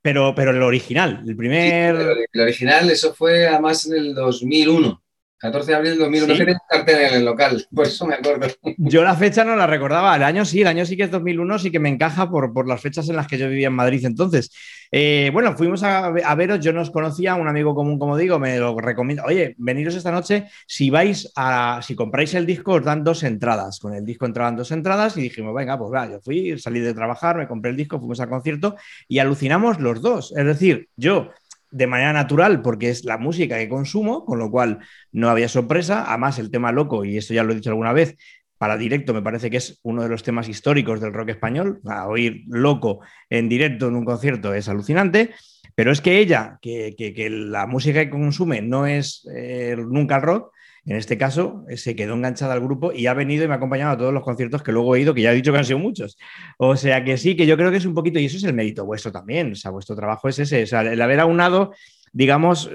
Pero, 0.00 0.34
pero 0.34 0.50
el 0.50 0.62
original, 0.62 1.24
el 1.26 1.34
primer... 1.34 1.96
el 2.32 2.40
original, 2.40 2.90
eso 2.90 3.14
fue 3.14 3.46
además 3.46 3.86
en 3.86 3.94
el 3.94 4.14
2001. 4.14 5.03
14 5.44 5.70
de 5.70 5.76
abril 5.76 5.92
de 5.92 5.98
2001, 5.98 6.32
no 6.32 6.38
tenía 6.38 6.62
cartel 6.66 7.00
en 7.00 7.14
el 7.16 7.24
local, 7.26 7.66
por 7.74 7.86
eso 7.86 8.06
me 8.06 8.14
acuerdo. 8.14 8.46
Yo 8.78 9.04
la 9.04 9.14
fecha 9.14 9.44
no 9.44 9.54
la 9.56 9.66
recordaba, 9.66 10.16
el 10.16 10.22
año 10.22 10.42
sí, 10.46 10.62
el 10.62 10.68
año 10.68 10.86
sí 10.86 10.96
que 10.96 11.02
es 11.02 11.10
2001, 11.10 11.58
sí 11.58 11.70
que 11.70 11.78
me 11.78 11.90
encaja 11.90 12.30
por, 12.30 12.54
por 12.54 12.66
las 12.66 12.80
fechas 12.80 13.10
en 13.10 13.16
las 13.16 13.26
que 13.26 13.36
yo 13.36 13.46
vivía 13.50 13.66
en 13.66 13.74
Madrid 13.74 14.06
entonces. 14.06 14.50
Eh, 14.90 15.30
bueno, 15.34 15.54
fuimos 15.54 15.82
a, 15.82 16.10
veros, 16.34 16.60
yo 16.60 16.72
no 16.72 16.80
os 16.80 16.90
conocía, 16.90 17.34
un 17.34 17.48
amigo 17.48 17.74
común, 17.74 17.98
como 17.98 18.16
digo, 18.16 18.38
me 18.38 18.58
lo 18.58 18.78
recomiendo. 18.78 19.24
Oye, 19.26 19.54
veniros 19.58 19.94
esta 19.94 20.12
noche, 20.12 20.46
si 20.66 20.88
vais 20.88 21.30
a, 21.36 21.80
si 21.82 21.94
compráis 21.94 22.32
el 22.34 22.46
disco, 22.46 22.74
os 22.74 22.84
dan 22.84 23.04
dos 23.04 23.22
entradas. 23.22 23.80
Con 23.80 23.92
el 23.92 24.04
disco 24.04 24.24
entraban 24.24 24.56
dos 24.56 24.70
entradas 24.70 25.16
y 25.18 25.22
dijimos, 25.22 25.54
venga, 25.54 25.78
pues 25.78 25.92
va, 25.92 26.08
yo 26.08 26.20
fui, 26.20 26.58
salí 26.58 26.80
de 26.80 26.94
trabajar, 26.94 27.36
me 27.36 27.48
compré 27.48 27.72
el 27.72 27.76
disco, 27.76 27.98
fuimos 27.98 28.20
al 28.20 28.28
concierto 28.30 28.76
y 29.06 29.18
alucinamos 29.18 29.78
los 29.78 30.00
dos. 30.00 30.32
Es 30.36 30.46
decir, 30.46 30.88
yo 30.96 31.30
de 31.74 31.88
manera 31.88 32.12
natural 32.12 32.62
porque 32.62 32.88
es 32.88 33.04
la 33.04 33.18
música 33.18 33.58
que 33.58 33.68
consumo, 33.68 34.24
con 34.24 34.38
lo 34.38 34.50
cual 34.50 34.78
no 35.10 35.28
había 35.28 35.48
sorpresa. 35.48 36.04
Además, 36.08 36.38
el 36.38 36.50
tema 36.50 36.70
loco, 36.70 37.04
y 37.04 37.16
esto 37.16 37.34
ya 37.34 37.42
lo 37.42 37.52
he 37.52 37.56
dicho 37.56 37.70
alguna 37.70 37.92
vez, 37.92 38.16
para 38.58 38.76
directo 38.76 39.12
me 39.12 39.22
parece 39.22 39.50
que 39.50 39.56
es 39.56 39.80
uno 39.82 40.04
de 40.04 40.08
los 40.08 40.22
temas 40.22 40.48
históricos 40.48 41.00
del 41.00 41.12
rock 41.12 41.30
español. 41.30 41.80
A 41.84 42.06
oír 42.06 42.44
loco 42.46 43.00
en 43.28 43.48
directo 43.48 43.88
en 43.88 43.96
un 43.96 44.04
concierto 44.04 44.54
es 44.54 44.68
alucinante. 44.68 45.34
Pero 45.74 45.90
es 45.90 46.00
que 46.00 46.20
ella, 46.20 46.58
que, 46.62 46.94
la 47.28 47.66
música 47.66 48.04
que 48.04 48.10
consume 48.10 48.62
no 48.62 48.86
es 48.86 49.28
eh, 49.34 49.74
nunca 49.76 50.16
el 50.16 50.22
rock, 50.22 50.52
en 50.86 50.96
este 50.96 51.16
caso, 51.16 51.64
eh, 51.68 51.76
se 51.76 51.96
quedó 51.96 52.14
enganchada 52.14 52.54
al 52.54 52.60
grupo 52.60 52.92
y 52.92 53.06
ha 53.06 53.14
venido 53.14 53.44
y 53.44 53.48
me 53.48 53.54
ha 53.54 53.56
acompañado 53.56 53.92
a 53.92 53.98
todos 53.98 54.12
los 54.12 54.22
conciertos 54.22 54.62
que 54.62 54.72
luego 54.72 54.94
he 54.96 55.00
ido, 55.00 55.14
que 55.14 55.22
ya 55.22 55.32
he 55.32 55.34
dicho 55.34 55.52
que 55.52 55.58
han 55.58 55.64
sido 55.64 55.78
muchos. 55.78 56.18
O 56.58 56.76
sea 56.76 57.04
que 57.04 57.16
sí, 57.16 57.36
que 57.36 57.46
yo 57.46 57.56
creo 57.56 57.70
que 57.70 57.78
es 57.78 57.86
un 57.86 57.94
poquito, 57.94 58.18
y 58.18 58.26
eso 58.26 58.36
es 58.36 58.44
el 58.44 58.54
mérito 58.54 58.84
vuestro 58.84 59.12
también, 59.12 59.52
o 59.52 59.54
sea, 59.54 59.70
vuestro 59.70 59.96
trabajo 59.96 60.28
es 60.28 60.38
ese, 60.38 60.62
o 60.62 60.66
sea, 60.66 60.82
el 60.82 61.00
haber 61.00 61.20
aunado 61.20 61.72
digamos, 62.14 62.70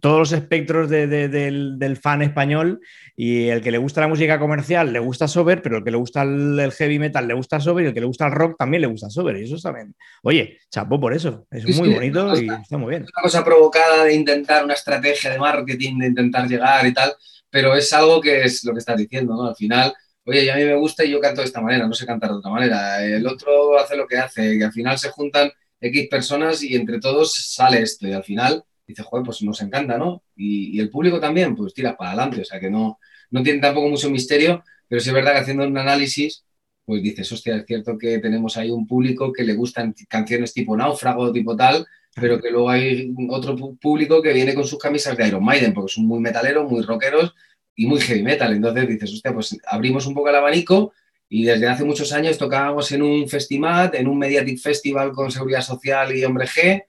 todos 0.00 0.18
los 0.18 0.32
espectros 0.32 0.88
del, 0.88 1.98
fan 2.00 2.22
español 2.22 2.80
y 3.16 3.48
el 3.48 3.60
que 3.60 3.70
le 3.70 3.78
gusta 3.78 4.00
la 4.00 4.08
música 4.08 4.38
comercial 4.38 4.92
le 4.92 4.98
gusta 4.98 5.28
Sober, 5.28 5.62
pero 5.62 5.78
el 5.78 5.84
que 5.84 5.90
le 5.90 5.96
gusta 5.96 6.22
el, 6.22 6.72
heavy 6.72 6.98
metal 6.98 7.26
le 7.26 7.34
gusta 7.34 7.60
Sober 7.60 7.84
y 7.84 7.88
el 7.88 7.94
que 7.94 8.00
le 8.00 8.06
gusta 8.06 8.26
el 8.26 8.32
rock 8.32 8.56
también 8.58 8.82
le 8.82 8.86
gusta 8.88 9.10
Sober. 9.10 9.36
Y 9.36 9.44
eso 9.44 9.56
también, 9.56 9.94
oye, 10.22 10.58
chapo 10.70 11.00
por 11.00 11.14
eso, 11.14 11.46
es 11.50 11.76
muy 11.76 11.92
bonito 11.92 12.40
y 12.40 12.48
está 12.48 12.78
muy 12.78 12.90
bien. 12.90 13.02
Una 13.02 13.22
cosa 13.22 13.44
provocada 13.44 14.04
de 14.04 14.14
intentar 14.14 14.64
una 14.64 14.74
estrategia 14.74 15.30
de 15.30 15.38
marketing, 15.38 15.98
de 15.98 16.06
intentar 16.06 16.48
llegar 16.48 16.86
y 16.86 16.94
tal, 16.94 17.12
pero 17.50 17.74
es 17.74 17.92
algo 17.92 18.20
que 18.20 18.44
es 18.44 18.64
lo 18.64 18.72
que 18.72 18.78
estás 18.78 18.96
diciendo, 18.96 19.34
¿no? 19.34 19.48
Al 19.48 19.56
final 19.56 19.92
oye, 20.28 20.50
a 20.52 20.56
mí 20.56 20.64
me 20.64 20.74
gusta 20.74 21.04
y 21.04 21.10
yo 21.10 21.20
canto 21.20 21.40
de 21.40 21.46
esta 21.46 21.60
manera, 21.60 21.86
no 21.86 21.94
sé 21.94 22.04
cantar 22.04 22.30
de 22.30 22.36
otra 22.36 22.50
manera. 22.50 23.02
El 23.02 23.26
otro 23.26 23.78
hace 23.78 23.96
lo 23.96 24.06
que 24.06 24.18
hace, 24.18 24.58
que 24.58 24.64
al 24.64 24.72
final 24.72 24.98
se 24.98 25.10
juntan 25.10 25.50
X 25.80 26.08
personas 26.10 26.62
y 26.62 26.74
entre 26.74 27.00
todos 27.00 27.34
sale 27.34 27.82
esto 27.82 28.06
y 28.06 28.12
al 28.12 28.24
final 28.24 28.62
dice, 28.88 29.02
joder, 29.02 29.24
pues 29.24 29.42
nos 29.42 29.60
encanta, 29.60 29.98
¿no? 29.98 30.22
Y, 30.34 30.80
el 30.80 30.90
público 30.90 31.20
también, 31.20 31.54
pues 31.54 31.74
tira 31.74 31.96
para 31.96 32.10
adelante, 32.10 32.40
o 32.40 32.44
sea 32.44 32.58
que 32.58 32.70
no, 32.70 32.98
no 33.30 33.42
tiene 33.42 33.60
tampoco 33.60 33.88
mucho 33.88 34.10
misterio, 34.10 34.64
pero 34.88 35.00
sí 35.00 35.10
es 35.10 35.14
verdad 35.14 35.34
que 35.34 35.40
haciendo 35.40 35.66
un 35.66 35.76
análisis, 35.76 36.44
pues 36.84 37.02
dices, 37.02 37.30
hostia, 37.30 37.56
es 37.56 37.66
cierto 37.66 37.98
que 37.98 38.18
tenemos 38.18 38.56
ahí 38.56 38.70
un 38.70 38.86
público 38.86 39.30
que 39.30 39.44
le 39.44 39.54
gustan 39.54 39.94
canciones 40.08 40.54
tipo 40.54 40.74
náufrago, 40.74 41.30
tipo 41.32 41.54
tal, 41.54 41.86
pero 42.14 42.40
que 42.40 42.50
luego 42.50 42.70
hay 42.70 43.14
otro 43.28 43.54
público 43.78 44.22
que 44.22 44.32
viene 44.32 44.54
con 44.54 44.64
sus 44.64 44.78
camisas 44.78 45.16
de 45.16 45.28
Iron 45.28 45.44
Maiden, 45.44 45.74
porque 45.74 45.92
son 45.92 46.06
muy 46.06 46.18
metaleros, 46.18 46.68
muy 46.68 46.82
rockeros 46.82 47.34
y 47.76 47.86
muy 47.86 48.00
heavy 48.00 48.22
metal. 48.22 48.54
Entonces 48.54 48.88
dices, 48.88 49.12
hostia, 49.12 49.34
pues 49.34 49.56
abrimos 49.66 50.06
un 50.06 50.14
poco 50.14 50.30
el 50.30 50.36
abanico 50.36 50.92
y 51.28 51.44
desde 51.44 51.68
hace 51.68 51.84
muchos 51.84 52.12
años 52.12 52.38
tocábamos 52.38 52.90
en 52.92 53.02
un 53.02 53.28
festival, 53.28 53.90
en 53.92 54.08
un 54.08 54.18
Mediatic 54.18 54.58
Festival 54.58 55.12
con 55.12 55.30
Seguridad 55.30 55.60
Social 55.60 56.16
y 56.16 56.24
Hombre 56.24 56.46
G, 56.46 56.84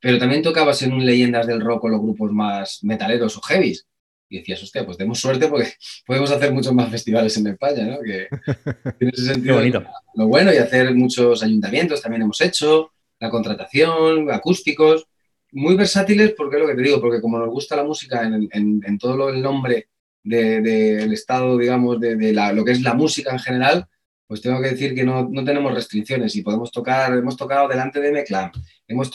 pero 0.00 0.18
también 0.18 0.42
tocabas 0.42 0.82
en 0.82 0.92
un 0.92 1.04
Leyendas 1.04 1.46
del 1.46 1.60
Rock 1.60 1.82
con 1.82 1.92
los 1.92 2.00
grupos 2.00 2.32
más 2.32 2.80
metaleros 2.82 3.36
o 3.36 3.40
heavies. 3.42 3.86
Y 4.28 4.38
decías, 4.38 4.62
hostia, 4.62 4.86
pues 4.86 4.96
tenemos 4.96 5.18
suerte 5.18 5.48
porque 5.48 5.72
podemos 6.06 6.30
hacer 6.30 6.52
muchos 6.52 6.72
más 6.72 6.90
festivales 6.90 7.36
en 7.36 7.48
España, 7.48 7.84
¿no? 7.84 8.00
Que 8.00 8.28
tiene 8.98 9.12
ese 9.12 9.34
sentido 9.34 9.56
bonito. 9.56 9.84
lo 10.14 10.28
bueno 10.28 10.52
y 10.52 10.56
hacer 10.56 10.94
muchos 10.94 11.42
ayuntamientos 11.42 12.00
también 12.00 12.22
hemos 12.22 12.40
hecho, 12.40 12.92
la 13.18 13.28
contratación, 13.28 14.30
acústicos, 14.30 15.06
muy 15.52 15.76
versátiles 15.76 16.34
porque 16.36 16.56
es 16.56 16.62
lo 16.62 16.68
que 16.68 16.74
te 16.74 16.82
digo, 16.82 17.00
porque 17.00 17.20
como 17.20 17.38
nos 17.38 17.48
gusta 17.48 17.76
la 17.76 17.84
música 17.84 18.22
en, 18.24 18.98
todo 18.98 19.28
el 19.30 19.42
nombre 19.42 19.88
del 20.22 21.12
estado, 21.12 21.58
digamos, 21.58 22.00
de, 22.00 22.32
lo 22.54 22.64
que 22.64 22.72
es 22.72 22.82
la 22.82 22.94
música 22.94 23.32
en 23.32 23.38
general, 23.38 23.88
pues 24.26 24.40
tengo 24.40 24.60
que 24.62 24.70
decir 24.70 24.94
que 24.94 25.04
no, 25.04 25.28
tenemos 25.44 25.74
restricciones 25.74 26.36
y 26.36 26.42
podemos 26.42 26.70
tocar, 26.70 27.12
hemos 27.16 27.36
tocado 27.36 27.66
delante 27.66 28.00
de 28.00 28.12
Meclan, 28.12 28.52
hemos 28.90 29.10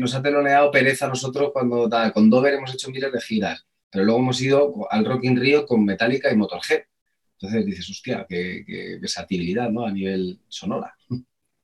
nos 0.00 0.14
ha 0.14 0.22
teloneado 0.22 0.70
pereza 0.70 1.08
nosotros 1.08 1.50
cuando 1.52 1.90
con 2.14 2.30
Dover 2.30 2.54
hemos 2.54 2.72
hecho 2.72 2.90
miles 2.90 3.12
de 3.12 3.20
giras, 3.20 3.66
pero 3.90 4.04
luego 4.04 4.20
hemos 4.20 4.40
ido 4.40 4.86
al 4.90 5.04
Rock 5.04 5.24
in 5.24 5.36
Rio 5.36 5.66
con 5.66 5.84
Metallica 5.84 6.30
y 6.30 6.36
Motorhead. 6.36 6.82
Entonces 7.38 7.66
dices, 7.66 7.90
hostia, 7.90 8.24
qué, 8.28 8.98
versatilidad 9.00 9.68
¿no? 9.70 9.84
a 9.84 9.90
nivel 9.90 10.40
sonora. 10.48 10.94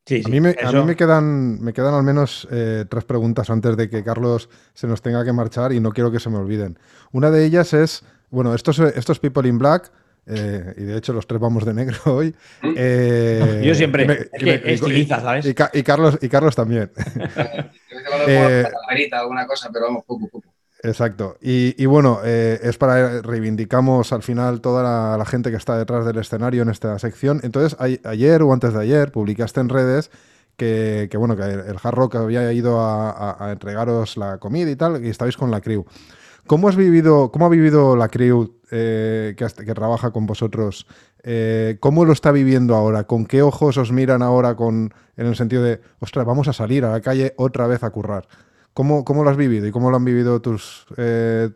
Sí, 0.05 0.21
a, 0.25 0.29
mí 0.29 0.41
me, 0.41 0.55
quedan, 0.97 1.63
me 1.63 1.73
quedan 1.73 1.95
al 1.95 2.03
menos 2.03 2.49
eh, 2.51 2.85
tres 2.91 3.05
preguntas 3.05 3.49
antes 3.49 3.77
de 3.77 3.89
que 3.89 4.03
Carlos 4.03 4.51
se 4.75 4.89
nos 4.89 5.01
tenga 5.01 5.25
que 5.25 5.33
marchar 5.33 5.73
y 5.73 5.79
no 5.79 5.93
quiero 5.93 6.11
que 6.11 6.19
se 6.19 6.29
me 6.29 6.39
olviden. 6.39 6.77
Una 7.13 7.31
de 7.31 7.45
ellas 7.45 7.73
es 7.73 8.05
bueno, 8.33 8.55
estos, 8.55 8.79
estos 8.79 9.21
People 9.21 9.47
in 9.47 9.59
Black, 9.59 9.93
eh, 10.27 10.75
y 10.77 10.83
de 10.85 10.97
hecho 10.97 11.13
los 11.13 11.27
tres 11.27 11.41
vamos 11.41 11.65
de 11.65 11.75
negro 11.75 11.99
hoy. 12.07 12.35
Eh, 12.63 13.63
yo 13.65 13.75
siempre, 13.75 14.31
estiliza, 14.33 15.21
¿sabes? 15.21 15.47
Y, 15.47 15.83
Carlos, 15.83 16.19
y 16.21 16.29
Carlos 16.29 16.55
también. 16.55 16.91
eh, 18.29 18.65
alguna 19.13 19.47
cosa, 19.47 19.71
pero 19.73 19.87
vamos, 19.87 20.05
poco, 20.05 20.29
poco. 20.29 20.53
Exacto. 20.85 21.37
Y, 21.41 21.87
bueno, 21.87 22.21
eh, 22.25 22.59
es 22.61 22.77
para 22.77 23.23
reivindicamos 23.23 24.13
al 24.13 24.23
final 24.25 24.61
toda 24.61 25.17
la, 25.17 25.25
gente 25.25 25.51
que 25.51 25.57
está 25.57 25.79
detrás 25.79 26.05
del 26.05 26.19
escenario 26.19 26.63
en 26.63 26.71
esta 26.71 26.99
sección. 26.99 27.41
Entonces, 27.45 27.79
ayer 28.05 28.43
o 28.43 28.53
antes 28.53 28.75
de 28.75 28.81
ayer 28.81 29.13
publicaste 29.13 29.61
en 29.61 29.69
redes 29.69 30.11
que, 30.57 31.09
bueno, 31.17 31.37
que 31.37 31.43
el 31.43 31.77
Hard 31.81 31.95
Rock 31.95 32.17
había 32.17 32.53
ido 32.53 32.81
a, 32.81 33.37
a, 33.39 33.53
entregaros 33.53 34.17
la 34.17 34.39
comida 34.39 34.71
y 34.71 34.77
tal, 34.77 35.05
y 35.05 35.09
estabais 35.09 35.37
con 35.37 35.53
la 35.53 35.61
crew. 35.61 35.87
¿Cómo 36.47 36.69
has 36.69 36.77
vivido, 36.77 37.31
cómo 37.31 37.47
ha 37.47 37.49
vivido 37.49 37.97
la 37.97 38.09
crew 38.09 38.59
eh, 38.71 39.35
que, 39.37 39.75
trabaja 39.75 40.11
con 40.11 40.27
vosotros? 40.27 40.87
Eh, 41.23 41.77
¿Cómo 41.79 42.05
lo 42.05 42.13
está 42.13 42.33
viviendo 42.33 42.75
ahora? 42.75 43.05
¿Con 43.05 43.27
qué 43.27 43.43
ojos 43.43 43.77
os 43.77 43.93
miran 43.93 44.23
ahora 44.23 44.57
con, 44.57 44.93
en 45.17 45.27
el 45.27 45.37
sentido 45.37 45.63
de, 45.63 45.81
ostras, 46.01 46.27
vamos 46.27 46.49
a 46.49 46.53
salir 46.53 46.85
a 46.85 46.91
la 46.91 47.01
calle 47.01 47.33
otra 47.37 47.67
vez 47.69 47.85
a 47.85 47.91
currar? 47.91 48.27
¿Cómo, 48.75 49.05
cómo 49.05 49.23
lo 49.23 49.31
has 49.31 49.37
vivido 49.37 49.67
y 49.67 49.71
cómo 49.71 49.91
lo 49.91 49.97
han 49.97 50.05
vivido 50.05 50.43
tus, 50.43 50.85
eh, 50.97 51.51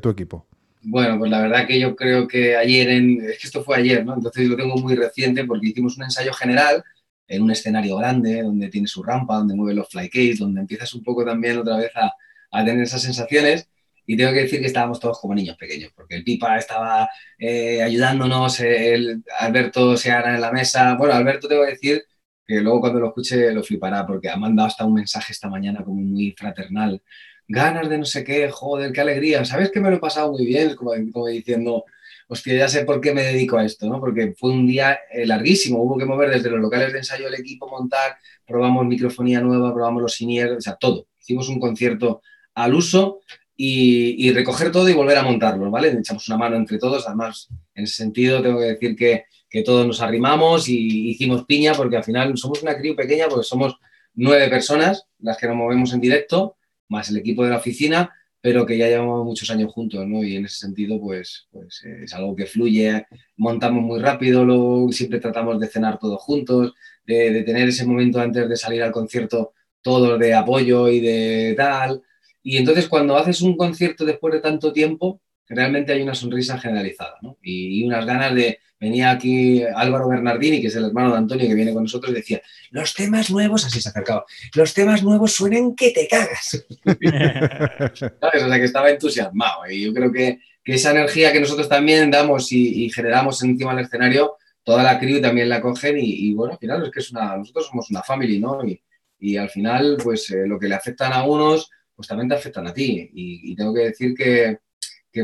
tu 0.00 0.08
equipo? 0.08 0.46
Bueno, 0.82 1.18
pues 1.18 1.30
la 1.30 1.42
verdad 1.42 1.66
que 1.66 1.80
yo 1.80 1.96
creo 1.96 2.28
que 2.28 2.56
ayer, 2.56 2.88
es 2.88 3.38
que 3.38 3.46
esto 3.46 3.64
fue 3.64 3.76
ayer, 3.76 4.04
¿no? 4.06 4.14
Entonces 4.14 4.48
lo 4.48 4.56
tengo 4.56 4.76
muy 4.76 4.94
reciente 4.94 5.44
porque 5.44 5.68
hicimos 5.68 5.96
un 5.96 6.04
ensayo 6.04 6.32
general 6.32 6.84
en 7.26 7.42
un 7.42 7.50
escenario 7.50 7.96
grande, 7.96 8.42
donde 8.42 8.68
tiene 8.68 8.86
su 8.86 9.02
rampa, 9.02 9.36
donde 9.36 9.56
mueve 9.56 9.74
los 9.74 9.88
flycase, 9.88 10.36
donde 10.38 10.60
empiezas 10.60 10.94
un 10.94 11.02
poco 11.02 11.24
también 11.24 11.58
otra 11.58 11.76
vez 11.76 11.90
a 11.96 12.64
tener 12.64 12.82
esas 12.82 13.02
sensaciones. 13.02 13.68
Y 14.10 14.16
tengo 14.16 14.32
que 14.32 14.40
decir 14.40 14.60
que 14.60 14.68
estábamos 14.68 14.98
todos 14.98 15.20
como 15.20 15.34
niños 15.34 15.58
pequeños, 15.58 15.92
porque 15.94 16.16
el 16.16 16.24
Pipa 16.24 16.56
estaba 16.56 17.10
eh, 17.38 17.82
ayudándonos, 17.82 18.58
el 18.60 19.22
Alberto 19.38 19.98
se 19.98 20.10
hará 20.10 20.34
en 20.34 20.40
la 20.40 20.50
mesa. 20.50 20.94
Bueno, 20.94 21.12
Alberto 21.12 21.46
tengo 21.46 21.62
que 21.66 21.72
decir 21.72 22.04
que 22.46 22.62
luego 22.62 22.80
cuando 22.80 23.00
lo 23.00 23.08
escuche 23.08 23.52
lo 23.52 23.62
flipará, 23.62 24.06
porque 24.06 24.30
ha 24.30 24.36
mandado 24.36 24.68
hasta 24.68 24.86
un 24.86 24.94
mensaje 24.94 25.32
esta 25.34 25.50
mañana 25.50 25.84
como 25.84 26.00
muy 26.00 26.34
fraternal. 26.38 27.02
Ganas 27.46 27.90
de 27.90 27.98
no 27.98 28.06
sé 28.06 28.24
qué, 28.24 28.50
joder, 28.50 28.92
qué 28.92 29.02
alegría. 29.02 29.44
¿Sabes 29.44 29.70
que 29.70 29.78
me 29.80 29.90
lo 29.90 29.96
he 29.96 30.00
pasado 30.00 30.32
muy 30.32 30.46
bien? 30.46 30.74
Como, 30.74 30.92
como 31.12 31.26
diciendo, 31.26 31.84
hostia, 32.28 32.54
ya 32.54 32.68
sé 32.68 32.86
por 32.86 33.02
qué 33.02 33.12
me 33.12 33.22
dedico 33.22 33.58
a 33.58 33.64
esto, 33.66 33.86
¿no? 33.90 34.00
Porque 34.00 34.32
fue 34.38 34.52
un 34.52 34.66
día 34.66 34.98
eh, 35.12 35.26
larguísimo, 35.26 35.82
hubo 35.82 35.98
que 35.98 36.06
mover 36.06 36.30
desde 36.30 36.48
los 36.48 36.60
locales 36.60 36.94
de 36.94 37.00
ensayo 37.00 37.28
el 37.28 37.34
equipo, 37.34 37.68
montar, 37.68 38.16
probamos 38.46 38.86
microfonía 38.86 39.42
nueva, 39.42 39.74
probamos 39.74 40.00
los 40.00 40.14
sinier, 40.14 40.52
o 40.52 40.60
sea, 40.62 40.76
todo. 40.76 41.08
Hicimos 41.20 41.50
un 41.50 41.60
concierto 41.60 42.22
al 42.54 42.74
uso 42.74 43.20
y, 43.60 44.30
recoger 44.30 44.70
todo 44.70 44.88
y 44.88 44.92
volver 44.92 45.18
a 45.18 45.24
montarlo, 45.24 45.68
¿vale? 45.68 45.88
Echamos 45.88 46.28
una 46.28 46.38
mano 46.38 46.54
entre 46.54 46.78
todos, 46.78 47.08
además, 47.08 47.48
en 47.74 47.84
ese 47.84 47.96
sentido 47.96 48.40
tengo 48.40 48.60
que 48.60 48.66
decir 48.66 48.94
que, 48.94 49.24
que 49.50 49.62
todos 49.64 49.84
nos 49.84 50.00
arrimamos 50.00 50.68
y 50.68 51.10
hicimos 51.10 51.44
piña 51.44 51.74
porque 51.74 51.96
al 51.96 52.04
final 52.04 52.38
somos 52.38 52.62
una 52.62 52.76
crew 52.76 52.94
pequeña 52.94 53.26
porque 53.28 53.44
somos 53.44 53.76
nueve 54.14 54.48
personas 54.48 55.06
las 55.18 55.36
que 55.38 55.48
nos 55.48 55.56
movemos 55.56 55.92
en 55.92 56.00
directo, 56.00 56.56
más 56.88 57.10
el 57.10 57.16
equipo 57.16 57.42
de 57.42 57.50
la 57.50 57.56
oficina, 57.56 58.14
pero 58.40 58.64
que 58.64 58.78
ya 58.78 58.86
llevamos 58.86 59.24
muchos 59.24 59.50
años 59.50 59.72
juntos, 59.72 60.06
¿no? 60.06 60.22
Y 60.22 60.36
en 60.36 60.44
ese 60.44 60.58
sentido, 60.58 61.00
pues, 61.00 61.48
pues 61.50 61.82
es 61.84 62.14
algo 62.14 62.36
que 62.36 62.46
fluye, 62.46 63.06
montamos 63.36 63.82
muy 63.82 63.98
rápido, 63.98 64.44
lo, 64.44 64.86
siempre 64.92 65.18
tratamos 65.18 65.58
de 65.58 65.66
cenar 65.66 65.98
todos 65.98 66.22
juntos, 66.22 66.74
de, 67.04 67.32
de, 67.32 67.42
tener 67.42 67.68
ese 67.68 67.84
momento 67.84 68.20
antes 68.20 68.48
de 68.48 68.56
salir 68.56 68.84
al 68.84 68.92
concierto, 68.92 69.52
todos 69.82 70.16
de 70.20 70.32
apoyo 70.32 70.88
y 70.88 71.00
de 71.00 71.54
tal, 71.56 72.02
y 72.42 72.56
entonces 72.56 72.88
cuando 72.88 73.16
haces 73.16 73.42
un 73.42 73.56
concierto 73.56 74.04
después 74.04 74.34
de 74.34 74.40
tanto 74.40 74.72
tiempo, 74.72 75.20
realmente 75.48 75.92
hay 75.92 76.02
una 76.02 76.14
sonrisa 76.14 76.58
generalizada, 76.58 77.16
¿no? 77.22 77.38
Y, 77.42 77.84
unas 77.84 78.06
ganas 78.06 78.34
de... 78.34 78.60
Venía 78.80 79.10
aquí 79.10 79.64
Álvaro 79.74 80.08
Bernardini, 80.08 80.60
que 80.60 80.68
es 80.68 80.76
el 80.76 80.84
hermano 80.84 81.10
de 81.10 81.18
Antonio 81.18 81.48
que 81.48 81.54
viene 81.54 81.72
con 81.72 81.82
nosotros, 81.82 82.12
y 82.12 82.14
decía, 82.14 82.40
los 82.70 82.94
temas 82.94 83.28
nuevos, 83.28 83.66
así 83.66 83.80
se 83.80 83.88
acercaba, 83.88 84.24
los 84.54 84.72
temas 84.72 85.02
nuevos 85.02 85.32
suenan 85.32 85.74
que 85.74 85.90
te 85.90 86.06
cagas. 86.06 86.64
¿Sabes? 88.20 88.42
O 88.44 88.48
sea, 88.48 88.56
que 88.56 88.64
estaba 88.64 88.88
entusiasmado. 88.90 89.68
Y 89.68 89.82
yo 89.82 89.92
creo 89.92 90.12
que, 90.12 90.38
que 90.62 90.74
esa 90.74 90.92
energía 90.92 91.32
que 91.32 91.40
nosotros 91.40 91.68
también 91.68 92.08
damos 92.08 92.52
y, 92.52 92.88
generamos 92.90 93.42
encima 93.42 93.74
del 93.74 93.86
escenario, 93.86 94.36
toda 94.62 94.84
la 94.84 95.00
crew 95.00 95.20
también 95.20 95.48
la 95.48 95.60
cogen 95.60 95.96
y, 95.98 96.32
bueno, 96.34 96.52
al 96.52 96.60
final 96.60 96.84
es 96.84 96.92
que 96.92 97.00
es 97.00 97.10
una, 97.10 97.36
nosotros 97.36 97.66
somos 97.66 97.90
una 97.90 98.04
family, 98.04 98.38
¿no? 98.38 98.64
Y, 98.64 98.80
y 99.18 99.36
al 99.36 99.50
final, 99.50 99.96
pues 100.00 100.30
eh, 100.30 100.46
lo 100.46 100.56
que 100.56 100.68
le 100.68 100.76
afectan 100.76 101.12
a 101.12 101.24
unos, 101.24 101.68
pues 101.98 102.06
también 102.06 102.28
te 102.28 102.36
afectan 102.36 102.64
a 102.68 102.72
ti. 102.72 103.10
Y, 103.12 103.56
tengo 103.56 103.74
que 103.74 103.80
decir 103.80 104.14
que, 104.14 104.60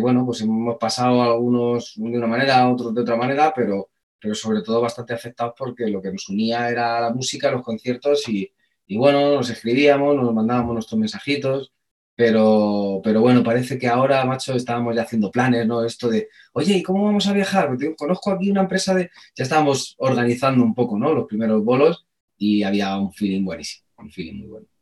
bueno, 0.00 0.26
pues 0.26 0.40
hemos 0.40 0.76
pasado 0.76 1.22
algunos 1.22 1.92
de 1.94 2.18
una 2.18 2.26
manera, 2.26 2.68
otros 2.68 2.92
de 2.92 3.02
otra 3.02 3.14
manera, 3.14 3.52
pero, 3.54 3.90
pero 4.20 4.34
sobre 4.34 4.60
todo 4.60 4.80
bastante 4.80 5.14
afectados 5.14 5.54
porque 5.56 5.86
lo 5.86 6.02
que 6.02 6.10
nos 6.10 6.28
unía 6.28 6.68
era 6.68 7.00
la 7.00 7.10
música, 7.14 7.52
los 7.52 7.62
conciertos 7.62 8.28
y, 8.28 8.52
bueno, 8.96 9.36
nos 9.36 9.50
escribíamos, 9.50 10.16
nos 10.16 10.34
mandábamos 10.34 10.74
nuestros 10.74 10.98
mensajitos. 10.98 11.72
Pero, 12.16 13.00
pero 13.04 13.20
bueno, 13.20 13.42
parece 13.44 13.78
que 13.78 13.88
ahora, 13.88 14.24
macho, 14.24 14.54
estábamos 14.54 14.96
ya 14.96 15.02
haciendo 15.02 15.30
planes, 15.30 15.66
¿no? 15.66 15.84
Esto 15.84 16.08
de, 16.08 16.28
oye, 16.54 16.76
¿y 16.76 16.82
cómo 16.82 17.04
vamos 17.04 17.26
a 17.28 17.32
viajar? 17.32 17.68
Porque 17.68 17.94
conozco 17.96 18.30
aquí 18.32 18.50
una 18.50 18.62
empresa 18.62 18.94
de... 18.94 19.10
Ya 19.36 19.44
estábamos 19.44 19.94
organizando 19.98 20.64
un 20.64 20.74
poco, 20.74 20.98
¿no? 20.98 21.12
Los 21.12 21.26
primeros 21.26 21.64
bolos 21.64 22.06
y 22.36 22.62
había 22.64 22.96
un 22.98 23.12
feeling 23.12 23.44
buenísimo, 23.44 23.86
un 23.98 24.10
feeling 24.10 24.38
muy 24.38 24.48
bueno. 24.48 24.73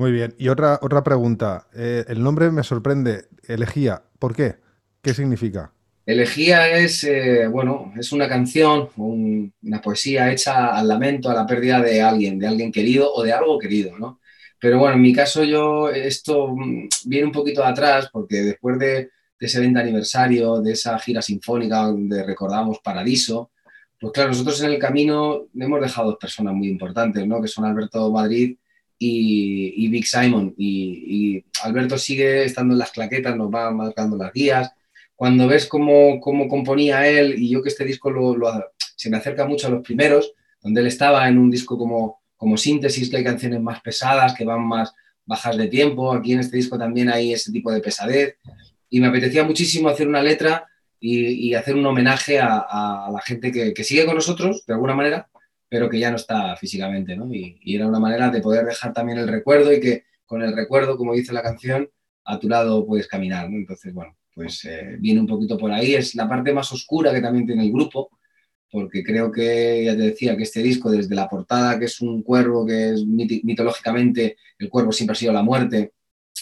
Muy 0.00 0.12
bien. 0.12 0.34
Y 0.38 0.48
otra, 0.48 0.78
otra 0.80 1.04
pregunta. 1.04 1.66
Eh, 1.74 2.06
el 2.08 2.22
nombre 2.22 2.50
me 2.50 2.62
sorprende. 2.62 3.26
Elegía. 3.46 4.02
¿Por 4.18 4.34
qué? 4.34 4.56
¿qué 5.02 5.12
significa? 5.12 5.74
Elegía 6.06 6.70
es, 6.70 7.04
eh, 7.04 7.46
bueno, 7.48 7.92
es 7.98 8.10
una 8.10 8.26
canción, 8.26 8.88
una 8.96 9.82
poesía 9.82 10.32
hecha 10.32 10.68
al 10.68 10.88
lamento, 10.88 11.28
a 11.28 11.34
la 11.34 11.46
pérdida 11.46 11.82
de 11.82 12.00
alguien, 12.00 12.38
de 12.38 12.46
alguien 12.46 12.72
querido 12.72 13.12
o 13.12 13.22
de 13.22 13.34
algo 13.34 13.58
querido, 13.58 13.98
¿no? 13.98 14.20
Pero 14.58 14.78
bueno, 14.78 14.96
en 14.96 15.02
mi 15.02 15.12
caso 15.12 15.44
yo, 15.44 15.90
esto 15.90 16.48
mm, 16.48 16.88
viene 17.04 17.26
un 17.26 17.32
poquito 17.32 17.60
de 17.60 17.68
atrás 17.68 18.08
porque 18.10 18.36
después 18.40 18.78
de, 18.78 19.10
ese 19.38 19.60
20 19.60 19.80
aniversario, 19.80 20.62
de 20.62 20.72
esa 20.72 20.98
gira 20.98 21.20
sinfónica 21.20 21.82
donde 21.82 22.22
recordamos 22.22 22.78
Paradiso, 22.82 23.50
pues 24.00 24.14
claro, 24.14 24.30
nosotros 24.30 24.62
en 24.62 24.70
el 24.70 24.78
camino 24.78 25.48
hemos 25.54 25.78
dejado 25.82 26.12
dos 26.12 26.18
personas 26.18 26.54
muy 26.54 26.68
importantes, 26.68 27.26
¿no? 27.26 27.42
Que 27.42 27.48
son 27.48 27.66
Alberto 27.66 28.10
Madrid 28.10 28.56
y, 29.02 29.88
Big 29.88 30.06
Simon. 30.06 30.54
Y, 30.56 31.42
Alberto 31.62 31.98
sigue 31.98 32.44
estando 32.44 32.74
en 32.74 32.78
las 32.78 32.92
claquetas, 32.92 33.36
nos 33.36 33.52
va 33.52 33.70
marcando 33.70 34.16
las 34.16 34.32
guías. 34.32 34.72
Cuando 35.16 35.48
ves 35.48 35.66
cómo, 35.66 36.20
cómo 36.20 36.48
componía 36.48 37.08
él, 37.08 37.34
y 37.38 37.50
yo 37.50 37.62
que 37.62 37.70
este 37.70 37.84
disco 37.84 38.10
lo, 38.10 38.36
se 38.96 39.10
me 39.10 39.16
acerca 39.16 39.46
mucho 39.46 39.66
a 39.66 39.70
los 39.70 39.82
primeros, 39.82 40.32
donde 40.62 40.82
él 40.82 40.86
estaba 40.86 41.26
en 41.28 41.38
un 41.38 41.50
disco 41.50 41.76
como, 41.78 42.20
como 42.36 42.56
síntesis, 42.56 43.10
que 43.10 43.18
hay 43.18 43.24
canciones 43.24 43.60
más 43.60 43.80
pesadas, 43.80 44.34
que 44.34 44.44
van 44.44 44.66
más 44.66 44.92
bajas 45.24 45.56
de 45.56 45.68
tiempo, 45.68 46.12
aquí 46.12 46.32
en 46.32 46.40
este 46.40 46.56
disco 46.56 46.78
también 46.78 47.08
hay 47.08 47.32
ese 47.32 47.52
tipo 47.52 47.72
de 47.72 47.80
pesadez, 47.80 48.36
y 48.88 49.00
me 49.00 49.06
apetecía 49.06 49.44
muchísimo 49.44 49.88
hacer 49.88 50.08
una 50.08 50.22
letra 50.22 50.66
y, 50.98 51.54
hacer 51.54 51.76
un 51.76 51.86
homenaje 51.86 52.38
a, 52.38 53.08
la 53.10 53.20
gente 53.24 53.50
que, 53.50 53.84
sigue 53.84 54.04
con 54.04 54.16
nosotros, 54.16 54.64
de 54.66 54.74
alguna 54.74 54.94
manera, 54.94 55.29
pero 55.70 55.88
que 55.88 56.00
ya 56.00 56.10
no 56.10 56.16
está 56.16 56.56
físicamente, 56.56 57.16
¿no? 57.16 57.32
Y, 57.32 57.56
era 57.64 57.86
una 57.86 58.00
manera 58.00 58.28
de 58.30 58.42
poder 58.42 58.66
dejar 58.66 58.92
también 58.92 59.18
el 59.18 59.28
recuerdo 59.28 59.72
y 59.72 59.80
que 59.80 60.04
con 60.26 60.42
el 60.42 60.54
recuerdo, 60.54 60.96
como 60.96 61.14
dice 61.14 61.32
la 61.32 61.42
canción, 61.42 61.88
a 62.24 62.38
tu 62.40 62.48
lado 62.48 62.84
puedes 62.84 63.06
caminar. 63.06 63.46
Entonces, 63.46 63.94
bueno, 63.94 64.16
pues 64.34 64.64
eh, 64.64 64.96
viene 64.98 65.20
un 65.20 65.28
poquito 65.28 65.56
por 65.56 65.70
ahí. 65.70 65.94
Es 65.94 66.16
la 66.16 66.28
parte 66.28 66.52
más 66.52 66.72
oscura 66.72 67.14
que 67.14 67.20
también 67.20 67.46
tiene 67.46 67.64
el 67.64 67.72
grupo, 67.72 68.10
porque 68.70 69.04
creo 69.04 69.30
que, 69.30 69.84
ya 69.84 69.96
te 69.96 70.02
decía, 70.02 70.36
que 70.36 70.42
este 70.42 70.60
disco, 70.60 70.90
desde 70.90 71.14
la 71.14 71.28
portada, 71.28 71.78
que 71.78 71.84
es 71.84 72.00
un 72.00 72.22
cuervo, 72.24 72.66
que 72.66 72.90
es 72.90 73.06
mitológicamente, 73.06 74.36
el 74.58 74.68
cuervo 74.68 74.90
siempre 74.92 75.12
ha 75.12 75.16
sido 75.16 75.32
la 75.32 75.42
muerte, 75.42 75.92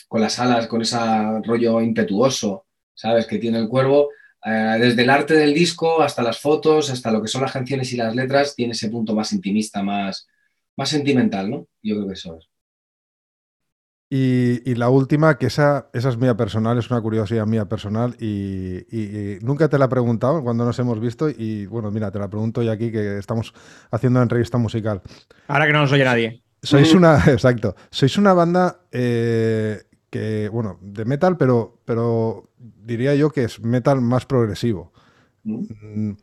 con 0.09 0.23
las 0.23 0.39
alas, 0.39 0.67
con 0.69 0.83
ese 0.83 0.97
rollo 1.45 1.83
impetuoso, 1.83 2.67
¿sabes? 2.95 3.27
Que 3.27 3.39
tiene 3.39 3.59
el 3.59 3.69
cuervo. 3.69 4.09
Eh, 4.45 4.77
desde 4.79 5.03
el 5.03 5.11
arte 5.11 5.35
del 5.35 5.53
disco 5.53 6.01
hasta 6.01 6.23
las 6.23 6.41
fotos, 6.41 6.91
hasta 6.91 7.11
lo 7.11 7.21
que 7.21 7.29
son 7.29 7.43
las 7.43 7.53
canciones 7.53 7.93
y 7.93 7.97
las 7.97 8.15
letras, 8.15 8.55
tiene 8.55 8.73
ese 8.73 8.89
punto 8.89 9.15
más 9.15 9.33
intimista, 9.33 9.83
más, 9.83 10.29
más 10.77 10.89
sentimental, 10.89 11.51
¿no? 11.51 11.67
Yo 11.83 11.97
creo 11.97 12.07
que 12.07 12.15
eso 12.15 12.37
es. 12.37 12.49
Y, 14.11 14.75
la 14.77 14.89
última, 14.89 15.37
que 15.37 15.47
esa, 15.47 15.91
esa 15.93 16.09
es 16.09 16.17
mía 16.17 16.35
personal, 16.35 16.79
es 16.79 16.91
una 16.91 17.01
curiosidad 17.03 17.47
mía 17.47 17.67
personal 17.69 18.17
y, 18.19 19.39
nunca 19.43 19.69
te 19.69 19.79
la 19.79 19.85
he 19.85 19.89
preguntado 19.89 20.43
cuando 20.43 20.65
nos 20.65 20.79
hemos 20.79 20.99
visto 20.99 21.29
y 21.29 21.67
bueno, 21.67 21.91
mira, 21.91 22.11
te 22.11 22.19
la 22.19 22.29
pregunto 22.29 22.63
hoy 22.63 22.71
aquí 22.71 22.91
que 22.91 23.19
estamos 23.19 23.53
haciendo 23.91 24.19
una 24.19 24.23
entrevista 24.23 24.57
musical. 24.57 25.03
Ahora 25.47 25.67
que 25.67 25.73
no 25.75 25.81
nos 25.81 25.93
oye 25.93 26.05
nadie. 26.05 26.43
Sois 26.63 26.95
una, 26.95 27.19
exacto, 27.27 27.77
sois 27.91 28.17
una 28.17 28.33
banda 28.33 28.81
eh, 28.91 29.83
que, 30.11 30.49
bueno, 30.49 30.79
de 30.81 31.05
metal, 31.05 31.37
pero, 31.37 31.79
pero 31.85 32.49
diría 32.59 33.15
yo 33.15 33.31
que 33.31 33.45
es 33.45 33.61
metal 33.61 34.01
más 34.01 34.27
progresivo. 34.27 34.93
Mm. 35.45 35.65
Mm, 35.83 36.17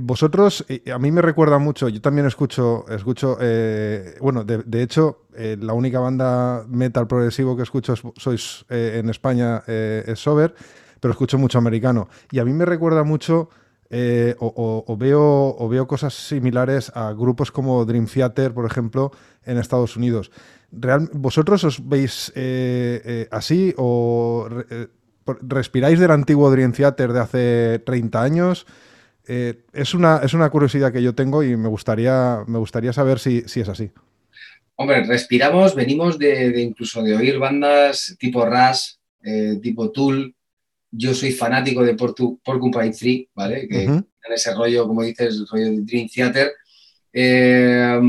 vosotros, 0.00 0.64
a 0.92 0.98
mí 0.98 1.10
me 1.10 1.20
recuerda 1.20 1.58
mucho, 1.58 1.88
yo 1.88 2.00
también 2.00 2.26
escucho, 2.26 2.86
escucho 2.88 3.36
eh, 3.40 4.16
bueno, 4.20 4.42
de, 4.42 4.82
hecho, 4.82 5.26
eh, 5.36 5.56
la 5.60 5.74
única 5.74 6.00
banda 6.00 6.64
metal 6.66 7.06
progresivo 7.06 7.56
que 7.56 7.62
escucho 7.62 7.94
sois 8.16 8.64
eh, 8.70 9.00
en 9.02 9.10
España 9.10 9.62
es 9.66 10.18
Sober, 10.18 10.54
pero 10.98 11.12
escucho 11.12 11.36
mucho 11.36 11.58
americano. 11.58 12.08
Y 12.30 12.38
a 12.38 12.44
mí 12.44 12.52
me 12.54 12.64
recuerda 12.64 13.04
mucho, 13.04 13.50
o, 14.38 14.96
veo, 14.98 15.56
o 15.58 15.68
veo 15.68 15.86
cosas 15.86 16.14
similares 16.14 16.90
a 16.94 17.12
grupos 17.12 17.52
como 17.52 17.84
Dream 17.84 18.06
Theater, 18.06 18.52
por 18.52 18.66
ejemplo, 18.66 19.12
en 19.44 19.58
Estados 19.58 19.96
Unidos. 19.96 20.30
¿Vosotros 21.12 21.64
os 21.64 21.86
veis 21.86 22.32
así 23.30 23.74
o 23.76 24.48
respiráis 25.42 26.00
del 26.00 26.10
antiguo 26.10 26.50
Dream 26.50 26.72
Theater 26.72 27.12
de 27.12 27.20
hace 27.20 27.78
30 27.80 28.22
años? 28.22 28.66
Eh, 29.26 29.62
es, 29.72 29.94
una, 29.94 30.20
es 30.22 30.34
una 30.34 30.50
curiosidad 30.50 30.92
que 30.92 31.02
yo 31.02 31.14
tengo 31.14 31.42
y 31.42 31.56
me 31.56 31.68
gustaría, 31.68 32.42
me 32.46 32.58
gustaría 32.58 32.92
saber 32.92 33.18
si, 33.18 33.38
es 33.38 33.68
así. 33.68 33.90
Hombre, 34.76 35.04
respiramos, 35.04 35.74
venimos 35.74 36.18
de, 36.18 36.60
incluso 36.60 37.02
de 37.02 37.14
oír 37.14 37.38
bandas 37.38 38.16
tipo 38.18 38.44
Rush, 38.44 38.94
eh, 39.22 39.58
tipo 39.62 39.90
Tool. 39.90 40.34
Yo 40.92 41.14
soy 41.14 41.32
fanático 41.32 41.82
de 41.82 41.94
Porcupine 41.94 42.92
Tree, 42.92 43.28
¿vale? 43.34 43.66
Que 43.66 43.84
en 43.84 44.06
ese 44.32 44.54
rollo, 44.54 44.86
como 44.86 45.02
dices, 45.02 45.34
el 45.34 45.48
rollo 45.48 45.64
de 45.64 45.80
Dream 45.80 46.08
Theater. 46.08 46.52
Eh, 47.12 48.00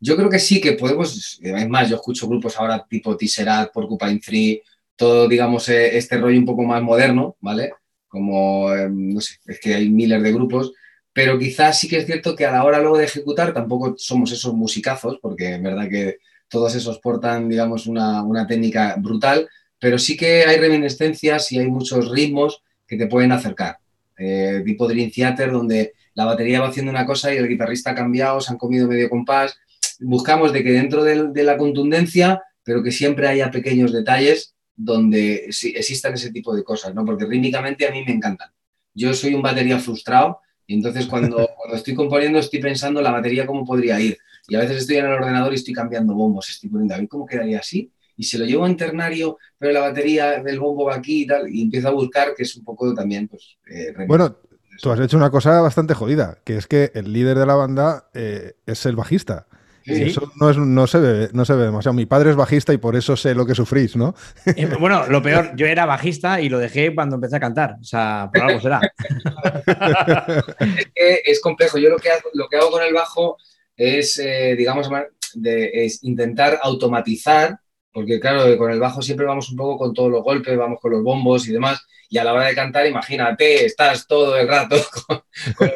yo 0.00 0.16
creo 0.16 0.28
que 0.28 0.40
sí 0.40 0.60
que 0.60 0.72
podemos, 0.72 1.38
es 1.40 1.68
más, 1.68 1.88
yo 1.88 1.96
escucho 1.96 2.26
grupos 2.26 2.58
ahora 2.58 2.84
tipo 2.88 3.16
Tisserat, 3.16 3.72
Porcupine 3.72 4.18
Tree, 4.18 4.62
todo, 4.96 5.28
digamos, 5.28 5.68
este 5.68 6.18
rollo 6.18 6.38
un 6.38 6.46
poco 6.46 6.62
más 6.62 6.82
moderno, 6.82 7.36
¿vale? 7.40 7.72
como, 8.12 8.70
em, 8.74 9.14
no 9.14 9.22
sé, 9.22 9.36
es 9.46 9.58
que 9.58 9.74
hay 9.74 9.88
miles 9.88 10.22
de 10.22 10.32
grupos, 10.32 10.72
pero 11.14 11.38
quizás 11.38 11.78
sí 11.78 11.88
que 11.88 11.96
es 11.96 12.04
cierto 12.06 12.36
que 12.36 12.44
a 12.44 12.52
la 12.52 12.62
hora 12.62 12.78
luego 12.78 12.98
de 12.98 13.06
ejecutar 13.06 13.54
tampoco 13.54 13.94
somos 13.96 14.30
esos 14.32 14.52
musicazos, 14.52 15.18
porque 15.22 15.54
es 15.54 15.62
verdad 15.62 15.88
que 15.88 16.18
todos 16.46 16.74
esos 16.74 16.98
portan, 16.98 17.48
digamos, 17.48 17.86
una, 17.86 18.46
técnica 18.46 18.96
brutal, 18.98 19.48
pero 19.82 19.98
sí 19.98 20.16
que 20.16 20.44
hay 20.44 20.58
reminiscencias 20.58 21.50
y 21.50 21.58
hay 21.58 21.66
muchos 21.66 22.08
ritmos 22.08 22.62
que 22.86 22.96
te 22.96 23.08
pueden 23.08 23.32
acercar. 23.32 23.78
Eh, 24.16 24.62
tipo 24.64 24.86
Dream 24.86 25.10
Theater, 25.10 25.50
donde 25.50 25.94
la 26.14 26.24
batería 26.24 26.60
va 26.60 26.68
haciendo 26.68 26.92
una 26.92 27.04
cosa 27.04 27.34
y 27.34 27.38
el 27.38 27.48
guitarrista 27.48 27.90
ha 27.90 27.94
cambiado, 27.96 28.40
se 28.40 28.52
han 28.52 28.58
comido 28.58 28.86
medio 28.86 29.10
compás. 29.10 29.58
Buscamos 29.98 30.52
de 30.52 30.62
que 30.62 30.70
dentro 30.70 31.02
de 31.02 31.42
la 31.42 31.56
contundencia, 31.56 32.40
pero 32.62 32.80
que 32.80 32.92
siempre 32.92 33.26
haya 33.26 33.50
pequeños 33.50 33.92
detalles 33.92 34.54
donde 34.76 35.46
existan 35.46 36.14
ese 36.14 36.30
tipo 36.30 36.54
de 36.54 36.62
cosas, 36.62 36.94
¿no? 36.94 37.04
Porque 37.04 37.24
rítmicamente 37.24 37.84
a 37.84 37.90
mí 37.90 38.04
me 38.06 38.12
encantan. 38.12 38.50
Yo 38.94 39.12
soy 39.14 39.34
un 39.34 39.42
batería 39.42 39.80
frustrado 39.80 40.38
y 40.64 40.74
entonces 40.74 41.06
cuando, 41.06 41.38
cuando 41.56 41.76
estoy 41.76 41.96
componiendo 41.96 42.38
estoy 42.38 42.60
pensando 42.60 43.02
la 43.02 43.10
batería 43.10 43.46
cómo 43.46 43.64
podría 43.64 43.98
ir. 43.98 44.16
Y 44.46 44.54
a 44.54 44.60
veces 44.60 44.76
estoy 44.76 44.98
en 44.98 45.06
el 45.06 45.12
ordenador 45.12 45.50
y 45.52 45.56
estoy 45.56 45.74
cambiando 45.74 46.14
bombos, 46.14 46.50
estoy 46.50 46.70
poniendo 46.70 46.94
a 46.94 46.98
ver 46.98 47.08
cómo 47.08 47.26
quedaría 47.26 47.58
así. 47.58 47.90
Y 48.22 48.24
se 48.24 48.38
lo 48.38 48.44
llevo 48.44 48.68
en 48.68 48.76
ternario, 48.76 49.36
pero 49.58 49.72
la 49.72 49.80
batería 49.80 50.40
del 50.40 50.60
bombo 50.60 50.84
va 50.84 50.94
aquí 50.94 51.22
y 51.22 51.26
tal, 51.26 51.52
y 51.52 51.62
empiezo 51.62 51.88
a 51.88 51.90
buscar, 51.90 52.36
que 52.36 52.44
es 52.44 52.54
un 52.54 52.64
poco 52.64 52.94
también, 52.94 53.26
pues... 53.26 53.58
Eh, 53.68 53.92
bueno, 54.06 54.36
tú 54.80 54.92
has 54.92 55.00
hecho 55.00 55.16
una 55.16 55.28
cosa 55.28 55.60
bastante 55.60 55.94
jodida, 55.94 56.38
que 56.44 56.56
es 56.56 56.68
que 56.68 56.92
el 56.94 57.12
líder 57.12 57.36
de 57.36 57.46
la 57.46 57.56
banda 57.56 58.08
eh, 58.14 58.52
es 58.64 58.86
el 58.86 58.94
bajista. 58.94 59.48
Eso 59.84 60.30
no, 60.36 60.50
es, 60.50 60.56
no, 60.56 60.86
se 60.86 61.00
ve, 61.00 61.30
no 61.32 61.44
se 61.44 61.54
ve 61.54 61.64
demasiado. 61.64 61.94
Mi 61.94 62.06
padre 62.06 62.30
es 62.30 62.36
bajista 62.36 62.72
y 62.72 62.78
por 62.78 62.94
eso 62.94 63.16
sé 63.16 63.34
lo 63.34 63.44
que 63.44 63.56
sufrís, 63.56 63.96
¿no? 63.96 64.14
Eh, 64.46 64.66
bueno, 64.78 65.08
lo 65.08 65.20
peor, 65.20 65.56
yo 65.56 65.66
era 65.66 65.84
bajista 65.84 66.40
y 66.40 66.48
lo 66.48 66.60
dejé 66.60 66.94
cuando 66.94 67.16
empecé 67.16 67.38
a 67.38 67.40
cantar. 67.40 67.74
O 67.80 67.84
sea, 67.84 68.30
por 68.32 68.44
algo 68.44 68.60
será. 68.60 68.80
es, 70.94 71.40
complejo. 71.40 71.78
Yo 71.78 71.90
lo 71.90 71.96
que, 71.96 72.10
hago, 72.10 72.30
lo 72.34 72.48
que 72.48 72.58
hago 72.58 72.70
con 72.70 72.84
el 72.84 72.94
bajo 72.94 73.36
es, 73.76 74.16
eh, 74.20 74.54
digamos, 74.56 74.88
de, 75.34 75.84
es 75.84 76.04
intentar 76.04 76.60
automatizar, 76.62 77.58
porque 77.92 78.18
claro, 78.18 78.56
con 78.56 78.70
el 78.70 78.80
bajo 78.80 79.02
siempre 79.02 79.26
vamos 79.26 79.50
un 79.50 79.56
poco 79.56 79.78
con 79.78 79.94
todos 79.94 80.10
los 80.10 80.22
golpes, 80.22 80.56
vamos 80.56 80.80
con 80.80 80.92
los 80.92 81.02
bombos 81.02 81.46
y 81.48 81.52
demás. 81.52 81.86
Y 82.08 82.18
a 82.18 82.24
la 82.24 82.32
hora 82.32 82.46
de 82.46 82.54
cantar, 82.54 82.86
imagínate, 82.86 83.64
estás 83.64 84.06
todo 84.06 84.36
el 84.36 84.48
rato 84.48 84.76
con, 85.06 85.22
con 85.56 85.70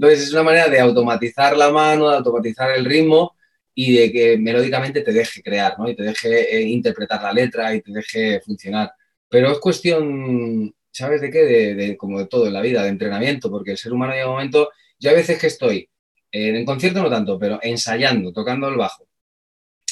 entonces 0.00 0.28
es 0.28 0.32
una 0.32 0.44
manera 0.44 0.68
de 0.68 0.80
automatizar 0.80 1.54
la 1.58 1.70
mano, 1.70 2.08
de 2.08 2.16
automatizar 2.16 2.70
el 2.70 2.86
ritmo 2.86 3.36
y 3.74 3.96
de 3.96 4.10
que 4.10 4.38
melódicamente 4.38 5.02
te 5.02 5.12
deje 5.12 5.42
crear, 5.42 5.78
¿no? 5.78 5.90
Y 5.90 5.94
te 5.94 6.04
deje 6.04 6.56
eh, 6.56 6.62
interpretar 6.62 7.22
la 7.22 7.34
letra 7.34 7.74
y 7.74 7.82
te 7.82 7.92
deje 7.92 8.40
funcionar. 8.40 8.92
Pero 9.28 9.52
es 9.52 9.58
cuestión, 9.58 10.74
¿sabes 10.90 11.20
de 11.20 11.30
qué? 11.30 11.44
De, 11.74 11.96
como 11.98 12.18
de 12.18 12.26
todo 12.28 12.46
en 12.46 12.54
la 12.54 12.62
vida, 12.62 12.82
de 12.82 12.88
entrenamiento, 12.88 13.50
porque 13.50 13.72
el 13.72 13.76
ser 13.76 13.92
humano 13.92 14.14
llega 14.14 14.26
un 14.26 14.32
momento, 14.36 14.70
yo 14.98 15.10
a 15.10 15.14
veces 15.14 15.38
que 15.38 15.48
estoy, 15.48 15.90
en 16.32 16.64
concierto 16.64 17.02
no 17.02 17.10
tanto, 17.10 17.38
pero 17.38 17.58
ensayando, 17.62 18.32
tocando 18.32 18.68
el 18.68 18.76
bajo, 18.76 19.06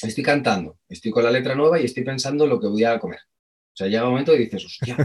estoy 0.02 0.24
cantando, 0.24 0.78
estoy 0.88 1.10
con 1.10 1.24
la 1.24 1.30
letra 1.30 1.54
nueva 1.54 1.80
y 1.80 1.84
estoy 1.84 2.04
pensando 2.04 2.46
lo 2.46 2.60
que 2.60 2.66
voy 2.66 2.84
a 2.84 2.98
comer. 2.98 3.20
O 3.20 3.76
sea, 3.78 3.86
llega 3.86 4.04
un 4.04 4.10
momento 4.10 4.34
y 4.34 4.38
dices, 4.38 4.64
hostia, 4.64 4.96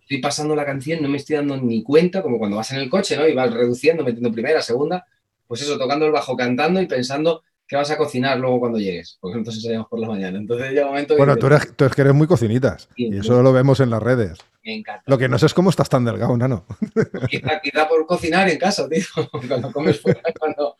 estoy 0.00 0.18
pasando 0.20 0.56
la 0.56 0.64
canción, 0.64 1.02
no 1.02 1.08
me 1.08 1.18
estoy 1.18 1.36
dando 1.36 1.56
ni 1.56 1.82
cuenta, 1.82 2.22
como 2.22 2.38
cuando 2.38 2.56
vas 2.56 2.72
en 2.72 2.78
el 2.78 2.88
coche, 2.88 3.16
¿no? 3.16 3.28
Y 3.28 3.34
vas 3.34 3.52
reduciendo, 3.52 4.04
metiendo 4.04 4.32
primera, 4.32 4.62
segunda, 4.62 5.06
pues 5.46 5.62
eso, 5.62 5.78
tocando 5.78 6.06
el 6.06 6.12
bajo, 6.12 6.36
cantando 6.36 6.80
y 6.80 6.86
pensando 6.86 7.42
qué 7.72 7.76
vas 7.76 7.90
a 7.90 7.96
cocinar 7.96 8.38
luego 8.38 8.60
cuando 8.60 8.78
llegues, 8.78 9.16
porque 9.18 9.38
entonces 9.38 9.64
ensayamos 9.64 9.88
por 9.88 9.98
la 9.98 10.06
mañana. 10.06 10.36
Entonces 10.36 10.72
llega 10.72 10.82
un 10.84 10.90
momento 10.90 11.16
Bueno, 11.16 11.38
tú, 11.38 11.46
eres, 11.46 11.74
tú 11.74 11.88
que 11.88 12.02
eres 12.02 12.12
muy 12.12 12.26
cocinitas, 12.26 12.86
y 12.96 13.16
eso 13.16 13.42
lo 13.42 13.50
vemos 13.50 13.80
en 13.80 13.88
las 13.88 14.02
redes. 14.02 14.38
Me 14.62 14.74
encanta. 14.74 15.02
Lo 15.06 15.16
que 15.16 15.26
no 15.26 15.38
sé 15.38 15.46
es 15.46 15.54
cómo 15.54 15.70
estás 15.70 15.88
tan 15.88 16.04
delgado, 16.04 16.36
Nano. 16.36 16.66
Quizá, 17.62 17.88
por 17.88 18.04
cocinar 18.06 18.46
en 18.50 18.58
casa, 18.58 18.86
tío. 18.90 19.00
Cuando 19.48 19.72
comes 19.72 19.98
fuera, 19.98 20.20
cuando... 20.38 20.76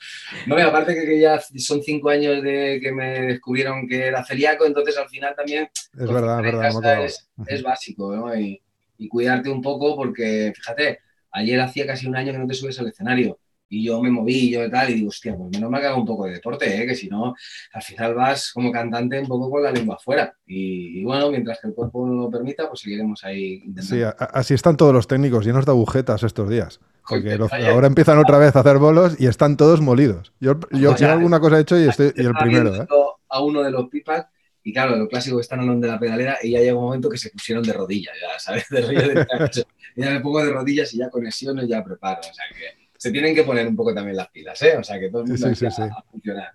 No, 0.46 0.56
aparte 0.58 0.94
que, 0.94 1.18
ya 1.18 1.40
son 1.56 1.82
cinco 1.82 2.10
años 2.10 2.42
de 2.42 2.78
que 2.82 2.92
me 2.92 3.22
descubrieron 3.22 3.88
que 3.88 4.08
era 4.08 4.22
celíaco, 4.22 4.66
entonces 4.66 4.98
al 4.98 5.08
final 5.08 5.34
también... 5.34 5.70
Es 5.98 6.12
verdad, 6.12 6.44
es 6.44 6.74
verdad. 6.74 7.04
Es, 7.46 7.62
básico, 7.62 8.14
¿no? 8.14 8.38
Y, 8.38 8.60
y 8.98 9.08
cuidarte 9.08 9.48
un 9.48 9.62
poco 9.62 9.96
porque, 9.96 10.52
fíjate, 10.54 10.98
ayer 11.30 11.58
hacía 11.58 11.86
casi 11.86 12.06
un 12.06 12.16
año 12.16 12.32
que 12.32 12.38
no 12.38 12.46
te 12.46 12.52
subes 12.52 12.78
al 12.78 12.88
escenario 12.88 13.38
y 13.72 13.84
yo 13.84 14.02
me 14.02 14.10
moví 14.10 14.50
yo 14.50 14.66
y 14.66 14.70
tal, 14.70 14.90
y 14.90 14.94
digo, 14.94 15.08
hostia, 15.08 15.34
pues 15.34 15.50
menos 15.50 15.70
mal 15.70 15.80
que 15.80 15.86
hago 15.86 15.96
un 15.96 16.04
poco 16.04 16.26
de 16.26 16.32
deporte, 16.32 16.82
¿eh? 16.82 16.86
que 16.86 16.94
si 16.94 17.08
no, 17.08 17.34
al 17.72 17.82
final 17.82 18.14
vas 18.14 18.52
como 18.52 18.70
cantante 18.70 19.18
un 19.18 19.26
poco 19.26 19.50
con 19.50 19.62
la 19.62 19.72
lengua 19.72 19.94
afuera. 19.94 20.36
Y, 20.46 21.02
bueno, 21.04 21.30
mientras 21.30 21.58
que 21.58 21.68
el 21.68 21.74
cuerpo 21.74 22.06
no 22.06 22.12
lo 22.12 22.30
permita, 22.30 22.68
pues 22.68 22.80
seguiremos 22.80 23.24
ahí 23.24 23.62
intentando. 23.64 24.10
Sí, 24.10 24.24
así 24.34 24.52
están 24.52 24.76
todos 24.76 24.92
los 24.92 25.06
técnicos, 25.06 25.46
llenos 25.46 25.64
de 25.64 25.72
agujetas 25.72 26.22
estos 26.22 26.50
días. 26.50 26.80
Porque 27.08 27.38
ahora 27.66 27.86
empiezan 27.86 28.18
otra 28.18 28.36
vez 28.36 28.54
a 28.56 28.60
hacer 28.60 28.76
bolos 28.76 29.16
y 29.18 29.26
están 29.26 29.56
todos 29.56 29.80
molidos. 29.80 30.34
Yo, 30.38 30.60
yo, 30.70 30.94
alguna 31.08 31.40
cosa 31.40 31.56
he 31.56 31.62
hecho 31.62 31.80
y 31.80 31.88
estoy 31.88 32.12
y 32.14 32.26
el 32.26 32.34
primero. 32.34 32.76
¿eh? 32.76 32.86
A 33.30 33.42
uno 33.42 33.62
de 33.62 33.70
los 33.70 33.88
pipas 33.88 34.26
y 34.62 34.74
claro, 34.74 34.96
lo 34.96 35.08
clásico 35.08 35.36
que 35.36 35.42
están 35.42 35.60
hablando 35.60 35.86
de 35.86 35.92
la 35.94 35.98
pedalera 35.98 36.36
y 36.42 36.50
ya 36.50 36.60
llega 36.60 36.74
un 36.74 36.84
momento 36.84 37.08
que 37.08 37.16
se 37.16 37.30
pusieron 37.30 37.64
de 37.64 37.72
rodillas, 37.72 38.14
ya 38.20 38.38
sabes, 38.38 38.68
de 38.68 38.82
rodillas. 38.82 39.66
ya 39.96 40.10
me 40.10 40.20
pongo 40.20 40.44
de 40.44 40.50
rodillas 40.52 40.92
y 40.92 40.98
ya 40.98 41.08
conexiones 41.08 41.66
ya 41.66 41.82
preparo. 41.82 42.20
O 42.20 42.34
sea 42.34 42.44
que 42.54 42.81
se 43.02 43.10
tienen 43.10 43.34
que 43.34 43.42
poner 43.42 43.66
un 43.66 43.74
poco 43.74 43.92
también 43.92 44.16
las 44.16 44.28
pilas, 44.28 44.62
¿eh? 44.62 44.76
O 44.76 44.84
sea, 44.84 44.96
que 45.00 45.08
todo 45.08 45.22
el 45.22 45.28
mundo 45.28 45.54
sí, 45.56 45.66
a, 45.66 46.02
funcionar. 46.08 46.52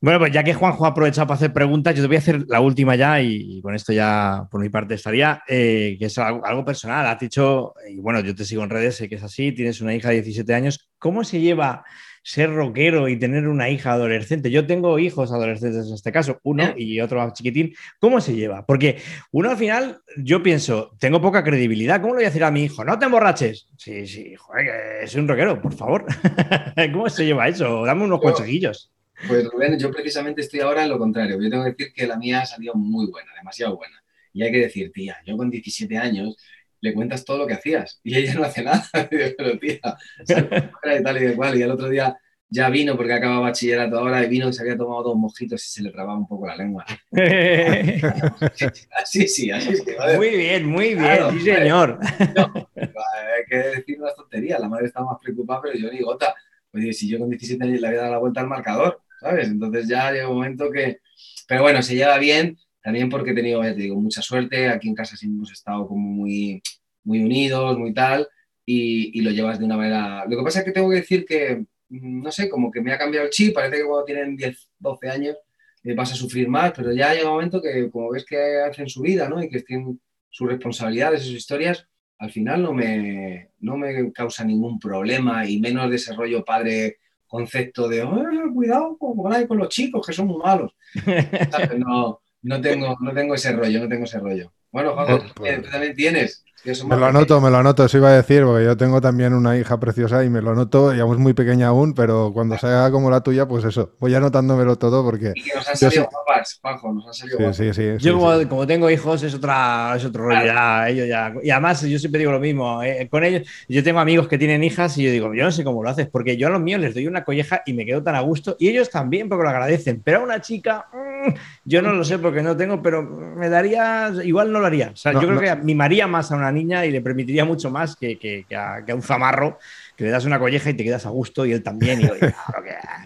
Bueno, 0.00 0.18
pues 0.20 0.32
ya 0.32 0.42
que 0.42 0.54
Juanjo 0.54 0.86
ha 0.86 0.88
aprovechado 0.88 1.26
para 1.26 1.36
hacer 1.36 1.52
preguntas, 1.52 1.94
yo 1.94 2.00
te 2.00 2.06
voy 2.06 2.16
a 2.16 2.20
hacer 2.20 2.46
la 2.48 2.60
última 2.60 2.96
ya 2.96 3.20
y, 3.20 3.60
con 3.60 3.74
esto 3.74 3.92
ya 3.92 4.48
por 4.50 4.62
mi 4.62 4.70
parte 4.70 4.94
estaría, 4.94 5.42
eh, 5.46 5.96
que 5.98 6.06
es 6.06 6.16
algo, 6.16 6.64
personal. 6.64 7.06
Has 7.06 7.20
dicho, 7.20 7.74
y 7.86 7.98
bueno, 7.98 8.20
yo 8.20 8.34
te 8.34 8.46
sigo 8.46 8.64
en 8.64 8.70
redes, 8.70 8.96
sé 8.96 9.06
que 9.06 9.16
es 9.16 9.22
así, 9.22 9.52
tienes 9.52 9.82
una 9.82 9.94
hija 9.94 10.08
de 10.08 10.22
17 10.22 10.54
años. 10.54 10.88
¿Cómo 10.98 11.24
se 11.24 11.40
lleva 11.40 11.84
ser 12.22 12.54
rockero 12.54 13.08
y 13.08 13.18
tener 13.18 13.48
una 13.48 13.68
hija 13.68 13.92
adolescente. 13.92 14.50
Yo 14.50 14.66
tengo 14.66 14.98
hijos 14.98 15.32
adolescentes 15.32 15.88
en 15.88 15.94
este 15.94 16.12
caso, 16.12 16.38
uno 16.44 16.74
y 16.76 17.00
otro 17.00 17.28
chiquitín. 17.32 17.74
¿Cómo 17.98 18.20
se 18.20 18.34
lleva? 18.34 18.64
Porque 18.64 18.98
uno 19.32 19.50
al 19.50 19.56
final, 19.56 20.00
yo 20.16 20.42
pienso, 20.42 20.96
tengo 20.98 21.20
poca 21.20 21.42
credibilidad. 21.42 22.00
¿Cómo 22.00 22.14
le 22.14 22.18
voy 22.18 22.24
a 22.24 22.28
decir 22.28 22.44
a 22.44 22.50
mi 22.50 22.64
hijo? 22.64 22.84
No 22.84 22.98
te 22.98 23.06
emborraches. 23.06 23.68
Sí, 23.76 24.06
sí, 24.06 24.34
joder, 24.36 25.02
es 25.02 25.14
un 25.14 25.26
rockero, 25.26 25.60
por 25.60 25.74
favor. 25.74 26.06
¿Cómo 26.92 27.08
se 27.08 27.24
lleva 27.26 27.48
eso? 27.48 27.84
Dame 27.84 28.04
unos 28.04 28.20
consejillos. 28.20 28.92
Pues 29.26 29.44
Rubén, 29.44 29.78
yo 29.78 29.90
precisamente 29.90 30.40
estoy 30.40 30.60
ahora 30.60 30.82
en 30.82 30.90
lo 30.90 30.98
contrario. 30.98 31.40
Yo 31.40 31.50
tengo 31.50 31.64
que 31.64 31.70
decir 31.70 31.92
que 31.92 32.06
la 32.06 32.16
mía 32.16 32.40
ha 32.40 32.46
salido 32.46 32.74
muy 32.74 33.06
buena, 33.06 33.30
demasiado 33.36 33.76
buena. 33.76 34.02
Y 34.32 34.42
hay 34.42 34.50
que 34.50 34.58
decir, 34.58 34.90
tía, 34.92 35.18
yo 35.26 35.36
con 35.36 35.50
17 35.50 35.96
años 35.98 36.36
le 36.82 36.92
cuentas 36.92 37.24
todo 37.24 37.38
lo 37.38 37.46
que 37.46 37.54
hacías 37.54 38.00
y 38.02 38.16
ella 38.16 38.34
no 38.34 38.44
hace 38.44 38.62
nada. 38.62 38.84
Pero 39.10 39.58
tía, 39.58 39.78
y 40.20 41.02
tal 41.02 41.16
y 41.16 41.24
de 41.24 41.34
cual. 41.34 41.56
Y 41.56 41.62
el 41.62 41.70
otro 41.70 41.88
día 41.88 42.18
ya 42.48 42.68
vino 42.68 42.96
porque 42.96 43.14
acaba 43.14 43.38
bachillerato 43.38 43.98
ahora 43.98 44.22
y 44.22 44.28
vino 44.28 44.48
y 44.48 44.52
se 44.52 44.60
había 44.60 44.76
tomado 44.76 45.04
dos 45.04 45.16
mojitos 45.16 45.64
y 45.64 45.70
se 45.70 45.82
le 45.82 45.90
trababa 45.90 46.18
un 46.18 46.26
poco 46.26 46.46
la 46.48 46.56
lengua. 46.56 46.84
así 49.00 49.26
sí, 49.28 49.50
así 49.50 49.76
sí. 49.76 49.84
Muy 50.16 50.36
bien, 50.36 50.66
muy 50.66 50.94
bien, 50.94 51.30
sí 51.32 51.40
señor. 51.40 51.98
hay 52.20 53.44
que 53.48 53.56
decir 53.56 54.02
una 54.02 54.12
tontería, 54.12 54.58
la 54.58 54.68
madre 54.68 54.86
estaba 54.86 55.12
más 55.12 55.18
preocupada, 55.22 55.62
pero 55.62 55.78
yo 55.78 55.90
ni 55.90 56.00
gota. 56.00 56.34
Oye, 56.74 56.92
si 56.92 57.08
yo 57.08 57.18
con 57.18 57.30
17 57.30 57.62
años 57.64 57.80
le 57.80 57.86
había 57.86 58.00
dado 58.00 58.12
la 58.12 58.18
vuelta 58.18 58.40
al 58.40 58.48
marcador, 58.48 59.00
¿sabes? 59.20 59.46
Entonces 59.48 59.88
ya 59.88 60.10
llega 60.10 60.28
un 60.28 60.36
momento 60.36 60.70
que... 60.70 60.98
Pero 61.46 61.62
bueno, 61.62 61.80
se 61.82 61.94
lleva 61.94 62.18
bien, 62.18 62.58
también 62.82 63.08
porque 63.08 63.30
he 63.30 63.34
tenido, 63.34 63.62
ya 63.62 63.74
te 63.74 63.82
digo, 63.82 63.96
mucha 64.00 64.22
suerte. 64.22 64.68
Aquí 64.68 64.88
en 64.88 64.94
casa 64.94 65.16
sí 65.16 65.26
hemos 65.26 65.52
estado 65.52 65.86
como 65.86 66.08
muy, 66.08 66.62
muy 67.04 67.20
unidos, 67.20 67.78
muy 67.78 67.94
tal, 67.94 68.28
y, 68.66 69.18
y, 69.18 69.22
lo 69.22 69.30
llevas 69.30 69.58
de 69.58 69.64
una 69.64 69.76
manera... 69.76 70.24
Lo 70.28 70.36
que 70.36 70.42
pasa 70.44 70.60
es 70.60 70.64
que 70.64 70.72
tengo 70.72 70.90
que 70.90 70.96
decir 70.96 71.24
que, 71.24 71.64
mm, 71.88 72.22
no 72.22 72.32
sé, 72.32 72.48
como 72.48 72.70
que 72.70 72.80
me 72.80 72.92
ha 72.92 72.98
cambiado 72.98 73.26
el 73.26 73.32
chip, 73.32 73.54
parece 73.54 73.78
que 73.78 73.84
cuando 73.84 74.04
tienen 74.04 74.36
10, 74.36 74.70
12 74.78 75.08
años 75.08 75.36
eh, 75.84 75.94
vas 75.94 76.12
a 76.12 76.16
sufrir 76.16 76.48
más, 76.48 76.72
pero 76.72 76.92
ya 76.92 77.12
llega 77.14 77.28
un 77.28 77.34
momento 77.36 77.60
que 77.60 77.90
como 77.90 78.10
ves 78.10 78.24
que 78.24 78.36
hacen 78.60 78.88
su 78.88 79.02
vida, 79.02 79.28
¿no? 79.28 79.42
Y 79.42 79.48
que 79.48 79.60
tienen 79.62 80.00
sus 80.30 80.48
responsabilidades, 80.48 81.22
sus 81.22 81.34
historias, 81.34 81.86
al 82.18 82.30
final 82.30 82.62
no 82.62 82.72
me, 82.72 83.50
no 83.60 83.76
me 83.76 84.12
causa 84.12 84.44
ningún 84.44 84.78
problema 84.78 85.44
y 85.46 85.60
menos 85.60 85.90
desarrollo 85.90 86.44
padre 86.44 86.98
concepto 87.26 87.88
de, 87.88 88.06
cuidado 88.54 88.96
con, 88.96 89.16
con 89.16 89.58
los 89.58 89.68
chicos 89.68 90.06
que 90.06 90.12
son 90.12 90.28
muy 90.28 90.38
malos. 90.38 90.74
No, 91.78 92.21
no 92.42 92.60
tengo, 92.60 92.96
no 93.00 93.12
tengo 93.12 93.34
ese 93.34 93.52
rollo, 93.52 93.80
no 93.80 93.88
tengo 93.88 94.04
ese 94.04 94.18
rollo. 94.18 94.52
Bueno, 94.72 94.94
Juan, 94.94 95.06
oh, 95.12 95.18
pues 95.36 95.62
tú 95.62 95.70
también 95.70 95.94
tienes. 95.94 96.44
Me 96.64 96.96
lo 96.96 97.06
anoto, 97.06 97.40
me 97.40 97.50
lo 97.50 97.56
anoto, 97.56 97.84
eso 97.84 97.98
iba 97.98 98.10
a 98.10 98.12
decir, 98.12 98.44
porque 98.44 98.64
yo 98.64 98.76
tengo 98.76 99.00
también 99.00 99.34
una 99.34 99.58
hija 99.58 99.80
preciosa 99.80 100.24
y 100.24 100.30
me 100.30 100.40
lo 100.40 100.52
anoto, 100.52 100.92
digamos, 100.92 101.18
muy 101.18 101.34
pequeña 101.34 101.66
aún, 101.66 101.92
pero 101.92 102.30
cuando 102.32 102.56
sea 102.56 102.88
como 102.92 103.10
la 103.10 103.20
tuya, 103.20 103.48
pues 103.48 103.64
eso, 103.64 103.96
voy 103.98 104.14
anotándomelo 104.14 104.78
todo 104.78 105.02
porque... 105.02 105.32
Y 105.34 105.42
que 105.42 105.56
nos 105.56 105.68
han 105.68 105.76
salido 105.76 106.08
guapas, 106.08 106.60
Juanjo, 106.62 106.92
nos 106.92 107.06
han 107.08 107.14
salido 107.14 107.52
sí, 107.52 107.72
Sí, 107.74 107.96
sí, 107.98 108.04
yo 108.04 108.16
como, 108.48 108.64
tengo 108.64 108.88
hijos 108.88 109.24
es, 109.24 109.34
otra, 109.34 109.94
es 109.96 110.04
otro 110.04 110.26
rollo, 110.26 110.46
ya, 110.46 110.88
ellos 110.88 111.08
ya... 111.08 111.34
Y 111.42 111.50
además 111.50 111.82
yo 111.82 111.98
siempre 111.98 112.20
digo 112.20 112.30
lo 112.30 112.38
mismo, 112.38 112.80
eh, 112.80 113.08
con 113.10 113.24
ellos, 113.24 113.42
yo 113.68 113.82
tengo 113.82 113.98
amigos 113.98 114.28
que 114.28 114.38
tienen 114.38 114.62
hijas 114.62 114.96
y 114.98 115.02
yo 115.02 115.10
digo, 115.10 115.34
yo 115.34 115.42
no 115.42 115.50
sé 115.50 115.64
cómo 115.64 115.82
lo 115.82 115.90
haces, 115.90 116.06
porque 116.06 116.36
yo 116.36 116.46
a 116.46 116.50
los 116.50 116.60
míos 116.60 116.80
les 116.80 116.94
doy 116.94 117.08
una 117.08 117.24
colleja 117.24 117.64
y 117.66 117.72
me 117.72 117.84
quedo 117.84 118.04
tan 118.04 118.14
a 118.14 118.20
gusto, 118.20 118.54
y 118.60 118.68
ellos 118.68 118.88
también 118.88 119.28
porque 119.28 119.42
lo 119.42 119.50
agradecen, 119.50 120.00
pero 120.04 120.20
a 120.20 120.22
una 120.22 120.40
chica, 120.40 120.86
mm, 120.92 121.34
yo 121.64 121.82
no 121.82 121.92
lo 121.92 122.04
sé 122.04 122.20
porque 122.20 122.40
no 122.40 122.56
tengo, 122.56 122.80
pero 122.80 123.02
me 123.02 123.48
daría, 123.48 124.12
igual 124.22 124.52
no 124.52 124.60
lo 124.62 124.66
haría, 124.66 124.90
o 124.92 124.96
sea, 124.96 125.12
yo 125.12 125.20
creo 125.20 125.40
que 125.40 125.56
mimaría 125.56 126.06
más 126.06 126.32
a 126.32 126.36
una 126.36 126.50
niña 126.50 126.86
y 126.86 126.90
le 126.90 127.00
permitiría 127.00 127.44
mucho 127.44 127.70
más 127.70 127.96
que, 127.96 128.18
que, 128.18 128.46
a, 128.56 128.82
un 128.94 129.02
zamarro 129.02 129.58
que 129.96 130.04
le 130.04 130.10
das 130.10 130.24
una 130.24 130.38
colleja 130.38 130.70
y 130.70 130.74
te 130.74 130.84
quedas 130.84 131.04
a 131.04 131.10
gusto 131.10 131.44
y 131.44 131.52
él 131.52 131.62
también. 131.62 132.00
Y 132.00 132.08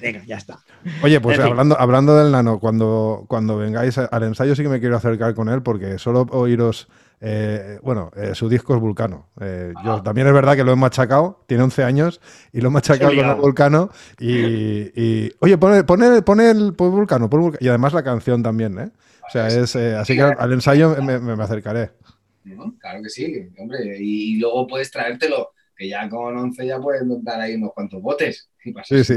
venga, 0.00 0.22
ya 0.24 0.36
está. 0.36 0.60
Oye, 1.02 1.20
pues 1.20 1.38
hablando, 1.40 1.78
hablando 1.78 2.16
del 2.16 2.30
nano, 2.30 2.60
cuando, 2.60 3.24
cuando 3.28 3.56
vengáis 3.56 3.98
al 3.98 4.22
ensayo 4.22 4.54
sí 4.54 4.62
que 4.62 4.68
me 4.68 4.80
quiero 4.80 4.96
acercar 4.96 5.34
con 5.34 5.48
él 5.48 5.62
porque 5.62 5.98
solo 5.98 6.26
oíros... 6.30 6.88
Eh, 7.18 7.78
bueno, 7.82 8.10
eh, 8.14 8.34
su 8.34 8.48
disco 8.48 8.74
es 8.74 8.80
Vulcano. 8.80 9.28
Eh, 9.40 9.72
yo, 9.82 9.94
ah. 9.94 10.02
también 10.02 10.26
es 10.26 10.34
verdad 10.34 10.54
que 10.54 10.64
lo 10.64 10.72
he 10.72 10.76
machacado, 10.76 11.42
tiene 11.46 11.62
11 11.62 11.84
años 11.84 12.20
y 12.52 12.60
lo 12.60 12.68
he 12.68 12.70
machacado 12.70 13.14
con 13.14 13.24
el 13.24 13.34
Vulcano. 13.36 13.90
Y, 14.20 15.32
oye, 15.40 15.56
pone, 15.56 15.84
pone, 15.84 16.20
pone 16.22 16.50
el 16.50 16.72
Vulcano, 16.72 17.30
y 17.58 17.68
además 17.68 17.94
la 17.94 18.02
canción 18.02 18.42
también, 18.42 18.78
¿eh? 18.78 18.90
O 19.26 19.30
sea, 19.30 19.48
es 19.48 19.74
así 19.76 20.14
que 20.14 20.22
al, 20.22 20.52
ensayo 20.52 20.96
me, 21.02 21.18
me 21.18 21.42
acercaré. 21.42 21.90
Claro 22.78 23.02
que 23.02 23.08
sí, 23.08 23.48
hombre. 23.58 23.96
Y, 23.98 24.38
luego 24.38 24.66
puedes 24.66 24.90
traértelo, 24.90 25.52
que 25.76 25.88
ya 25.88 26.08
con 26.08 26.36
11 26.36 26.66
ya 26.66 26.78
puedes 26.80 27.02
dar 27.24 27.40
ahí 27.40 27.54
unos 27.54 27.72
cuantos 27.72 28.00
botes. 28.00 28.48
Sí, 28.84 29.04
sí. 29.04 29.14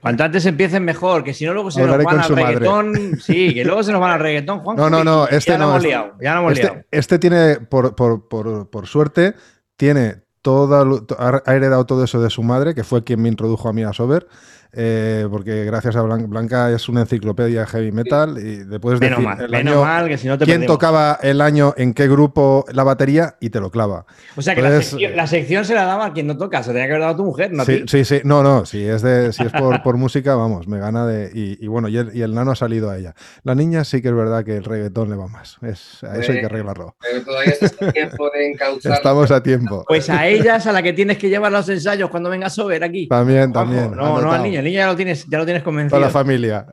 Cuanto 0.00 0.24
antes 0.24 0.46
empiecen 0.46 0.84
mejor, 0.84 1.24
que 1.24 1.34
si 1.34 1.44
no 1.44 1.54
luego 1.54 1.70
se 1.70 1.84
nos 1.84 2.02
van 2.04 2.20
al 2.20 2.28
reggaetón. 2.28 3.18
Sí, 3.20 3.54
que 3.54 3.64
luego 3.64 3.82
se 3.82 3.92
nos 3.92 4.00
van 4.00 4.12
al 4.12 4.20
reggaetón, 4.20 4.60
Juan. 4.60 4.76
No, 4.76 4.90
no, 4.90 5.04
no, 5.04 5.26
este 5.26 5.52
ya 5.52 5.58
no. 5.58 5.70
Hemos 5.70 5.82
liado, 5.82 6.12
ya 6.20 6.34
no 6.34 6.40
hemos 6.40 6.52
este, 6.52 6.64
liado. 6.64 6.84
este 6.90 7.18
tiene, 7.18 7.60
por, 7.60 7.94
por, 7.94 8.28
por, 8.28 8.70
por 8.70 8.86
suerte, 8.86 9.34
tiene 9.76 10.22
todo, 10.42 11.06
ha 11.18 11.54
heredado 11.54 11.84
todo 11.84 12.04
eso 12.04 12.20
de 12.22 12.30
su 12.30 12.42
madre, 12.42 12.74
que 12.74 12.84
fue 12.84 13.04
quien 13.04 13.20
me 13.22 13.28
introdujo 13.28 13.68
a 13.68 13.72
mí 13.72 13.82
a 13.82 13.92
Sober. 13.92 14.26
Eh, 14.72 15.26
porque 15.30 15.64
gracias 15.64 15.96
a 15.96 16.02
Blanca, 16.02 16.70
es 16.70 16.88
una 16.88 17.00
enciclopedia 17.00 17.66
heavy 17.66 17.90
metal 17.90 18.38
y 18.38 18.58
después 18.58 19.00
decir 19.00 19.16
el 19.16 19.54
año, 19.54 19.82
mal, 19.82 20.08
que 20.08 20.16
si 20.16 20.28
no 20.28 20.38
te 20.38 20.44
quién 20.44 20.64
tocaba 20.64 21.18
el 21.22 21.40
año, 21.40 21.74
en 21.76 21.92
qué 21.92 22.06
grupo 22.08 22.64
la 22.72 22.84
batería 22.84 23.36
y 23.40 23.50
te 23.50 23.60
lo 23.60 23.70
clava. 23.70 24.06
O 24.36 24.42
sea 24.42 24.54
que 24.54 24.62
la, 24.62 25.26
sección, 25.26 25.64
se 25.64 25.74
la 25.74 25.84
daba 25.84 26.06
a 26.06 26.12
quien 26.12 26.26
no 26.28 26.36
toca, 26.36 26.62
se 26.62 26.70
tenía 26.70 26.86
que 26.86 26.92
haber 26.92 27.00
dado 27.00 27.14
a 27.14 27.16
tu 27.16 27.24
mujer, 27.24 27.52
¿no? 27.52 27.64
Sí, 27.64 27.84
sí, 27.86 28.04
sí, 28.04 28.20
no, 28.24 28.42
no, 28.42 28.64
si 28.64 28.84
es, 28.84 29.02
de, 29.02 29.32
si 29.32 29.42
es 29.42 29.52
por, 29.52 29.82
por 29.82 29.96
música, 29.96 30.36
vamos, 30.36 30.68
me 30.68 30.78
gana 30.78 31.06
de... 31.06 31.30
Y, 31.34 31.66
bueno, 31.66 31.88
y 31.88 31.96
el, 31.96 32.14
y 32.14 32.22
el, 32.22 32.34
nano 32.34 32.52
ha 32.52 32.56
salido 32.56 32.90
a 32.90 32.98
ella. 32.98 33.14
La 33.42 33.54
niña 33.54 33.84
sí 33.84 34.00
que 34.00 34.08
es 34.08 34.14
verdad 34.14 34.44
que 34.44 34.56
el 34.56 34.64
reggaetón 34.64 35.10
le 35.10 35.16
va 35.16 35.26
más, 35.26 35.58
es, 35.62 36.04
a 36.04 36.16
eso 36.16 36.32
hay 36.32 36.40
que 36.40 36.46
arreglarlo. 36.46 36.96
Pero 37.00 37.24
todavía 37.24 37.54
está 37.60 37.86
a 37.86 37.92
tiempo 37.92 38.30
de 38.30 38.50
encauzar. 38.50 38.92
Estamos 38.92 39.30
a 39.30 39.42
tiempo. 39.42 39.84
Pues 39.88 40.08
a 40.10 40.28
ellas 40.28 40.66
a 40.66 40.72
la 40.72 40.82
que 40.82 40.92
tienes 40.92 41.18
que 41.18 41.28
llevar 41.28 41.50
los 41.50 41.68
ensayos 41.68 42.08
cuando 42.10 42.30
vengas 42.30 42.56
a 42.58 42.64
ver 42.64 42.84
aquí. 42.84 43.08
También, 43.08 43.52
también. 43.52 43.90
No, 43.96 44.20
no 44.20 44.32
al 44.32 44.42
niño, 44.64 44.68
el 44.68 44.72
niño 44.72 44.78
ya 44.78 44.86
lo 44.86 44.96
tienes, 44.96 45.26
ya 45.26 45.38
lo 45.38 45.44
tienes 45.44 45.62
convencido. 45.62 45.98
Toda 45.98 46.08
la 46.08 46.12
familia. 46.12 46.66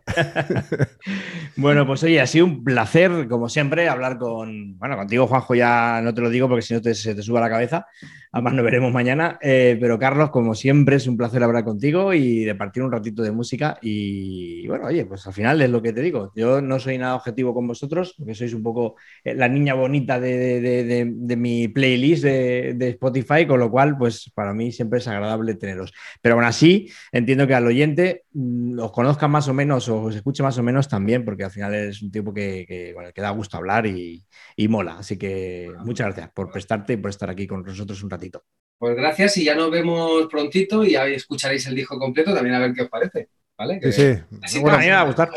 bueno, 1.56 1.86
pues 1.88 2.04
oye, 2.04 2.22
ha 2.22 2.28
sido 2.28 2.46
un 2.46 2.64
placer, 2.64 3.28
como 3.28 3.50
siempre, 3.50 3.90
hablar 3.90 4.18
con. 4.18 4.78
Bueno, 4.78 4.96
contigo, 4.96 5.28
Juanjo, 5.28 5.56
ya 5.56 6.02
no 6.04 6.14
te 6.14 6.22
lo 6.22 6.30
digo 6.30 6.48
porque 6.48 6.62
si 6.62 6.74
no 6.74 6.82
te, 6.82 6.94
se 6.94 7.16
te 7.16 7.22
suba 7.22 7.42
la 7.42 7.50
cabeza. 7.50 7.88
Además, 8.32 8.54
nos 8.54 8.66
veremos 8.66 8.92
mañana. 8.92 9.38
Eh, 9.42 9.78
pero, 9.80 9.98
Carlos, 9.98 10.30
como 10.30 10.54
siempre, 10.54 10.98
es 10.98 11.08
un 11.08 11.18
placer 11.18 11.44
hablar 11.44 11.64
contigo 11.64 12.14
y 12.14 12.44
de 12.44 12.56
partir 12.56 12.84
un 12.84 12.92
ratito 12.92 13.24
de 13.24 13.32
música. 13.32 13.78
Y 13.82 14.68
bueno, 14.68 14.88
oye, 14.88 15.06
pues 15.06 15.26
al 15.28 15.34
final 15.34 15.62
es 15.62 15.70
lo 15.70 15.82
que 15.82 15.94
te 15.94 16.02
digo. 16.02 16.32
Yo 16.36 16.62
no 16.62 16.80
soy 16.80 16.98
nada 16.98 17.16
objetivo 17.16 17.54
con 17.54 17.68
vosotros, 17.68 18.16
porque 18.18 18.36
sois 18.36 18.54
un 18.54 18.64
poco 18.64 18.96
eh, 19.24 19.34
la 19.34 19.48
niña 19.48 19.74
bonita 19.74 20.20
de, 20.20 21.36
mi 21.38 21.68
playlist 21.68 22.24
de, 22.24 22.90
Spotify, 22.90 23.46
con 23.48 23.60
lo 23.60 23.72
cual, 23.72 23.98
pues 23.98 24.32
para 24.34 24.54
mí 24.54 24.72
siempre 24.72 25.00
es 25.00 25.08
agradable 25.08 25.56
teneros. 25.56 25.94
Pero 26.22 26.36
aún 26.36 26.44
así, 26.44 26.90
entiendo 27.12 27.48
que 27.48 27.56
al 27.56 27.66
oyente 27.66 28.26
mm, 28.38 28.80
os 28.80 28.92
conozca 28.92 29.28
más 29.28 29.48
o 29.48 29.54
menos 29.54 29.90
o 29.90 30.04
os 30.04 30.16
escuche 30.16 30.44
más 30.44 30.58
o 30.58 30.64
menos 30.64 30.88
también, 30.88 31.26
porque 31.26 31.44
al 31.44 31.52
final 31.52 31.74
es 31.74 32.02
un 32.02 32.12
tipo 32.12 32.34
que, 32.34 32.66
que, 32.68 33.22
da 33.22 33.30
gusto 33.32 33.58
hablar 33.58 33.86
y, 33.86 34.24
y 34.56 34.68
mola. 34.68 35.00
Así 35.00 35.18
que 35.18 35.72
muchas 35.84 36.08
gracias 36.08 36.32
por 36.34 36.52
prestarte 36.52 36.94
y 36.94 36.98
por 36.98 37.10
estar 37.10 37.30
aquí 37.30 37.48
con 37.48 37.64
nosotros 37.64 38.02
un 38.04 38.10
ratito. 38.10 38.44
Pues 38.78 38.96
gracias 38.96 39.38
y 39.38 39.46
ya 39.46 39.56
nos 39.56 39.72
vemos 39.72 40.28
prontito 40.28 40.84
y 40.84 40.96
ahí 40.96 41.16
escucharéis 41.16 41.66
el 41.68 41.76
disco 41.76 41.98
completo 41.98 42.34
también 42.34 42.56
a 42.56 42.60
ver 42.60 42.74
qué 42.74 42.84
os 42.84 42.90
parece. 42.90 43.30
¿Vale? 43.58 43.80
sí, 43.92 44.16
sí. 44.46 44.60
a 44.64 44.78
mí 44.78 44.86
me 44.86 44.92
va 44.92 45.02
a 45.02 45.06
gustar. 45.06 45.32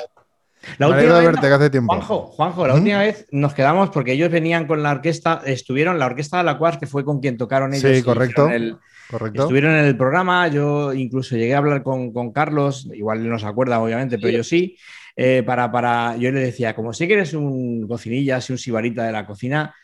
La 0.78 0.88
última 0.88 1.18
vez, 1.18 1.24
verte, 1.24 1.46
que 1.48 1.55
hace 1.55 1.70
tiempo. 1.70 1.94
Juanjo, 1.94 2.26
Juanjo, 2.26 2.66
la 2.66 2.74
última 2.74 2.98
vez 2.98 3.26
nos 3.30 3.55
quedamos 3.55 3.88
porque 3.90 4.12
ellos 4.12 4.30
venían 4.30 4.66
con 4.66 4.82
la 4.82 4.90
orquesta, 4.90 5.40
estuvieron 5.46 5.98
la 5.98 6.07
orquesta 6.07 6.38
de 6.38 6.44
la 6.44 6.59
Cuas, 6.59 6.76
que 6.76 6.86
fue 6.86 7.05
con 7.05 7.20
quien 7.20 7.38
tocaron 7.38 7.72
ellos. 7.72 7.96
Sí, 7.96 8.03
correcto. 8.03 8.48
Correcto. 9.11 9.43
Estuvieron 9.43 9.75
en 9.75 9.85
el 9.85 9.97
programa, 9.97 10.49
yo 10.49 10.93
incluso 10.93 11.37
llegué 11.37 11.55
a 11.55 11.59
hablar 11.59 11.83
con, 11.83 12.13
con 12.13 12.33
Carlos, 12.33 12.89
igual 12.95 13.29
no 13.29 13.39
se 13.39 13.47
acuerda, 13.47 13.81
obviamente, 13.81 14.19
pero 14.19 14.39
yo 14.39 14.45
sí. 14.45 14.77
Eh, 15.17 15.43
para, 15.45 15.71
para, 15.71 16.17
yo 16.17 16.31
le 16.31 16.41
decía, 16.41 16.75
como 16.75 16.93
sé 16.93 17.07
que 17.09 17.15
eres 17.15 17.35
un 17.35 17.87
cocinilla, 17.89 18.41
si 18.41 18.53
un 18.53 18.59
sibarita 18.59 19.05
de 19.05 19.13
la 19.13 19.27
cocina, 19.27 19.75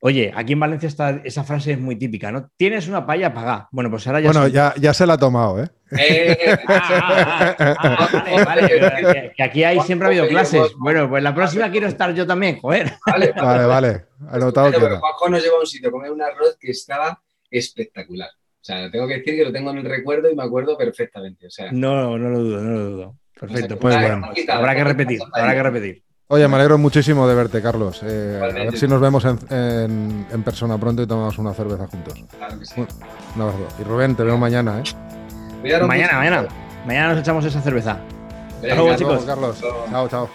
Oye, 0.00 0.30
aquí 0.34 0.52
en 0.52 0.60
Valencia 0.60 0.88
está, 0.88 1.22
esa 1.24 1.42
frase 1.42 1.72
es 1.72 1.80
muy 1.80 1.96
típica, 1.96 2.30
¿no? 2.30 2.50
Tienes 2.56 2.86
una 2.86 3.06
palla, 3.06 3.32
paga. 3.32 3.68
Bueno, 3.72 3.90
pues 3.90 4.06
ahora 4.06 4.20
ya. 4.20 4.30
Bueno, 4.30 4.46
ya, 4.46 4.74
ya, 4.78 4.92
se 4.92 5.06
la 5.06 5.14
ha 5.14 5.18
tomado, 5.18 5.62
¿eh? 5.62 5.68
eh 5.98 6.56
ah, 6.68 7.56
ah, 7.58 7.76
ah, 7.78 8.44
vale, 8.44 8.78
vale. 8.78 9.32
Que, 9.34 9.42
aquí 9.42 9.64
hay, 9.64 9.80
siempre 9.80 10.06
ha 10.06 10.10
habido 10.10 10.28
clases. 10.28 10.74
Bueno, 10.78 11.08
pues 11.08 11.22
la 11.22 11.34
próxima 11.34 11.70
quiero 11.70 11.86
estar 11.86 12.14
yo 12.14 12.26
también, 12.26 12.60
joder. 12.60 12.92
Vale, 13.06 13.32
vale. 13.32 13.64
vale. 13.64 14.04
Anotado 14.30 14.70
pero 14.70 15.00
Juanjo 15.00 15.28
nos 15.30 15.42
lleva 15.42 15.56
a 15.56 15.60
un 15.60 15.66
sitio, 15.66 15.90
comer 15.90 16.10
un 16.10 16.22
arroz 16.22 16.58
que 16.60 16.70
estaba 16.72 17.20
espectacular. 17.50 18.28
O 18.66 18.72
sea, 18.72 18.90
tengo 18.90 19.06
que 19.06 19.18
decir 19.18 19.36
que 19.36 19.44
lo 19.44 19.52
tengo 19.52 19.70
en 19.70 19.78
el 19.78 19.84
recuerdo 19.84 20.28
y 20.28 20.34
me 20.34 20.42
acuerdo 20.42 20.76
perfectamente. 20.76 21.46
O 21.46 21.50
sea, 21.50 21.70
no, 21.70 22.18
no 22.18 22.30
lo 22.30 22.40
dudo, 22.40 22.60
no 22.60 22.70
lo 22.72 22.90
dudo. 22.90 23.16
Perfecto, 23.38 23.78
pues 23.78 23.94
bueno. 23.94 24.28
Habrá 24.48 24.74
que 24.74 24.82
repetir, 24.82 25.20
habrá 25.32 25.54
que 25.54 25.62
repetir. 25.62 26.02
Oye, 26.26 26.48
me 26.48 26.56
alegro 26.56 26.76
muchísimo 26.76 27.28
de 27.28 27.36
verte, 27.36 27.62
Carlos. 27.62 28.00
Eh, 28.02 28.40
a 28.42 28.46
ver 28.46 28.76
si 28.76 28.88
nos 28.88 29.00
vemos 29.00 29.24
en, 29.24 30.42
persona 30.44 30.76
pronto 30.78 31.00
y 31.00 31.06
tomamos 31.06 31.38
una 31.38 31.54
cerveza 31.54 31.86
juntos. 31.86 32.24
Claro 32.36 32.58
que 32.58 32.66
sí. 32.66 32.84
un 33.36 33.42
abrazo. 33.42 33.68
Y 33.78 33.84
Rubén, 33.84 34.16
te 34.16 34.24
veo 34.24 34.36
mañana, 34.36 34.80
¿eh? 34.80 34.82
Mañana, 35.62 36.16
mañana. 36.16 36.48
Mañana 36.84 37.10
nos 37.10 37.20
echamos 37.20 37.44
esa 37.44 37.62
cerveza. 37.62 38.00
Hasta 38.56 38.74
luego, 38.74 38.96
chicos. 38.96 39.24
Carlos. 39.24 39.60
Chao, 39.60 40.08
chao. 40.08 40.28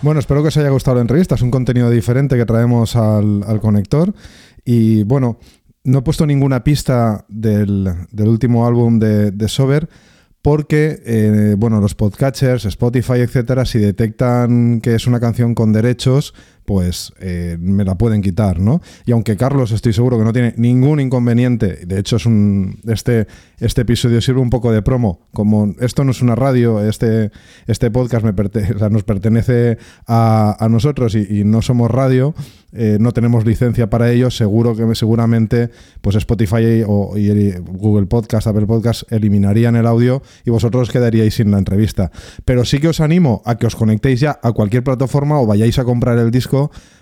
Bueno, 0.00 0.20
espero 0.20 0.42
que 0.42 0.48
os 0.48 0.56
haya 0.56 0.70
gustado 0.70 0.96
la 0.96 1.00
entrevista. 1.00 1.34
Es 1.34 1.42
un 1.42 1.50
contenido 1.50 1.90
diferente 1.90 2.36
que 2.36 2.46
traemos 2.46 2.94
al, 2.94 3.60
conector. 3.60 4.14
Y 4.64 5.02
bueno, 5.02 5.38
no 5.84 5.98
he 5.98 6.02
puesto 6.02 6.24
ninguna 6.24 6.62
pista 6.62 7.24
del, 7.28 8.06
último 8.18 8.66
álbum 8.66 8.98
de, 8.98 9.32
de 9.32 9.48
Sober 9.48 9.88
porque, 10.40 11.02
eh, 11.04 11.56
bueno, 11.58 11.80
los 11.80 11.94
podcatchers, 11.94 12.64
Spotify, 12.64 13.20
etcétera, 13.20 13.64
si 13.64 13.78
detectan 13.78 14.80
que 14.80 14.94
es 14.94 15.06
una 15.06 15.20
canción 15.20 15.54
con 15.54 15.72
derechos, 15.72 16.32
pues 16.68 17.14
eh, 17.18 17.56
me 17.58 17.82
la 17.82 17.96
pueden 17.96 18.20
quitar, 18.20 18.60
¿no? 18.60 18.82
Y 19.06 19.12
aunque 19.12 19.38
Carlos 19.38 19.72
estoy 19.72 19.94
seguro 19.94 20.18
que 20.18 20.24
no 20.24 20.34
tiene 20.34 20.52
ningún 20.58 21.00
inconveniente, 21.00 21.86
de 21.86 21.98
hecho 21.98 22.16
es 22.16 22.26
un 22.26 22.78
este 22.86 23.26
este 23.58 23.80
episodio 23.80 24.20
sirve 24.20 24.40
un 24.40 24.50
poco 24.50 24.70
de 24.70 24.82
promo, 24.82 25.26
como 25.32 25.74
esto 25.80 26.04
no 26.04 26.10
es 26.10 26.20
una 26.20 26.34
radio, 26.34 26.86
este 26.86 27.30
este 27.66 27.90
podcast 27.90 28.22
nos 28.90 29.02
pertenece 29.02 29.78
a, 30.06 30.68
nosotros 30.70 31.14
y, 31.14 31.42
no 31.42 31.62
somos 31.62 31.90
radio, 31.90 32.34
eh, 32.72 32.98
no 33.00 33.12
tenemos 33.12 33.46
licencia 33.46 33.88
para 33.88 34.12
ello, 34.12 34.30
seguro 34.30 34.76
que 34.76 34.94
seguramente 34.94 35.70
pues 36.02 36.16
Spotify 36.16 36.82
o 36.86 37.14
Google 37.62 38.08
Podcast, 38.08 38.46
Apple 38.46 38.66
Podcast 38.66 39.10
eliminarían 39.10 39.74
el 39.74 39.86
audio 39.86 40.22
y 40.44 40.50
vosotros 40.50 40.90
quedaríais 40.90 41.32
sin 41.32 41.50
la 41.50 41.56
entrevista. 41.56 42.10
Pero 42.44 42.66
sí 42.66 42.78
que 42.78 42.88
os 42.88 43.00
animo 43.00 43.40
a 43.46 43.56
que 43.56 43.66
os 43.66 43.74
conectéis 43.74 44.20
ya 44.20 44.38
a 44.42 44.52
cualquier 44.52 44.84
plataforma 44.84 45.40
o 45.40 45.46
vayáis 45.46 45.78
a 45.78 45.84
comprar 45.84 46.18
el 46.18 46.30
disco 46.30 46.57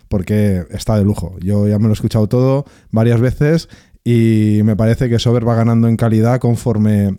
porque 0.08 0.64
está 0.70 0.96
de 0.96 1.04
lujo. 1.04 1.36
Yo 1.40 1.66
ya 1.68 1.78
me 1.78 1.84
lo 1.84 1.90
he 1.90 1.94
escuchado 1.94 2.28
todo 2.28 2.64
varias 2.90 3.20
veces 3.20 3.68
y 4.04 4.60
me 4.64 4.76
parece 4.76 5.08
que 5.08 5.18
Sober 5.18 5.46
va 5.46 5.54
ganando 5.54 5.88
en 5.88 5.96
calidad 5.96 6.38
conforme 6.38 7.18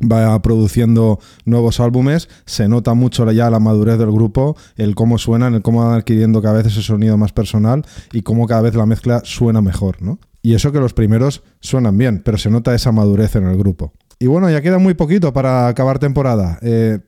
va 0.00 0.40
produciendo 0.42 1.18
nuevos 1.44 1.80
álbumes, 1.80 2.28
se 2.46 2.68
nota 2.68 2.94
mucho 2.94 3.30
ya 3.32 3.50
la 3.50 3.58
madurez 3.58 3.98
del 3.98 4.12
grupo, 4.12 4.56
el 4.76 4.94
cómo 4.94 5.18
suenan, 5.18 5.54
el 5.54 5.62
cómo 5.62 5.84
van 5.84 5.98
adquiriendo 5.98 6.40
cada 6.40 6.58
vez 6.58 6.66
ese 6.66 6.82
sonido 6.82 7.16
más 7.16 7.32
personal 7.32 7.84
y 8.12 8.22
cómo 8.22 8.46
cada 8.46 8.62
vez 8.62 8.74
la 8.74 8.86
mezcla 8.86 9.22
suena 9.24 9.60
mejor, 9.60 10.00
¿no? 10.02 10.18
Y 10.40 10.54
eso 10.54 10.70
que 10.70 10.78
los 10.78 10.94
primeros 10.94 11.42
suenan 11.60 11.98
bien, 11.98 12.22
pero 12.24 12.38
se 12.38 12.50
nota 12.50 12.74
esa 12.74 12.92
madurez 12.92 13.34
en 13.34 13.44
el 13.44 13.58
grupo. 13.58 13.92
Y 14.20 14.26
bueno, 14.26 14.50
ya 14.50 14.62
queda 14.62 14.78
muy 14.78 14.94
poquito 14.94 15.32
para 15.32 15.68
acabar 15.68 15.98
temporada. 15.98 16.58
Eh, 16.62 17.00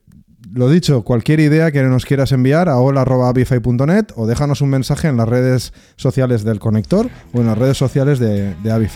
lo 0.53 0.68
dicho, 0.68 1.03
cualquier 1.03 1.40
idea 1.40 1.70
que 1.70 1.82
nos 1.82 2.05
quieras 2.05 2.32
enviar 2.32 2.68
a 2.68 2.78
hola.avify.net 2.78 4.07
o 4.16 4.26
déjanos 4.26 4.61
un 4.61 4.70
mensaje 4.70 5.09
en 5.09 5.16
las 5.16 5.28
redes 5.28 5.72
sociales 5.96 6.44
del 6.44 6.59
conector 6.59 7.09
o 7.32 7.40
en 7.40 7.46
las 7.46 7.59
redes 7.59 7.76
sociales 7.76 8.18
de, 8.18 8.55
de. 8.55 8.90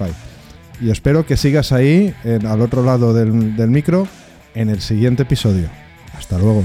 Y 0.80 0.90
espero 0.90 1.24
que 1.24 1.36
sigas 1.36 1.72
ahí, 1.72 2.14
al 2.46 2.60
otro 2.60 2.82
lado 2.82 3.14
del, 3.14 3.56
del 3.56 3.70
micro, 3.70 4.08
en 4.54 4.68
el 4.68 4.80
siguiente 4.80 5.22
episodio. 5.22 5.68
Hasta 6.16 6.38
luego. 6.38 6.64